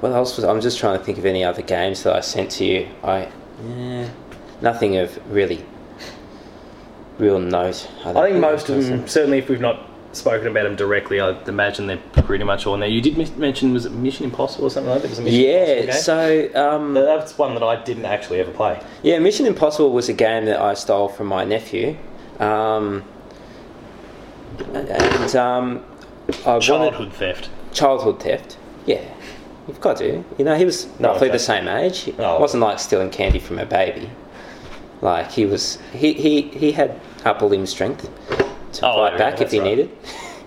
what 0.00 0.12
else 0.12 0.36
was? 0.36 0.44
I'm 0.44 0.60
just 0.60 0.78
trying 0.78 0.96
to 0.96 1.04
think 1.04 1.18
of 1.18 1.26
any 1.26 1.42
other 1.44 1.62
games 1.62 2.04
that 2.04 2.14
I 2.14 2.20
sent 2.20 2.52
to 2.52 2.64
you. 2.64 2.86
I, 3.02 3.26
eh, 3.68 4.06
nothing 4.60 4.96
of 4.96 5.18
really 5.34 5.64
real 7.18 7.40
note. 7.40 7.88
I 8.04 8.12
think 8.12 8.36
most 8.36 8.68
of 8.68 8.86
them, 8.86 9.08
certainly 9.08 9.38
if 9.38 9.48
we've 9.48 9.60
not 9.60 9.87
spoken 10.18 10.48
about 10.48 10.64
them 10.64 10.76
directly, 10.76 11.20
I 11.20 11.30
imagine 11.44 11.86
they're 11.86 11.96
pretty 12.22 12.44
much 12.44 12.66
all 12.66 12.74
in 12.74 12.80
there. 12.80 12.88
You 12.88 13.00
did 13.00 13.16
mention 13.38 13.72
was 13.72 13.86
it 13.86 13.92
Mission 13.92 14.24
Impossible 14.24 14.66
or 14.66 14.70
something 14.70 14.90
like 14.92 15.02
that? 15.02 15.20
Yeah, 15.30 15.92
so 15.92 16.50
um, 16.54 16.94
that's 16.94 17.38
one 17.38 17.54
that 17.54 17.62
I 17.62 17.82
didn't 17.82 18.04
actually 18.04 18.40
ever 18.40 18.50
play. 18.52 18.80
yeah, 19.02 19.18
Mission 19.18 19.46
Impossible 19.46 19.92
was 19.92 20.08
a 20.08 20.12
game 20.12 20.44
that 20.46 20.60
I 20.60 20.74
stole 20.74 21.08
from 21.08 21.26
my 21.28 21.44
nephew, 21.44 21.96
um, 22.40 23.04
and 24.74 25.36
um, 25.36 25.84
I 26.44 26.50
wanted- 26.50 26.62
Childhood 26.66 27.12
theft. 27.12 27.50
childhood 27.72 28.20
theft. 28.22 28.56
Yeah, 28.86 29.02
you've 29.66 29.80
got 29.80 29.96
to. 29.98 30.24
You 30.38 30.44
know, 30.44 30.56
he 30.56 30.64
was 30.64 30.86
No, 30.98 31.08
roughly 31.10 31.28
okay. 31.28 31.36
the 31.36 31.42
same 31.42 31.68
age. 31.68 32.08
It 32.08 32.16
Oh. 32.18 32.38
wasn't 32.40 32.62
like 32.62 32.78
stealing 32.78 33.10
candy 33.10 33.38
from 33.38 33.58
a 33.58 33.66
baby. 33.66 34.10
Like 35.00 35.30
he 35.30 35.46
was, 35.46 35.78
he 35.92 36.12
he, 36.14 36.42
he 36.42 36.72
had 36.72 36.98
upper 37.24 37.46
limb 37.46 37.66
strength 37.66 38.08
to 38.74 38.86
Oh, 38.88 38.94
fight 39.08 39.18
back 39.18 39.40
if 39.40 39.50
he 39.50 39.58
right. 39.60 39.68
needed. 39.68 39.90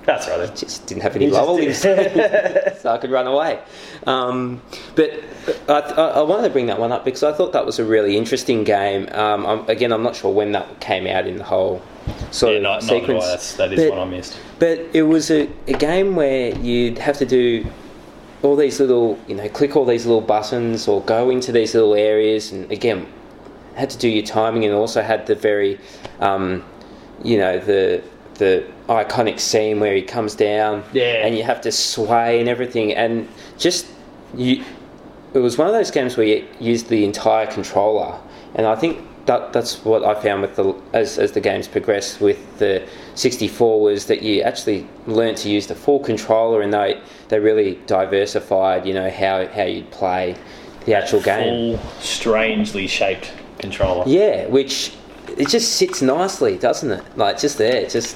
That's 0.06 0.28
right. 0.28 0.38
Then. 0.38 0.56
Just 0.56 0.88
didn't 0.88 1.04
have 1.04 1.16
any 1.16 1.26
He 1.26 1.32
did. 1.32 1.76
so 2.80 2.92
I 2.92 2.98
could 2.98 3.12
run 3.12 3.28
away. 3.28 3.60
Um, 4.08 4.62
but 4.96 5.12
I, 5.70 5.74
I, 5.80 6.08
I 6.08 6.22
wanted 6.22 6.44
to 6.44 6.50
bring 6.50 6.66
that 6.68 6.80
one 6.80 6.92
up 6.92 7.06
because 7.06 7.24
I 7.24 7.34
thought 7.34 7.54
that 7.54 7.66
was 7.66 7.78
a 7.80 7.86
really 7.86 8.18
interesting 8.18 8.64
game. 8.64 9.08
Um, 9.12 9.46
I'm, 9.46 9.70
again, 9.70 9.92
I'm 9.92 10.02
not 10.04 10.16
sure 10.16 10.34
when 10.34 10.52
that 10.54 10.80
came 10.80 11.06
out 11.06 11.28
in 11.28 11.38
the 11.38 11.44
whole 11.44 11.82
sort 12.32 12.54
Yeah, 12.54 12.58
of 12.58 12.64
not, 12.64 12.74
not 12.82 12.84
sequence. 12.84 13.26
That's, 13.26 13.54
that 13.58 13.74
is 13.74 13.80
But- 13.80 13.90
one 13.98 14.00
I 14.00 14.06
missed. 14.12 14.40
but 14.58 14.80
it 14.94 15.04
was 15.04 15.30
a, 15.30 15.48
a 15.68 15.74
game 15.74 16.16
where 16.16 16.56
you'd 16.58 16.98
have 16.98 17.18
to 17.20 17.26
do 17.26 17.66
all 18.42 18.56
these 18.56 18.80
little, 18.80 19.20
you 19.28 19.36
know, 19.36 19.48
click 19.50 19.76
all 19.76 19.86
these 19.86 20.08
little 20.08 20.20
buttons 20.22 20.88
or 20.88 21.02
go 21.02 21.30
into 21.30 21.52
these 21.52 21.76
little 21.76 21.94
areas, 21.94 22.52
and 22.52 22.72
again, 22.72 23.06
had 23.76 23.92
to 23.92 24.00
do 24.00 24.10
your 24.10 24.26
timing 24.26 24.66
and 24.66 24.74
also 24.74 25.04
had 25.04 25.28
the 25.28 25.36
very, 25.36 25.80
um, 26.20 26.64
you 27.24 27.38
know, 27.38 27.60
the 27.60 28.02
the 28.36 28.64
iconic 28.90 29.40
scene 29.40 29.80
where 29.80 29.94
he 29.94 30.02
comes 30.02 30.34
down, 30.36 30.84
Yeah. 30.94 31.26
and 31.26 31.38
you 31.38 31.44
have 31.44 31.62
to 31.62 31.72
sway 31.72 32.40
and 32.40 32.50
everything, 32.50 32.94
and 32.94 33.28
just 33.58 33.86
you. 34.36 34.64
It 35.34 35.40
was 35.40 35.58
one 35.58 35.68
of 35.68 35.74
those 35.74 35.92
games 35.92 36.18
where 36.18 36.26
you 36.26 36.46
used 36.60 36.90
the 36.90 37.06
entire 37.06 37.46
controller, 37.48 38.16
and 38.56 38.66
I 38.68 38.76
think 38.76 38.98
that 39.28 39.54
that's 39.54 39.86
what 39.86 40.04
I 40.04 40.16
found 40.16 40.42
with 40.42 40.56
the 40.56 40.74
as 40.94 41.18
as 41.20 41.32
the 41.34 41.40
games 41.40 41.68
progressed 41.68 42.20
with 42.20 42.40
the 42.58 42.82
64 43.16 43.80
was 43.82 44.06
that 44.08 44.24
you 44.24 44.42
actually 44.42 44.88
learned 45.08 45.38
to 45.38 45.50
use 45.50 45.68
the 45.68 45.76
full 45.76 46.00
controller, 46.00 46.62
and 46.62 46.74
they 46.74 47.00
they 47.30 47.40
really 47.40 47.80
diversified, 47.88 48.86
you 48.86 48.94
know, 48.94 49.10
how 49.10 49.46
how 49.48 49.64
you'd 49.64 49.92
play 49.92 50.36
the 50.86 50.96
actual 50.96 51.22
game. 51.22 51.78
Full, 51.78 51.90
strangely 52.02 52.88
shaped 52.88 53.32
controller. 53.60 54.04
Yeah, 54.08 54.48
which 54.48 54.94
it 55.38 55.48
just 55.50 55.74
sits 55.74 56.02
nicely, 56.02 56.58
doesn't 56.58 56.92
it? 56.92 57.04
Like 57.18 57.40
just 57.40 57.58
there, 57.58 57.76
it 57.76 57.90
just 57.90 58.16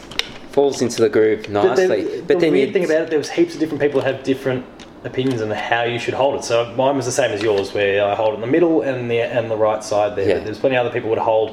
falls 0.52 0.82
into 0.82 1.02
the 1.02 1.10
groove 1.10 1.44
But 1.44 1.52
nicely. 1.52 2.04
the, 2.04 2.22
But, 2.22 2.28
the 2.28 2.36
then 2.46 2.52
weird 2.54 2.74
thing 2.74 2.86
about 2.86 3.02
it, 3.02 3.10
there 3.10 3.20
was 3.20 3.30
heaps 3.30 3.54
of 3.56 3.60
different 3.60 3.82
people 3.82 4.00
that 4.02 4.14
have 4.16 4.24
different 4.24 4.66
opinions 5.04 5.42
on 5.42 5.52
how 5.52 5.84
you 5.84 6.00
should 6.00 6.14
hold 6.14 6.36
it. 6.36 6.44
So 6.44 6.74
mine 6.76 6.96
was 6.96 7.06
the 7.06 7.12
same 7.12 7.32
as 7.32 7.42
yours, 7.42 7.74
where 7.74 8.04
I 8.06 8.16
hold 8.16 8.32
it 8.34 8.36
in 8.36 8.42
the 8.42 8.48
middle 8.48 8.82
and 8.82 9.10
the 9.12 9.20
and 9.22 9.52
the 9.52 9.58
right 9.58 9.84
side 9.84 10.16
there. 10.16 10.28
Yeah. 10.38 10.40
There's 10.44 10.58
plenty 10.60 10.78
of 10.78 10.86
other 10.86 10.94
people 10.94 11.10
would 11.10 11.20
hold 11.20 11.50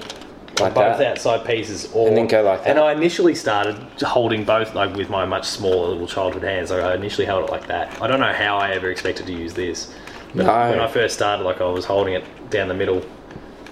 Like 0.61 0.75
both 0.75 0.99
that. 0.99 1.03
outside 1.19 1.45
pieces, 1.45 1.91
or 1.93 2.09
And 2.09 2.17
then 2.17 2.27
go 2.29 2.43
like 2.43 2.63
that. 2.65 2.71
And 2.71 2.79
I 2.79 2.93
initially 2.93 3.35
started 3.35 3.77
holding 4.03 4.45
both, 4.45 4.75
like 4.75 4.95
with 4.97 5.11
my 5.11 5.25
much 5.27 5.45
smaller 5.47 5.89
little 5.89 6.07
childhood 6.07 6.45
hands. 6.45 6.71
Like 6.71 6.83
I 6.83 6.95
initially 6.95 7.27
held 7.27 7.45
it 7.45 7.51
like 7.51 7.67
that. 7.67 8.01
I 8.01 8.07
don't 8.07 8.21
know 8.21 8.33
how 8.33 8.57
I 8.57 8.71
ever 8.71 8.91
expected 8.91 9.27
to 9.27 9.33
use 9.33 9.53
this. 9.53 9.93
But 10.35 10.47
No. 10.47 10.71
When 10.71 10.81
I 10.81 10.87
first 10.87 11.15
started, 11.15 11.43
like 11.45 11.61
I 11.61 11.65
was 11.65 11.85
holding 11.85 12.15
it 12.15 12.25
down 12.51 12.69
the 12.69 12.75
middle. 12.75 13.03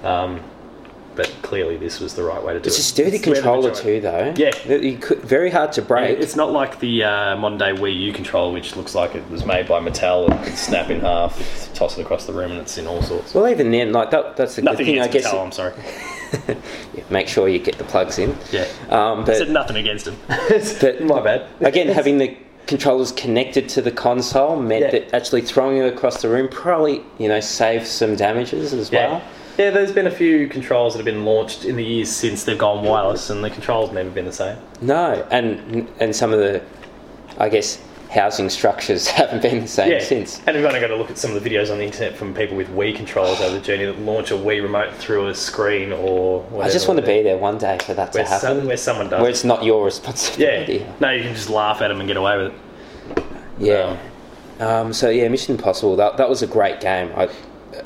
Um, 0.05 0.40
but 1.16 1.33
clearly, 1.42 1.77
this 1.77 2.01
was 2.01 2.14
the 2.14 2.23
right 2.23 2.42
way 2.42 2.53
to 2.55 2.61
do 2.61 2.64
it. 2.64 2.66
it's 2.68 2.77
it. 2.77 2.81
a 2.81 2.83
sturdy 2.85 3.16
It's 3.16 3.27
where 3.27 3.35
the 3.37 3.40
controller 3.42 3.75
too, 3.75 4.01
though. 4.01 4.35
Yeah. 4.37 4.51
You 4.77 4.99
could, 4.99 5.18
very 5.20 5.51
hard 5.51 5.73
to 5.73 5.83
break. 5.83 6.18
It's 6.18 6.37
not 6.37 6.53
like 6.53 6.81
the 6.81 7.05
uh, 7.05 7.37
modern 7.37 7.59
day 7.59 7.73
Wii 7.73 7.94
U 8.01 8.12
controller, 8.12 8.53
which 8.53 8.77
looks 8.77 8.94
like 8.94 9.14
it 9.14 9.29
was 9.31 9.44
made 9.44 9.66
by 9.68 9.81
Mattel 9.81 10.31
and 10.31 10.44
could 10.44 10.57
snap 10.57 10.90
in 10.90 11.01
half, 11.01 11.73
toss 11.75 11.99
it 11.99 12.03
across 12.03 12.27
the 12.27 12.33
room, 12.33 12.53
and 12.53 12.61
it's 12.61 12.79
in 12.79 12.87
all 12.87 13.03
sorts. 13.03 13.35
well, 13.35 13.49
even 13.49 13.70
then, 13.70 13.92
like 13.92 14.11
that, 14.11 14.37
that's 14.37 14.57
the 14.57 14.62
Nothing 14.62 14.87
good 14.87 14.92
thing, 14.92 15.01
I 15.01 15.05
against 15.07 15.25
guess. 15.31 15.35
Mattel, 15.35 15.44
I'm 15.44 15.53
sorry. 15.53 15.75
Yeah, 16.94 17.03
make 17.11 17.27
sure 17.27 17.49
you 17.49 17.59
get 17.59 17.77
the 17.79 17.83
plugs 17.85 18.18
in. 18.20 18.37
Yeah. 18.53 18.66
Um, 18.88 19.23
I 19.23 19.25
said 19.35 19.46
but 19.46 19.51
nothing 19.51 19.77
against 19.77 20.07
him. 20.07 20.16
But- 20.29 21.01
My 21.05 21.20
bad. 21.20 21.46
again, 21.61 21.88
having 21.88 22.18
the 22.18 22.37
controllers 22.68 23.11
connected 23.11 23.68
to 23.70 23.83
the 23.83 23.90
console 23.90 24.55
meant 24.55 24.83
Yeah. 24.85 24.90
that 24.92 25.12
actually 25.14 25.42
throwing 25.42 25.79
it 25.79 25.92
across 25.92 26.23
the 26.23 26.29
room 26.29 26.49
probably, 26.49 27.03
you 27.18 27.27
know, 27.27 27.40
saved 27.40 27.85
some 27.87 28.14
damages 28.14 28.73
as 28.73 28.92
Yeah. 28.92 29.09
well. 29.14 29.23
Yeah, 29.61 29.68
there's 29.68 29.92
been 29.92 30.07
a 30.07 30.11
few 30.11 30.49
controls 30.49 30.94
that 30.94 31.01
have 31.01 31.05
been 31.05 31.27
launched 31.27 31.66
in 31.66 31.77
the 31.77 31.85
years 31.85 32.09
since 32.11 32.44
they've 32.44 32.57
gone 32.57 32.83
wireless, 32.83 33.29
and 33.29 33.44
the 33.44 33.51
controls 33.51 33.92
never 33.92 34.09
been 34.09 34.25
the 34.25 34.33
same. 34.33 34.57
No, 34.81 35.27
and 35.31 35.87
and 36.01 36.16
some 36.16 36.33
of 36.33 36.38
the, 36.38 36.62
I 37.37 37.51
guess, 37.51 37.79
housing 38.11 38.49
structures 38.49 39.07
haven't 39.18 39.42
been 39.42 39.61
the 39.61 39.68
same 39.68 39.92
Yeah, 39.92 39.99
since. 39.99 40.40
and 40.46 40.57
we've 40.57 40.64
only 40.64 40.81
got 40.81 40.87
to 40.87 40.96
look 40.96 41.11
at 41.11 41.18
some 41.18 41.37
of 41.37 41.44
the 41.44 41.51
videos 41.51 41.70
on 41.70 41.77
the 41.77 41.85
internet 41.85 42.16
from 42.16 42.33
people 42.33 42.57
with 42.57 42.68
Wii 42.68 42.96
controllers 42.96 43.38
over 43.42 43.55
the 43.55 43.61
journey 43.61 43.85
that 43.85 43.99
launch 44.01 44.31
a 44.31 44.35
Wii 44.35 44.62
remote 44.62 44.94
through 44.94 45.29
a 45.29 45.35
screen 45.35 45.92
or 45.92 46.40
whatever. 46.44 46.62
I 46.62 46.73
just 46.73 46.88
want 46.88 46.99
to 46.99 47.05
be 47.07 47.20
there 47.23 47.37
one 47.37 47.59
day 47.59 47.79
for 47.85 47.92
that 47.92 48.14
to 48.14 48.25
happen, 48.25 48.40
some, 48.40 48.66
where 48.66 48.79
someone 48.79 49.11
does. 49.11 49.20
where 49.20 49.31
it's 49.31 49.44
not 49.44 49.62
your 49.62 49.85
responsibility. 49.85 50.79
yeah, 50.79 50.92
no, 51.01 51.11
you 51.11 51.23
can 51.23 51.35
just 51.35 51.51
laugh 51.51 51.83
at 51.83 51.88
them 51.88 52.01
and 52.01 52.09
get 52.09 52.16
away 52.16 52.38
with 52.38 52.55
it. 53.18 53.25
Yeah. 53.59 53.99
Um, 54.59 54.94
so 54.94 55.11
yeah, 55.11 55.29
Mission 55.29 55.57
Impossible. 55.57 55.96
That 55.96 56.16
that 56.16 56.31
was 56.31 56.40
a 56.40 56.46
great 56.46 56.81
game. 56.81 57.12
I, 57.14 57.29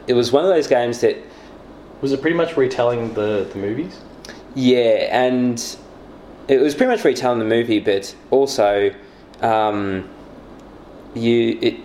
it 0.06 0.12
was 0.12 0.30
one 0.30 0.44
of 0.44 0.50
those 0.50 0.68
games 0.68 1.00
that 1.00 1.16
Was 2.04 2.12
it 2.12 2.20
pretty 2.20 2.36
much 2.36 2.54
retelling 2.58 3.14
the, 3.14 3.48
the 3.50 3.58
movies? 3.58 3.98
Yeah, 4.54 5.08
and 5.10 5.58
it 6.48 6.60
was 6.60 6.74
pretty 6.74 6.92
much 6.92 7.02
retelling 7.02 7.38
the 7.38 7.46
movie, 7.46 7.80
but 7.80 8.14
also 8.30 8.94
um, 9.40 10.06
you 11.14 11.58
it. 11.62 11.80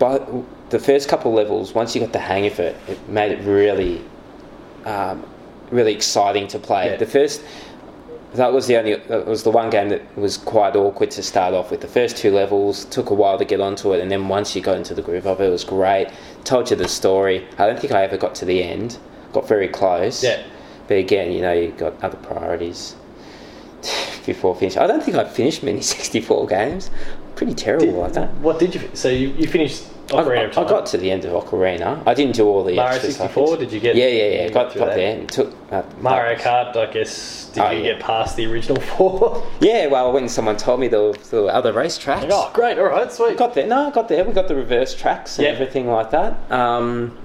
But 0.00 0.28
the 0.70 0.80
first 0.80 1.08
couple 1.08 1.32
levels, 1.32 1.74
once 1.74 1.94
you 1.94 2.00
got 2.00 2.12
the 2.12 2.18
hang 2.18 2.44
of 2.48 2.58
it, 2.58 2.74
it 2.88 3.08
made 3.08 3.30
it 3.30 3.40
really, 3.44 4.04
um, 4.84 5.24
really 5.70 5.94
exciting 5.94 6.48
to 6.48 6.58
play. 6.58 6.86
Yeah. 6.86 6.96
The 6.96 7.06
first. 7.06 7.44
That 8.34 8.52
was 8.52 8.66
the 8.66 8.78
only. 8.78 8.96
That 8.96 9.26
was 9.26 9.44
the 9.44 9.52
one 9.52 9.70
game 9.70 9.90
that 9.90 10.18
was 10.18 10.38
quite 10.38 10.74
awkward 10.74 11.12
to 11.12 11.22
start 11.22 11.54
off 11.54 11.70
with. 11.70 11.82
The 11.82 11.86
first 11.86 12.16
two 12.16 12.32
levels 12.32 12.84
took 12.86 13.10
a 13.10 13.14
while 13.14 13.38
to 13.38 13.44
get 13.44 13.60
onto 13.60 13.92
it, 13.92 14.00
and 14.00 14.10
then 14.10 14.26
once 14.26 14.56
you 14.56 14.60
got 14.60 14.76
into 14.76 14.92
the 14.92 15.02
groove 15.02 15.28
of 15.28 15.40
it, 15.40 15.46
it 15.46 15.50
was 15.50 15.62
great. 15.62 16.08
Told 16.42 16.68
you 16.68 16.74
the 16.74 16.88
story. 16.88 17.46
I 17.58 17.68
don't 17.68 17.78
think 17.78 17.92
I 17.92 18.02
ever 18.02 18.16
got 18.16 18.34
to 18.34 18.44
the 18.44 18.60
end. 18.60 18.98
Got 19.32 19.48
very 19.48 19.68
close. 19.68 20.22
Yeah. 20.22 20.42
But 20.88 20.98
again, 20.98 21.32
you 21.32 21.40
know, 21.42 21.52
you've 21.52 21.78
got 21.78 22.02
other 22.04 22.18
priorities 22.18 22.96
before 24.26 24.54
finish. 24.54 24.76
I 24.76 24.86
don't 24.86 25.02
think 25.02 25.16
I've 25.16 25.32
finished 25.32 25.62
many 25.62 25.80
64 25.82 26.46
games. 26.46 26.90
Pretty 27.36 27.54
terrible 27.54 27.92
like 28.00 28.12
that. 28.12 28.32
What 28.34 28.58
did 28.58 28.74
you? 28.74 28.90
So 28.94 29.08
you, 29.08 29.28
you 29.30 29.46
finished 29.48 29.84
I, 30.10 30.16
Ocarina 30.16 30.48
I, 30.48 30.50
Time. 30.50 30.66
I 30.66 30.68
got 30.68 30.86
to 30.86 30.98
the 30.98 31.10
end 31.10 31.24
of 31.24 31.32
Ocarina. 31.44 32.02
I 32.06 32.12
didn't 32.14 32.36
do 32.36 32.46
all 32.46 32.62
the 32.62 32.74
Mario 32.76 32.92
extra 32.96 33.10
64. 33.12 33.46
stuff. 33.46 33.58
Did 33.60 33.72
you 33.72 33.80
get? 33.80 33.96
Yeah, 33.96 34.06
yeah, 34.08 34.42
yeah. 34.42 34.48
Got, 34.50 34.74
got 34.74 34.94
there. 34.94 35.26
Took 35.26 35.54
uh, 35.72 35.82
Mario 36.00 36.38
Kart. 36.38 36.76
I 36.76 36.92
guess. 36.92 37.50
Did 37.54 37.62
Oh, 37.64 37.70
you 37.70 37.82
yeah. 37.84 37.92
get 37.94 38.00
past 38.02 38.36
the 38.36 38.46
original 38.46 38.80
four? 38.82 39.46
Yeah, 39.60 39.86
well, 39.86 40.12
when 40.12 40.28
someone 40.28 40.56
told 40.56 40.80
me 40.80 40.88
there 40.88 41.00
were, 41.00 41.12
there 41.14 41.42
were 41.42 41.50
other 41.52 41.72
racetracks. 41.72 42.26
oh, 42.30 42.50
great! 42.52 42.78
All 42.78 42.84
right, 42.86 43.10
sweet. 43.10 43.36
got 43.38 43.54
there. 43.54 43.66
No, 43.66 43.88
I 43.88 43.90
got 43.90 44.08
there. 44.08 44.24
We 44.24 44.32
got 44.32 44.48
the 44.48 44.54
reverse 44.56 44.94
tracks 44.94 45.38
and 45.38 45.46
Yeah. 45.46 45.52
everything 45.52 45.88
like 45.88 46.10
that. 46.10 46.36
Um, 46.52 47.16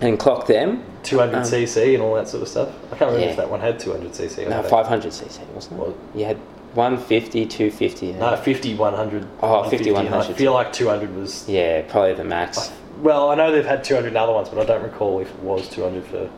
and 0.00 0.18
clock 0.18 0.46
them. 0.46 0.82
200 1.02 1.36
Um, 1.36 1.42
cc 1.42 1.94
and 1.94 2.02
all 2.02 2.14
that 2.14 2.28
sort 2.28 2.42
of 2.42 2.48
stuff. 2.48 2.68
I 2.92 2.96
can't 2.96 3.10
remember 3.12 3.20
Yeah. 3.20 3.30
if 3.30 3.36
that 3.36 3.50
one 3.50 3.60
had 3.60 3.78
200 3.78 4.12
cc. 4.12 4.48
No, 4.48 4.62
500 4.62 5.12
cc, 5.12 5.40
wasn't 5.54 5.80
it? 5.80 5.82
Well- 5.82 5.94
you 6.14 6.24
had 6.24 6.36
150, 6.74 7.46
250. 7.46 8.12
No, 8.12 8.36
50, 8.36 8.74
100. 8.74 9.26
Oh, 9.42 9.64
50, 9.68 9.90
150, 9.92 10.06
and 10.06 10.14
I 10.14 10.38
feel 10.38 10.52
like 10.52 10.72
200 10.72 11.16
was. 11.16 11.48
Yeah, 11.48 11.82
probably 11.82 12.14
the 12.14 12.24
max. 12.24 12.70
Well, 13.02 13.30
I 13.30 13.34
know 13.34 13.50
they've 13.50 13.64
had 13.64 13.82
200 13.82 14.08
in 14.08 14.16
other 14.16 14.32
ones, 14.32 14.48
but 14.50 14.58
I 14.60 14.64
don't 14.64 14.82
recall 14.82 15.20
if 15.20 15.28
it 15.28 15.40
was 15.40 15.68
200 15.68 16.04
for 16.04 16.28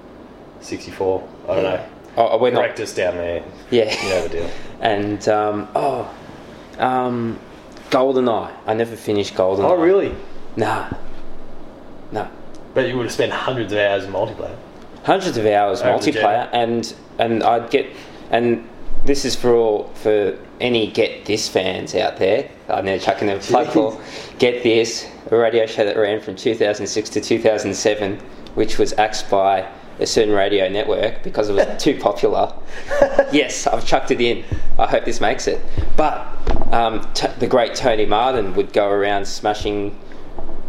64. 0.61 1.23
I 1.49 1.55
don't 1.55 1.65
know. 1.65 1.81
Oh, 2.17 2.39
we're 2.39 2.51
not. 2.51 2.61
Correct 2.61 2.81
us 2.81 2.95
down 2.95 3.17
there. 3.17 3.43
Yeah. 3.71 3.93
You 4.03 4.09
know 4.11 4.23
the 4.23 4.29
deal. 4.29 4.51
And 4.81 5.29
um, 5.29 5.69
oh, 5.77 6.13
um, 6.79 7.39
GoldenEye. 7.91 8.51
I 8.67 8.75
never 8.75 8.97
finished 8.97 9.35
GoldenEye. 9.35 9.65
Oh, 9.65 9.77
really? 9.77 10.13
Nah, 10.57 10.89
nah. 12.11 12.27
But 12.75 12.89
you 12.89 12.97
would 12.97 13.05
have 13.05 13.13
spent 13.13 13.33
hundreds 13.33 13.73
of 13.73 13.79
hours 13.79 14.05
in 14.05 14.13
multiplayer. 14.13 14.57
Hundreds 15.05 15.37
of 15.37 15.47
hours 15.47 15.83
Over 15.83 15.99
multiplayer, 15.99 16.49
and 16.53 16.95
and 17.19 17.43
I'd 17.43 17.71
get 17.71 17.87
and 18.31 18.69
this 19.05 19.25
is 19.25 19.35
for 19.35 19.55
all 19.55 19.89
for 19.95 20.39
any 20.61 20.91
Get 20.91 21.25
This 21.25 21.49
fans 21.49 21.95
out 21.95 22.19
there. 22.19 22.49
I'm 22.69 22.85
now 22.85 22.99
chucking 22.99 23.29
a 23.29 23.39
plug 23.39 23.69
for 23.69 24.01
Get 24.39 24.63
This, 24.63 25.09
a 25.31 25.37
radio 25.37 25.67
show 25.67 25.85
that 25.85 25.97
ran 25.97 26.21
from 26.21 26.37
2006 26.37 27.11
to 27.11 27.21
2007, 27.21 28.19
which 28.55 28.79
was 28.79 28.93
axed 28.95 29.29
by 29.29 29.69
a 29.99 30.07
certain 30.07 30.33
radio 30.35 30.69
network 30.69 31.23
because 31.23 31.49
it 31.49 31.55
was 31.55 31.67
too 31.83 31.99
popular. 31.99 32.53
yes, 33.33 33.67
I've 33.67 33.85
chucked 33.87 34.11
it 34.11 34.21
in. 34.21 34.45
I 34.79 34.87
hope 34.87 35.05
this 35.05 35.21
makes 35.21 35.47
it. 35.49 35.61
But 35.97 36.27
um, 36.73 37.07
t- 37.13 37.29
the 37.39 37.47
great 37.47 37.75
Tony 37.75 38.07
Martin 38.07 38.55
would 38.55 38.73
go 38.73 38.89
around 38.89 39.27
smashing 39.27 39.99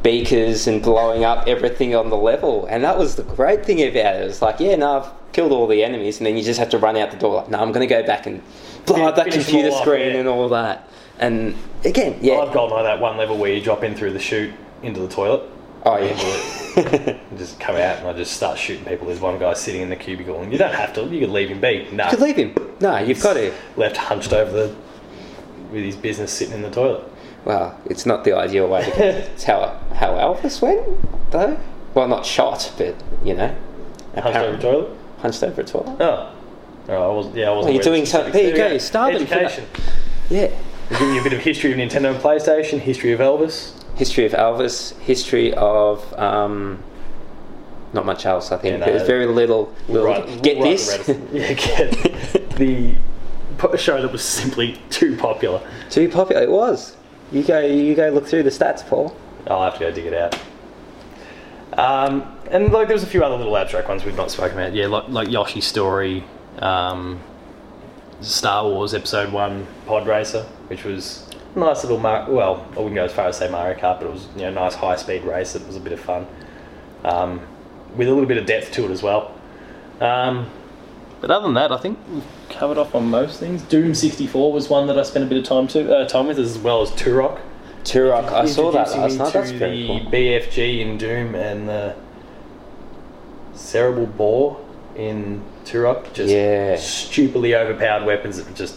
beakers 0.03 0.67
and 0.67 0.81
blowing 0.81 1.23
up 1.23 1.47
everything 1.47 1.95
on 1.95 2.09
the 2.09 2.17
level. 2.17 2.65
And 2.65 2.83
that 2.83 2.97
was 2.97 3.15
the 3.15 3.23
great 3.23 3.65
thing 3.65 3.81
about 3.81 4.15
it. 4.15 4.23
It 4.23 4.25
was 4.27 4.41
like, 4.41 4.59
yeah, 4.59 4.75
no, 4.75 5.01
I've 5.01 5.31
killed 5.33 5.51
all 5.51 5.65
the 5.67 5.83
enemies, 5.83 6.17
and 6.17 6.27
then 6.27 6.37
you 6.37 6.43
just 6.43 6.59
have 6.59 6.69
to 6.69 6.77
run 6.77 6.97
out 6.97 7.11
the 7.11 7.17
door. 7.17 7.35
Like, 7.37 7.49
no, 7.49 7.59
I'm 7.59 7.71
going 7.71 7.87
to 7.87 7.93
go 7.93 8.05
back 8.05 8.25
and 8.27 8.41
blow 8.85 8.97
Yeah, 8.97 9.07
out 9.07 9.15
that 9.15 9.31
computer 9.31 9.71
screen 9.71 10.13
yeah. 10.13 10.19
and 10.19 10.27
all 10.27 10.49
that. 10.49 10.87
And 11.19 11.55
again, 11.85 12.19
yeah. 12.21 12.33
I 12.33 12.37
love 12.43 12.53
Goldeneye, 12.53 12.83
that 12.83 12.99
one 12.99 13.17
level 13.17 13.37
where 13.37 13.53
you 13.53 13.61
drop 13.61 13.83
in 13.83 13.95
through 13.95 14.13
the 14.13 14.19
chute 14.19 14.53
into 14.81 14.99
the 14.99 15.07
toilet. 15.07 15.49
oh 15.85 15.97
yeah. 15.97 16.13
and 17.29 17.37
just 17.37 17.59
come 17.59 17.75
out 17.75 17.99
and 17.99 18.07
I 18.07 18.13
just 18.13 18.33
start 18.35 18.57
shooting 18.57 18.83
people. 18.85 19.07
There's 19.07 19.19
one 19.19 19.37
guy 19.39 19.53
sitting 19.53 19.81
in 19.81 19.89
the 19.89 19.95
cubicle, 19.95 20.41
and 20.41 20.51
you 20.51 20.57
don't 20.57 20.73
have 20.73 20.93
to. 20.95 21.03
You 21.03 21.19
could 21.21 21.29
leave 21.29 21.49
him 21.49 21.61
be. 21.61 21.87
No, 21.91 22.05
you 22.05 22.09
could 22.09 22.19
leave 22.19 22.35
him. 22.35 22.55
No, 22.79 22.97
you've 22.97 23.21
got 23.21 23.33
to. 23.33 23.53
left 23.77 23.97
hunched 23.97 24.33
over 24.33 24.51
the 24.51 24.75
with 25.71 25.83
his 25.83 25.95
business 25.95 26.31
sitting 26.31 26.53
in 26.53 26.61
the 26.61 26.69
toilet. 26.71 27.03
Well, 27.45 27.79
it's 27.85 28.05
not 28.05 28.23
the 28.23 28.33
ideal 28.33 28.67
way 28.67 28.85
to 28.85 28.91
go. 28.91 29.03
it's 29.03 29.43
how 29.43 29.79
how 29.93 30.13
Elvis 30.13 30.61
went, 30.61 31.31
though. 31.31 31.59
Well, 31.93 32.07
not 32.07 32.25
shot, 32.25 32.71
but 32.77 32.95
you 33.23 33.35
know, 33.35 33.55
Hunched 34.15 34.37
over 34.37 34.57
the 34.57 34.61
toilet. 34.61 34.89
hunched 35.19 35.43
over 35.43 35.61
a 35.61 35.63
toilet. 35.63 35.97
Oh, 36.01 36.35
oh 36.89 37.11
I 37.11 37.15
was 37.15 37.35
yeah, 37.35 37.49
I 37.49 37.55
wasn't. 37.55 37.75
you're 37.75 37.83
doing 37.83 38.05
something- 38.05 38.33
there 38.33 38.49
you 38.49 38.55
go, 38.55 38.67
you 38.67 38.79
started 38.79 39.21
for 39.21 39.25
that. 39.25 39.43
Education. 39.43 39.65
Yeah. 40.29 40.51
We're 40.89 40.99
giving 40.99 41.15
you 41.15 41.21
a 41.21 41.23
bit 41.23 41.33
of 41.33 41.39
history 41.39 41.71
of 41.71 41.77
Nintendo 41.77 42.13
and 42.13 42.21
PlayStation, 42.21 42.79
history 42.79 43.13
of 43.13 43.19
Elvis. 43.19 43.73
History 43.95 44.25
of 44.25 44.31
Elvis, 44.33 44.97
history 44.99 45.53
of 45.53 46.13
um, 46.19 46.83
not 47.93 48.05
much 48.05 48.25
else. 48.25 48.51
I 48.51 48.57
think 48.57 48.73
Yeah, 48.79 48.85
no, 48.85 48.85
there's 48.85 49.07
very 49.07 49.25
little. 49.27 49.73
little 49.87 50.07
Right, 50.07 50.41
get 50.41 50.57
right 50.57 50.63
this. 50.63 51.07
yeah, 51.31 51.53
get 51.53 52.57
the 52.57 52.95
show 53.77 54.01
that 54.01 54.11
was 54.11 54.23
simply 54.23 54.77
too 54.89 55.15
popular. 55.15 55.61
Too 55.89 56.09
popular. 56.09 56.41
It 56.43 56.51
was. 56.51 56.97
You 57.33 57.43
go. 57.43 57.59
You 57.59 57.95
go 57.95 58.09
look 58.09 58.27
through 58.27 58.43
the 58.43 58.51
stats, 58.51 58.87
Paul. 58.87 59.15
I'll 59.47 59.63
have 59.63 59.73
to 59.73 59.79
go 59.79 59.91
dig 59.91 60.05
it 60.05 60.13
out. 60.13 60.39
Um, 61.77 62.37
and 62.51 62.71
like 62.71 62.87
there's 62.87 63.01
a 63.01 63.07
few 63.07 63.23
other 63.23 63.35
little 63.35 63.57
abstract 63.57 63.89
ones 63.89 64.05
we've 64.05 64.15
not 64.15 64.29
spoken 64.29 64.57
about. 64.57 64.73
Yeah, 64.73 64.85
like 64.87 65.09
like 65.09 65.29
Yoshi's 65.29 65.65
story, 65.65 66.23
um, 66.59 67.19
Star 68.21 68.65
Wars 68.65 68.93
Episode 68.93 69.33
One 69.33 69.65
Pod 69.87 70.05
Racer, 70.07 70.43
which 70.67 70.83
was 70.83 71.27
a 71.55 71.59
nice 71.59 71.83
little 71.83 71.97
Mar- 71.97 72.29
well, 72.29 72.65
I 72.73 72.77
wouldn't 72.77 72.95
go 72.95 73.05
as 73.05 73.11
far 73.11 73.27
as 73.27 73.37
say 73.37 73.49
Mario 73.49 73.75
Kart, 73.79 73.99
but 73.99 74.07
it 74.07 74.11
was 74.11 74.27
you 74.35 74.43
know 74.43 74.49
a 74.49 74.51
nice 74.51 74.75
high 74.75 74.95
speed 74.95 75.23
race. 75.23 75.55
It 75.55 75.65
was 75.65 75.75
a 75.75 75.79
bit 75.79 75.93
of 75.93 75.99
fun, 75.99 76.27
um, 77.03 77.41
with 77.95 78.07
a 78.07 78.11
little 78.11 78.27
bit 78.27 78.37
of 78.37 78.45
depth 78.45 78.71
to 78.73 78.85
it 78.85 78.91
as 78.91 79.01
well. 79.01 79.33
Um, 79.99 80.49
but 81.23 81.31
other 81.31 81.43
than 81.45 81.53
that, 81.53 81.71
I 81.71 81.77
think 81.77 81.97
we've 82.11 82.21
covered 82.49 82.77
off 82.77 82.93
on 82.93 83.09
most 83.09 83.39
things. 83.39 83.61
Doom 83.61 83.95
sixty 83.95 84.27
four 84.27 84.51
was 84.51 84.67
one 84.67 84.87
that 84.87 84.99
I 84.99 85.03
spent 85.03 85.23
a 85.23 85.27
bit 85.29 85.37
of 85.37 85.45
time 85.45 85.69
to 85.69 85.99
uh, 85.99 86.05
time 86.05 86.27
with, 86.27 86.37
as 86.37 86.57
well 86.57 86.81
as 86.81 86.91
Turok. 86.91 87.39
Turok. 87.85 88.25
I 88.33 88.45
saw 88.45 88.71
that 88.71 88.91
last 88.91 89.17
night. 89.17 89.31
That's 89.31 89.51
very 89.51 89.83
the 89.83 89.87
cool. 89.87 89.99
BFG 90.11 90.79
in 90.81 90.97
Doom 90.97 91.33
and 91.33 91.69
the 91.69 91.95
cerebral 93.53 94.05
bore 94.07 94.59
in 94.97 95.41
Turok. 95.63 96.11
Just 96.13 96.29
Yeah. 96.33 96.75
stupidly 96.75 97.55
overpowered 97.55 98.05
weapons 98.05 98.43
that 98.43 98.53
just. 98.53 98.75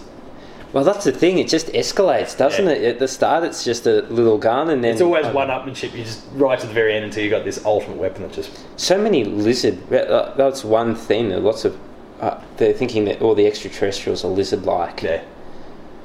Well, 0.72 0.84
that's 0.84 1.04
the 1.04 1.12
thing. 1.12 1.38
It 1.38 1.48
just 1.48 1.68
escalates, 1.72 2.36
doesn't 2.36 2.64
Yeah. 2.66 2.72
it? 2.72 2.84
At 2.84 2.98
the 3.00 3.08
start, 3.08 3.42
it's 3.42 3.64
just 3.64 3.86
a 3.86 4.02
little 4.02 4.38
gun, 4.38 4.68
and 4.70 4.84
then 4.84 4.92
It's 4.92 5.00
always 5.00 5.26
one 5.26 5.48
upmanship. 5.48 5.94
You 5.96 6.04
just 6.04 6.22
right 6.34 6.58
to 6.60 6.66
the 6.66 6.72
very 6.74 6.94
end 6.94 7.04
until 7.04 7.24
you 7.24 7.30
got 7.30 7.44
this 7.44 7.64
ultimate 7.64 7.96
weapon 7.98 8.22
that 8.22 8.32
just. 8.32 8.50
so 8.76 8.98
many 8.98 9.24
lizard. 9.24 9.78
uh, 9.92 10.32
That's 10.36 10.64
one 10.64 10.94
thing. 10.94 11.30
Lots 11.42 11.64
of 11.64 11.76
uh, 12.20 12.40
they're 12.56 12.72
thinking 12.72 13.04
that 13.06 13.20
all 13.22 13.34
the 13.34 13.46
extraterrestrials 13.46 14.24
are 14.24 14.28
lizard-like. 14.28 15.02
Yeah. 15.02 15.22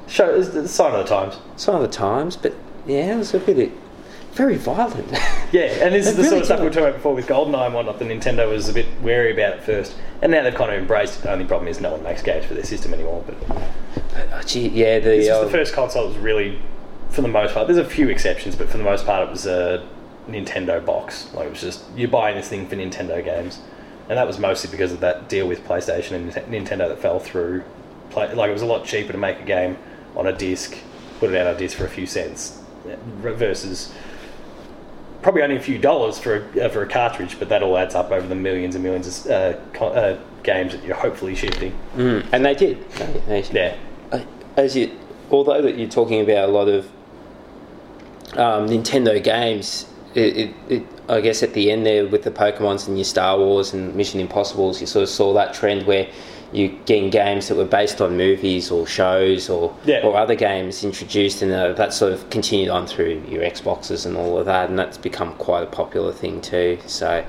Show 0.08 0.34
it's 0.34 0.50
the 0.50 0.68
sign 0.68 0.94
of 0.94 1.06
the 1.06 1.14
times. 1.14 1.38
Sign 1.56 1.76
of 1.76 1.82
the 1.82 1.88
times, 1.88 2.36
but 2.36 2.54
yeah, 2.86 3.14
it 3.14 3.16
was 3.16 3.32
a 3.34 3.38
bit 3.38 3.72
very 4.32 4.56
violent. 4.56 5.12
Yeah, 5.52 5.84
and 5.84 5.94
this 5.94 6.06
is 6.06 6.16
the 6.16 6.24
sort 6.24 6.38
of 6.38 6.44
stuff 6.46 6.60
we 6.60 6.64
were 6.64 6.70
talking 6.70 6.84
about 6.84 6.94
before 6.94 7.14
with 7.14 7.26
GoldenEye 7.26 7.66
and 7.66 7.74
whatnot. 7.74 7.98
The 7.98 8.06
Nintendo 8.06 8.48
was 8.48 8.70
a 8.70 8.72
bit 8.72 8.86
wary 9.02 9.32
about 9.34 9.52
at 9.52 9.64
first, 9.64 9.94
and 10.22 10.32
now 10.32 10.42
they've 10.42 10.54
kind 10.54 10.72
of 10.72 10.78
embraced 10.80 11.18
it. 11.18 11.22
The 11.24 11.30
only 11.30 11.44
problem 11.44 11.68
is 11.68 11.78
no 11.78 11.92
one 11.92 12.02
makes 12.02 12.22
games 12.22 12.46
for 12.46 12.54
their 12.54 12.64
system 12.64 12.94
anymore. 12.94 13.22
But 13.26 13.36
Oh, 14.32 14.40
gee, 14.46 14.68
yeah, 14.68 14.98
the, 14.98 15.10
This 15.10 15.28
was 15.28 15.44
the 15.44 15.58
first 15.58 15.74
console 15.74 16.04
that 16.04 16.08
was 16.14 16.16
really, 16.18 16.58
for 17.10 17.20
the 17.20 17.28
most 17.28 17.52
part, 17.52 17.66
there's 17.66 17.78
a 17.78 17.84
few 17.84 18.08
exceptions, 18.08 18.56
but 18.56 18.70
for 18.70 18.78
the 18.78 18.82
most 18.84 19.04
part, 19.04 19.28
it 19.28 19.30
was 19.30 19.44
a 19.44 19.86
Nintendo 20.26 20.82
box. 20.82 21.30
Like, 21.34 21.48
it 21.48 21.50
was 21.50 21.60
just, 21.60 21.84
you're 21.94 22.08
buying 22.08 22.34
this 22.36 22.48
thing 22.48 22.66
for 22.66 22.76
Nintendo 22.76 23.22
games. 23.22 23.60
And 24.08 24.18
that 24.18 24.26
was 24.26 24.38
mostly 24.38 24.70
because 24.70 24.92
of 24.92 25.00
that 25.00 25.28
deal 25.28 25.46
with 25.46 25.64
PlayStation 25.64 26.12
and 26.12 26.32
Nintendo 26.50 26.88
that 26.88 26.98
fell 27.00 27.18
through. 27.18 27.62
Play, 28.10 28.32
like, 28.34 28.50
it 28.50 28.52
was 28.52 28.62
a 28.62 28.66
lot 28.66 28.84
cheaper 28.84 29.12
to 29.12 29.18
make 29.18 29.38
a 29.40 29.44
game 29.44 29.78
on 30.16 30.26
a 30.26 30.32
disc, 30.32 30.76
put 31.20 31.30
it 31.30 31.36
out 31.36 31.46
on 31.46 31.54
a 31.54 31.58
disc 31.58 31.76
for 31.78 31.84
a 31.86 31.88
few 31.88 32.06
cents, 32.06 32.60
versus 33.16 33.92
probably 35.22 35.42
only 35.42 35.56
a 35.56 35.60
few 35.60 35.78
dollars 35.78 36.18
for 36.18 36.48
a, 36.56 36.64
uh, 36.66 36.68
for 36.68 36.82
a 36.82 36.88
cartridge, 36.88 37.38
but 37.38 37.48
that 37.48 37.62
all 37.62 37.78
adds 37.78 37.94
up 37.94 38.10
over 38.10 38.26
the 38.26 38.34
millions 38.34 38.74
and 38.74 38.82
millions 38.84 39.24
of 39.26 39.30
uh, 39.30 39.84
uh, 39.84 40.18
games 40.42 40.72
that 40.72 40.84
you're 40.84 40.96
hopefully 40.96 41.34
shifting. 41.34 41.72
mm, 41.96 42.26
and 42.32 42.44
they 42.44 42.54
did. 42.54 42.90
They- 42.90 43.40
they- 43.42 43.76
Yeah. 44.10 44.24
As 44.56 44.76
you, 44.76 44.90
although 45.30 45.62
that 45.62 45.78
you're 45.78 45.88
talking 45.88 46.20
about 46.20 46.48
a 46.50 46.52
lot 46.52 46.68
of 46.68 46.84
um, 48.34 48.66
Nintendo 48.68 49.22
games, 49.22 49.86
it, 50.14 50.36
it, 50.36 50.54
it, 50.68 50.82
I 51.12 51.20
guess 51.20 51.42
at 51.42 51.52
the 51.52 51.70
end 51.70 51.84
there 51.84 52.06
with 52.06 52.22
the 52.22 52.30
Pokemon's 52.30 52.88
and 52.88 52.96
your 52.96 53.04
Star 53.04 53.38
Wars 53.38 53.74
and 53.74 53.94
Mission 53.94 54.18
Impossible's, 54.20 54.80
you 54.80 54.86
sort 54.86 55.02
of 55.02 55.08
saw 55.08 55.32
that 55.34 55.52
trend 55.52 55.86
where 55.86 56.08
you 56.52 56.78
getting 56.86 57.10
games 57.10 57.48
that 57.48 57.56
were 57.56 57.64
based 57.64 58.00
on 58.00 58.16
movies 58.16 58.70
or 58.70 58.86
shows 58.86 59.48
or 59.48 59.74
Yeah. 59.84 60.00
or 60.04 60.16
other 60.16 60.34
games 60.34 60.84
introduced, 60.84 61.42
and 61.42 61.52
uh, 61.52 61.72
that 61.74 61.92
sort 61.94 62.12
of 62.12 62.28
continued 62.30 62.70
on 62.70 62.86
through 62.86 63.22
your 63.28 63.42
Xboxes 63.42 64.06
and 64.06 64.16
all 64.16 64.38
of 64.38 64.46
that, 64.46 64.68
and 64.68 64.78
that's 64.78 64.98
become 64.98 65.34
quite 65.34 65.62
a 65.62 65.66
popular 65.66 66.12
thing 66.12 66.40
too. 66.40 66.78
So. 66.86 67.24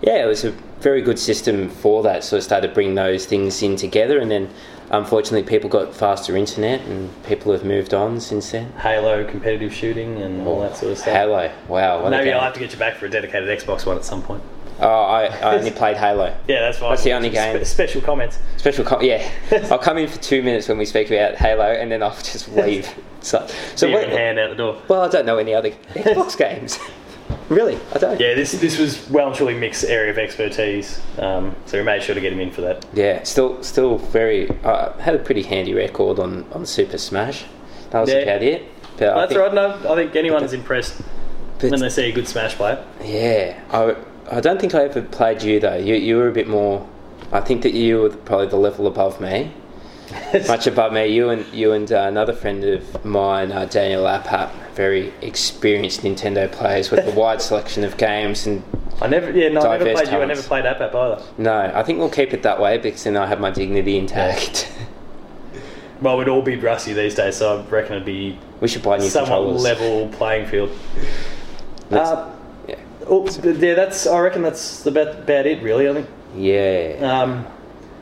Yeah, 0.00 0.22
it 0.22 0.26
was 0.26 0.44
a 0.44 0.52
very 0.80 1.02
good 1.02 1.18
system 1.18 1.68
for 1.68 2.04
that. 2.04 2.22
So 2.22 2.36
I 2.36 2.40
started 2.40 2.72
bringing 2.72 2.94
those 2.94 3.26
things 3.26 3.60
in 3.64 3.74
together, 3.74 4.20
and 4.20 4.30
then 4.30 4.48
unfortunately, 4.90 5.42
people 5.48 5.68
got 5.70 5.94
faster 5.94 6.36
internet, 6.36 6.80
and 6.82 7.10
people 7.24 7.52
have 7.52 7.64
moved 7.64 7.94
on 7.94 8.20
since 8.20 8.50
then. 8.52 8.72
Halo 8.72 9.24
competitive 9.24 9.72
shooting 9.74 10.20
and 10.22 10.46
all 10.46 10.60
that 10.60 10.76
sort 10.76 10.92
of 10.92 10.98
stuff. 10.98 11.12
Halo, 11.14 11.52
wow! 11.68 12.08
Maybe 12.08 12.32
I'll 12.32 12.40
have 12.40 12.54
to 12.54 12.60
get 12.60 12.72
you 12.72 12.78
back 12.78 12.96
for 12.96 13.06
a 13.06 13.10
dedicated 13.10 13.48
Xbox 13.58 13.86
one 13.86 13.96
at 13.96 14.04
some 14.04 14.22
point. 14.22 14.42
Oh, 14.80 14.86
I, 14.86 15.24
I 15.24 15.56
only 15.56 15.72
played 15.72 15.96
Halo. 15.96 16.36
Yeah, 16.46 16.60
that's 16.60 16.78
fine. 16.78 16.90
That's 16.90 17.02
the 17.02 17.12
only 17.12 17.30
Spe- 17.30 17.34
game. 17.34 17.64
special 17.64 18.00
comments. 18.00 18.38
Special, 18.58 18.84
com- 18.84 19.02
yeah. 19.02 19.28
I'll 19.72 19.78
come 19.78 19.98
in 19.98 20.06
for 20.08 20.18
two 20.18 20.40
minutes 20.40 20.68
when 20.68 20.78
we 20.78 20.84
speak 20.84 21.10
about 21.10 21.34
Halo, 21.34 21.64
and 21.64 21.90
then 21.90 22.02
I'll 22.02 22.14
just 22.16 22.48
leave. 22.52 22.88
So, 23.20 23.44
so 23.74 23.88
Beer 23.88 23.98
what, 23.98 24.08
hand 24.10 24.38
out 24.38 24.50
the 24.50 24.54
door. 24.54 24.80
well, 24.86 25.00
I 25.00 25.08
don't 25.08 25.26
know 25.26 25.38
any 25.38 25.52
other 25.52 25.70
Xbox 25.70 26.38
games. 26.38 26.78
Really, 27.48 27.78
I 27.94 27.98
don't. 27.98 28.20
Yeah, 28.20 28.34
this 28.34 28.52
this 28.52 28.78
was 28.78 29.08
well 29.08 29.28
and 29.28 29.34
truly 29.34 29.54
Mick's 29.54 29.82
area 29.82 30.10
of 30.10 30.18
expertise, 30.18 31.00
um, 31.18 31.56
so 31.64 31.78
we 31.78 31.84
made 31.84 32.02
sure 32.02 32.14
to 32.14 32.20
get 32.20 32.32
him 32.32 32.40
in 32.40 32.50
for 32.50 32.60
that. 32.60 32.84
Yeah, 32.92 33.22
still, 33.22 33.62
still 33.62 33.96
very. 33.96 34.50
I 34.64 34.92
had 35.00 35.14
a 35.14 35.18
pretty 35.18 35.42
handy 35.42 35.72
record 35.72 36.18
on, 36.18 36.44
on 36.52 36.66
Super 36.66 36.98
Smash. 36.98 37.46
That 37.90 38.00
was 38.00 38.10
Yeah. 38.10 38.16
about 38.18 38.42
it. 38.42 38.64
But 38.98 39.08
I 39.10 39.20
That's 39.20 39.28
think- 39.32 39.40
right. 39.40 39.54
No, 39.54 39.90
I 39.90 39.94
think 39.94 40.14
anyone's 40.14 40.52
impressed 40.52 41.00
but- 41.58 41.70
when 41.70 41.80
they 41.80 41.88
see 41.88 42.10
a 42.10 42.12
good 42.12 42.28
Smash 42.28 42.54
player. 42.56 42.84
Yeah, 43.02 43.58
I, 43.70 43.96
I 44.30 44.40
don't 44.40 44.60
think 44.60 44.74
I 44.74 44.84
ever 44.84 45.00
played 45.00 45.42
you 45.42 45.58
though. 45.58 45.76
You, 45.76 45.94
you 45.94 46.16
were 46.18 46.28
a 46.28 46.32
bit 46.32 46.48
more. 46.48 46.86
I 47.32 47.40
think 47.40 47.62
that 47.62 47.72
you 47.72 48.00
were 48.02 48.10
probably 48.10 48.48
the 48.48 48.56
level 48.56 48.86
above 48.86 49.20
me, 49.22 49.52
much 50.48 50.66
above 50.66 50.92
me. 50.92 51.06
You 51.06 51.30
and 51.30 51.46
you 51.52 51.72
and 51.72 51.90
uh, 51.90 52.02
another 52.02 52.32
friend 52.32 52.64
of 52.64 53.04
mine, 53.04 53.52
uh, 53.52 53.64
Daniel 53.66 54.04
Laphap, 54.04 54.50
very 54.74 55.12
experienced 55.22 56.02
Nintendo 56.02 56.50
players 56.50 56.90
with 56.90 57.06
a 57.06 57.10
wide 57.18 57.42
selection 57.42 57.84
of 57.84 57.96
games. 57.96 58.46
And 58.46 58.62
I 59.00 59.06
never, 59.06 59.30
yeah, 59.30 59.48
no, 59.48 59.60
I 59.60 59.78
never 59.78 59.92
played 59.92 60.08
you. 60.08 60.18
I 60.18 60.24
never 60.24 60.42
played 60.42 60.64
Apap 60.64 60.94
either. 60.94 61.22
no, 61.36 61.72
I 61.74 61.82
think 61.82 61.98
we'll 61.98 62.10
keep 62.10 62.32
it 62.32 62.42
that 62.42 62.60
way 62.60 62.78
because 62.78 63.04
then 63.04 63.16
I 63.16 63.26
have 63.26 63.40
my 63.40 63.50
dignity 63.50 63.98
intact. 63.98 64.70
Well, 66.00 66.16
we'd 66.16 66.28
all 66.28 66.42
be 66.42 66.54
rusty 66.56 66.92
these 66.92 67.16
days, 67.16 67.36
so 67.36 67.58
I 67.58 67.64
reckon 67.66 67.94
it'd 67.94 68.06
be 68.06 68.38
we 68.60 68.68
should 68.68 68.82
buy 68.82 68.98
new 68.98 69.08
somewhat 69.08 69.40
level 69.40 70.08
playing 70.08 70.46
field. 70.46 70.70
Uh, 71.90 72.30
yeah. 72.68 72.76
yeah, 73.08 73.74
that's. 73.74 74.06
I 74.06 74.20
reckon 74.20 74.42
that's 74.42 74.86
about 74.86 75.08
about 75.20 75.46
it, 75.46 75.60
really. 75.62 75.88
I 75.88 75.94
think. 75.94 76.08
yeah. 76.36 76.98
Um, 77.00 77.46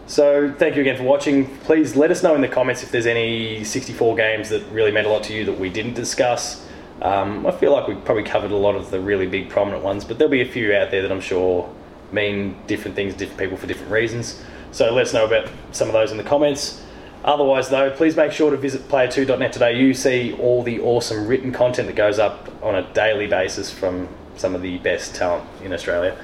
so 0.07 0.54
thank 0.59 0.76
you 0.76 0.82
again 0.82 0.96
for 0.96 1.02
watching. 1.02 1.57
Please 1.61 1.96
let 1.96 2.11
us 2.11 2.22
know 2.22 2.34
in 2.34 2.40
the 2.40 2.48
comments 2.48 2.82
if 2.82 2.90
there's 2.90 3.07
any 3.07 3.64
64 3.64 4.16
games 4.16 4.48
that 4.50 4.64
really 4.70 4.92
meant 4.92 5.07
a 5.07 5.11
lot 5.11 5.24
to 5.24 5.34
you 5.34 5.44
that 5.44 5.59
we 5.59 5.68
didn't 5.68 5.94
discuss. 5.94 6.66
Um, 7.02 7.46
I 7.46 7.50
feel 7.50 7.72
like 7.72 7.88
we 7.88 7.94
probably 7.94 8.22
covered 8.22 8.50
a 8.50 8.57
lot 8.57 8.74
of 8.74 8.90
the 8.90 9.00
really 9.00 9.26
big 9.26 9.50
prominent 9.50 9.82
ones, 9.82 10.04
but 10.04 10.18
there'll 10.18 10.30
be 10.30 10.40
a 10.40 10.48
few 10.48 10.74
out 10.74 10.90
there 10.90 11.02
that 11.02 11.12
I'm 11.12 11.20
sure 11.20 11.68
mean 12.12 12.57
different 12.66 12.94
things 12.94 13.12
to 13.14 13.18
different 13.18 13.40
people 13.40 13.57
for 13.57 13.66
different 13.66 13.90
reasons. 13.90 14.42
So 14.72 14.92
let 14.92 15.07
us 15.07 15.12
know 15.12 15.24
about 15.24 15.50
some 15.72 15.88
of 15.88 15.92
those 15.92 16.11
in 16.11 16.16
the 16.16 16.24
comments. 16.24 16.82
Otherwise, 17.24 17.68
though, 17.68 17.90
please 17.90 18.16
make 18.16 18.30
sure 18.30 18.50
to 18.50 18.57
visit 18.57 18.88
player2.net 18.88 19.52
today. 19.52 19.76
You 19.76 19.94
see 19.94 20.32
all 20.34 20.62
the 20.62 20.80
awesome 20.80 21.26
written 21.26 21.52
content 21.52 21.88
that 21.88 21.96
goes 21.96 22.18
up 22.18 22.48
on 22.62 22.76
a 22.76 22.92
daily 22.92 23.26
basis 23.26 23.70
from 23.70 24.09
some 24.36 24.54
of 24.54 24.62
the 24.62 24.78
best 24.78 25.14
talent 25.14 25.44
in 25.64 25.72
Australia 25.72 26.16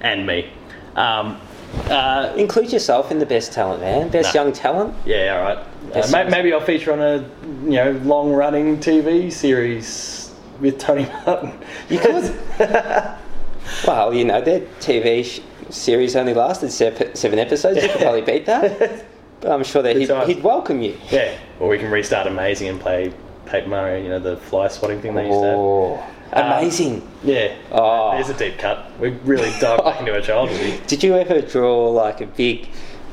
and 0.00 0.26
me. 0.26 0.50
Um, 0.96 1.40
uh, 1.90 2.32
Include 2.36 2.72
yourself 2.72 3.10
in 3.10 3.18
the 3.18 3.26
best 3.26 3.52
talent, 3.52 3.80
man. 3.80 4.08
Best 4.08 4.34
Nah. 4.34 4.42
young 4.42 4.52
talent. 4.52 4.94
yeah, 5.04 5.36
all 5.36 5.42
right. 5.42 5.58
Uh, 6.14 6.28
maybe 6.30 6.52
I'll 6.52 6.60
feature 6.60 6.92
on 6.92 7.00
a 7.00 7.18
you 7.64 7.76
know 7.76 7.92
long 8.04 8.32
running 8.32 8.78
TV 8.78 9.32
series 9.32 10.34
with 10.60 10.78
Tony 10.78 11.06
Martin. 11.26 11.52
You 11.88 11.98
could. 11.98 12.34
Well, 13.86 14.14
you 14.14 14.24
know, 14.24 14.40
their 14.40 14.60
TV 14.80 15.22
sh- 15.24 15.40
series 15.68 16.16
only 16.16 16.32
lasted 16.32 16.70
sep- 16.72 17.14
seven 17.14 17.38
episodes. 17.38 17.82
You 17.82 17.90
could 17.90 18.00
probably 18.00 18.22
beat 18.22 18.46
that. 18.46 19.04
But 19.40 19.52
I'm 19.52 19.62
sure 19.62 19.82
that 19.82 19.94
he'd, 19.94 20.10
he'd 20.26 20.42
welcome 20.42 20.80
you. 20.80 20.96
Yeah, 21.10 21.36
or 21.60 21.68
we 21.68 21.78
can 21.78 21.90
restart 21.90 22.26
Amazing 22.26 22.68
and 22.68 22.80
play 22.80 23.12
Paper 23.44 23.68
Mario. 23.68 24.02
You 24.02 24.08
know 24.08 24.18
the 24.20 24.38
fly 24.38 24.68
swatting 24.68 25.02
thing 25.02 25.14
they 25.14 25.26
used 25.26 25.40
to 25.42 25.46
have. 25.46 25.56
Oh, 26.32 26.42
amazing! 26.42 27.08
Yeah. 27.24 27.54
Oh. 27.72 28.12
There's 28.12 28.28
a 28.28 28.34
deep 28.34 28.58
cut. 28.58 28.98
We 29.00 29.10
really 29.10 29.50
dived 29.60 29.84
back 29.84 30.00
into 30.00 30.14
our 30.14 30.20
childhood. 30.20 30.86
Did 30.86 31.02
you 31.02 31.14
ever 31.16 31.40
draw 31.40 31.90
like 31.90 32.20
a 32.20 32.26
big 32.26 32.68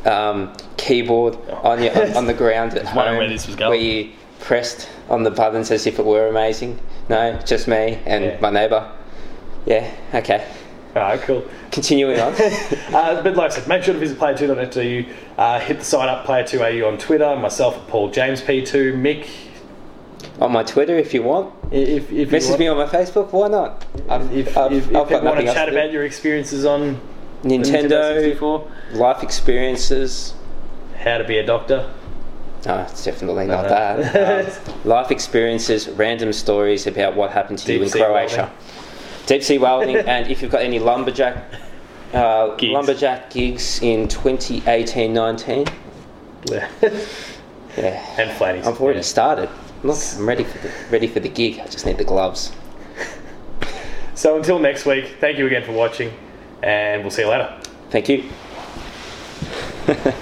um, 0.06 0.54
keyboard 0.78 1.36
on 1.64 1.82
your 1.82 1.98
on, 1.98 2.18
on 2.18 2.26
the 2.28 2.34
ground 2.44 2.74
at 2.76 2.86
home 2.86 3.18
where 3.18 3.28
this 3.30 3.48
was 3.48 3.56
going. 3.56 3.70
where 3.70 3.80
you 3.80 4.12
pressed 4.42 4.90
on 5.10 5.24
the 5.24 5.32
buttons 5.32 5.72
as 5.72 5.88
if 5.88 5.98
it 6.00 6.06
were 6.06 6.28
amazing? 6.28 6.80
No, 7.10 7.40
just 7.46 7.68
me 7.68 8.00
and 8.06 8.24
Yeah. 8.26 8.38
my 8.42 8.50
neighbour. 8.50 8.92
Yeah. 9.66 9.90
Okay. 10.14 10.46
Alright, 10.96 11.22
cool. 11.22 11.44
Continuing 11.72 12.20
on. 12.20 12.34
Uh, 12.94 13.22
but 13.22 13.36
like 13.36 13.52
I 13.52 13.56
said, 13.56 13.68
make 13.68 13.84
sure 13.84 13.94
to 13.94 14.00
visit 14.00 14.18
player2.net.au. 14.18 15.42
Uh, 15.42 15.60
hit 15.60 15.80
the 15.80 15.84
sign 15.86 16.08
up, 16.08 16.26
player2au 16.26 16.88
on 16.88 16.98
Twitter. 16.98 17.36
Myself 17.36 17.76
at 17.76 17.88
Paul 17.88 18.10
James 18.10 18.42
P2. 18.42 18.94
Mick, 18.96 19.28
on 20.42 20.52
my 20.52 20.64
Twitter, 20.64 20.98
if 20.98 21.14
you 21.14 21.24
want, 21.24 21.54
if, 21.72 22.04
if 22.04 22.12
you 22.12 22.26
message 22.28 22.50
want, 22.50 22.60
me 22.60 22.68
on 22.68 22.78
my 22.78 22.86
Facebook. 22.88 23.32
Why 23.32 23.48
not? 23.48 23.86
I've, 24.10 24.32
if, 24.36 24.58
I've, 24.58 24.72
if, 24.72 24.90
if 24.90 24.96
I've 24.96 25.10
you 25.10 25.18
got 25.18 25.24
want 25.24 25.40
to 25.40 25.46
chat 25.46 25.68
to 25.68 25.72
about 25.72 25.92
your 25.92 26.04
experiences 26.04 26.66
on 26.66 27.00
Nintendo, 27.44 28.16
64, 28.22 28.72
life 28.94 29.24
experiences. 29.24 30.34
how 30.98 31.18
to 31.18 31.24
be 31.24 31.38
a 31.38 31.46
doctor. 31.46 31.92
No, 32.66 32.80
it's 32.82 33.06
definitely 33.06 33.46
not 33.46 33.64
No. 33.64 33.70
that. 33.70 34.56
Um, 34.66 34.74
life 34.90 35.12
experiences, 35.12 35.88
random 35.90 36.34
stories 36.34 36.88
about 36.88 37.16
what 37.16 37.32
happened 37.32 37.60
to 37.60 37.74
you 37.74 37.84
in 37.84 37.90
Croatia. 37.90 38.38
welding. 38.38 38.56
Deep 39.28 39.44
sea 39.44 39.58
welding, 39.60 39.96
and 40.08 40.28
if 40.32 40.42
you've 40.42 40.52
got 40.52 40.62
any 40.64 40.80
lumberjack 40.80 41.46
uh, 42.14 42.56
Gigs. 42.56 42.74
lumberjack 42.74 43.30
gigs 43.30 43.82
in 43.82 44.08
2018-19, 44.08 45.68
Yeah. 46.50 46.68
yeah, 47.78 48.16
and 48.20 48.32
flatties. 48.32 48.66
I've 48.66 48.82
already 48.82 49.00
Yeah. 49.00 49.04
started. 49.04 49.50
Look, 49.84 49.98
I'm 50.16 50.28
ready 50.28 50.44
for 50.44 50.58
the 50.60 50.72
ready 50.90 51.08
for 51.08 51.20
the 51.20 51.30
gig. 51.30 51.60
I 51.60 51.68
just 51.68 51.86
need 51.86 51.98
the 51.98 52.04
gloves. 52.04 52.52
So 54.16 54.38
until 54.38 54.60
next 54.60 54.86
week, 54.86 55.18
thank 55.20 55.38
you 55.38 55.46
again 55.46 55.66
for 55.66 55.74
watching, 55.74 56.10
and 56.64 57.02
we'll 57.02 57.12
see 57.12 57.24
you 57.24 57.28
later. 57.28 57.54
Thank 57.90 58.08
you. 58.08 58.24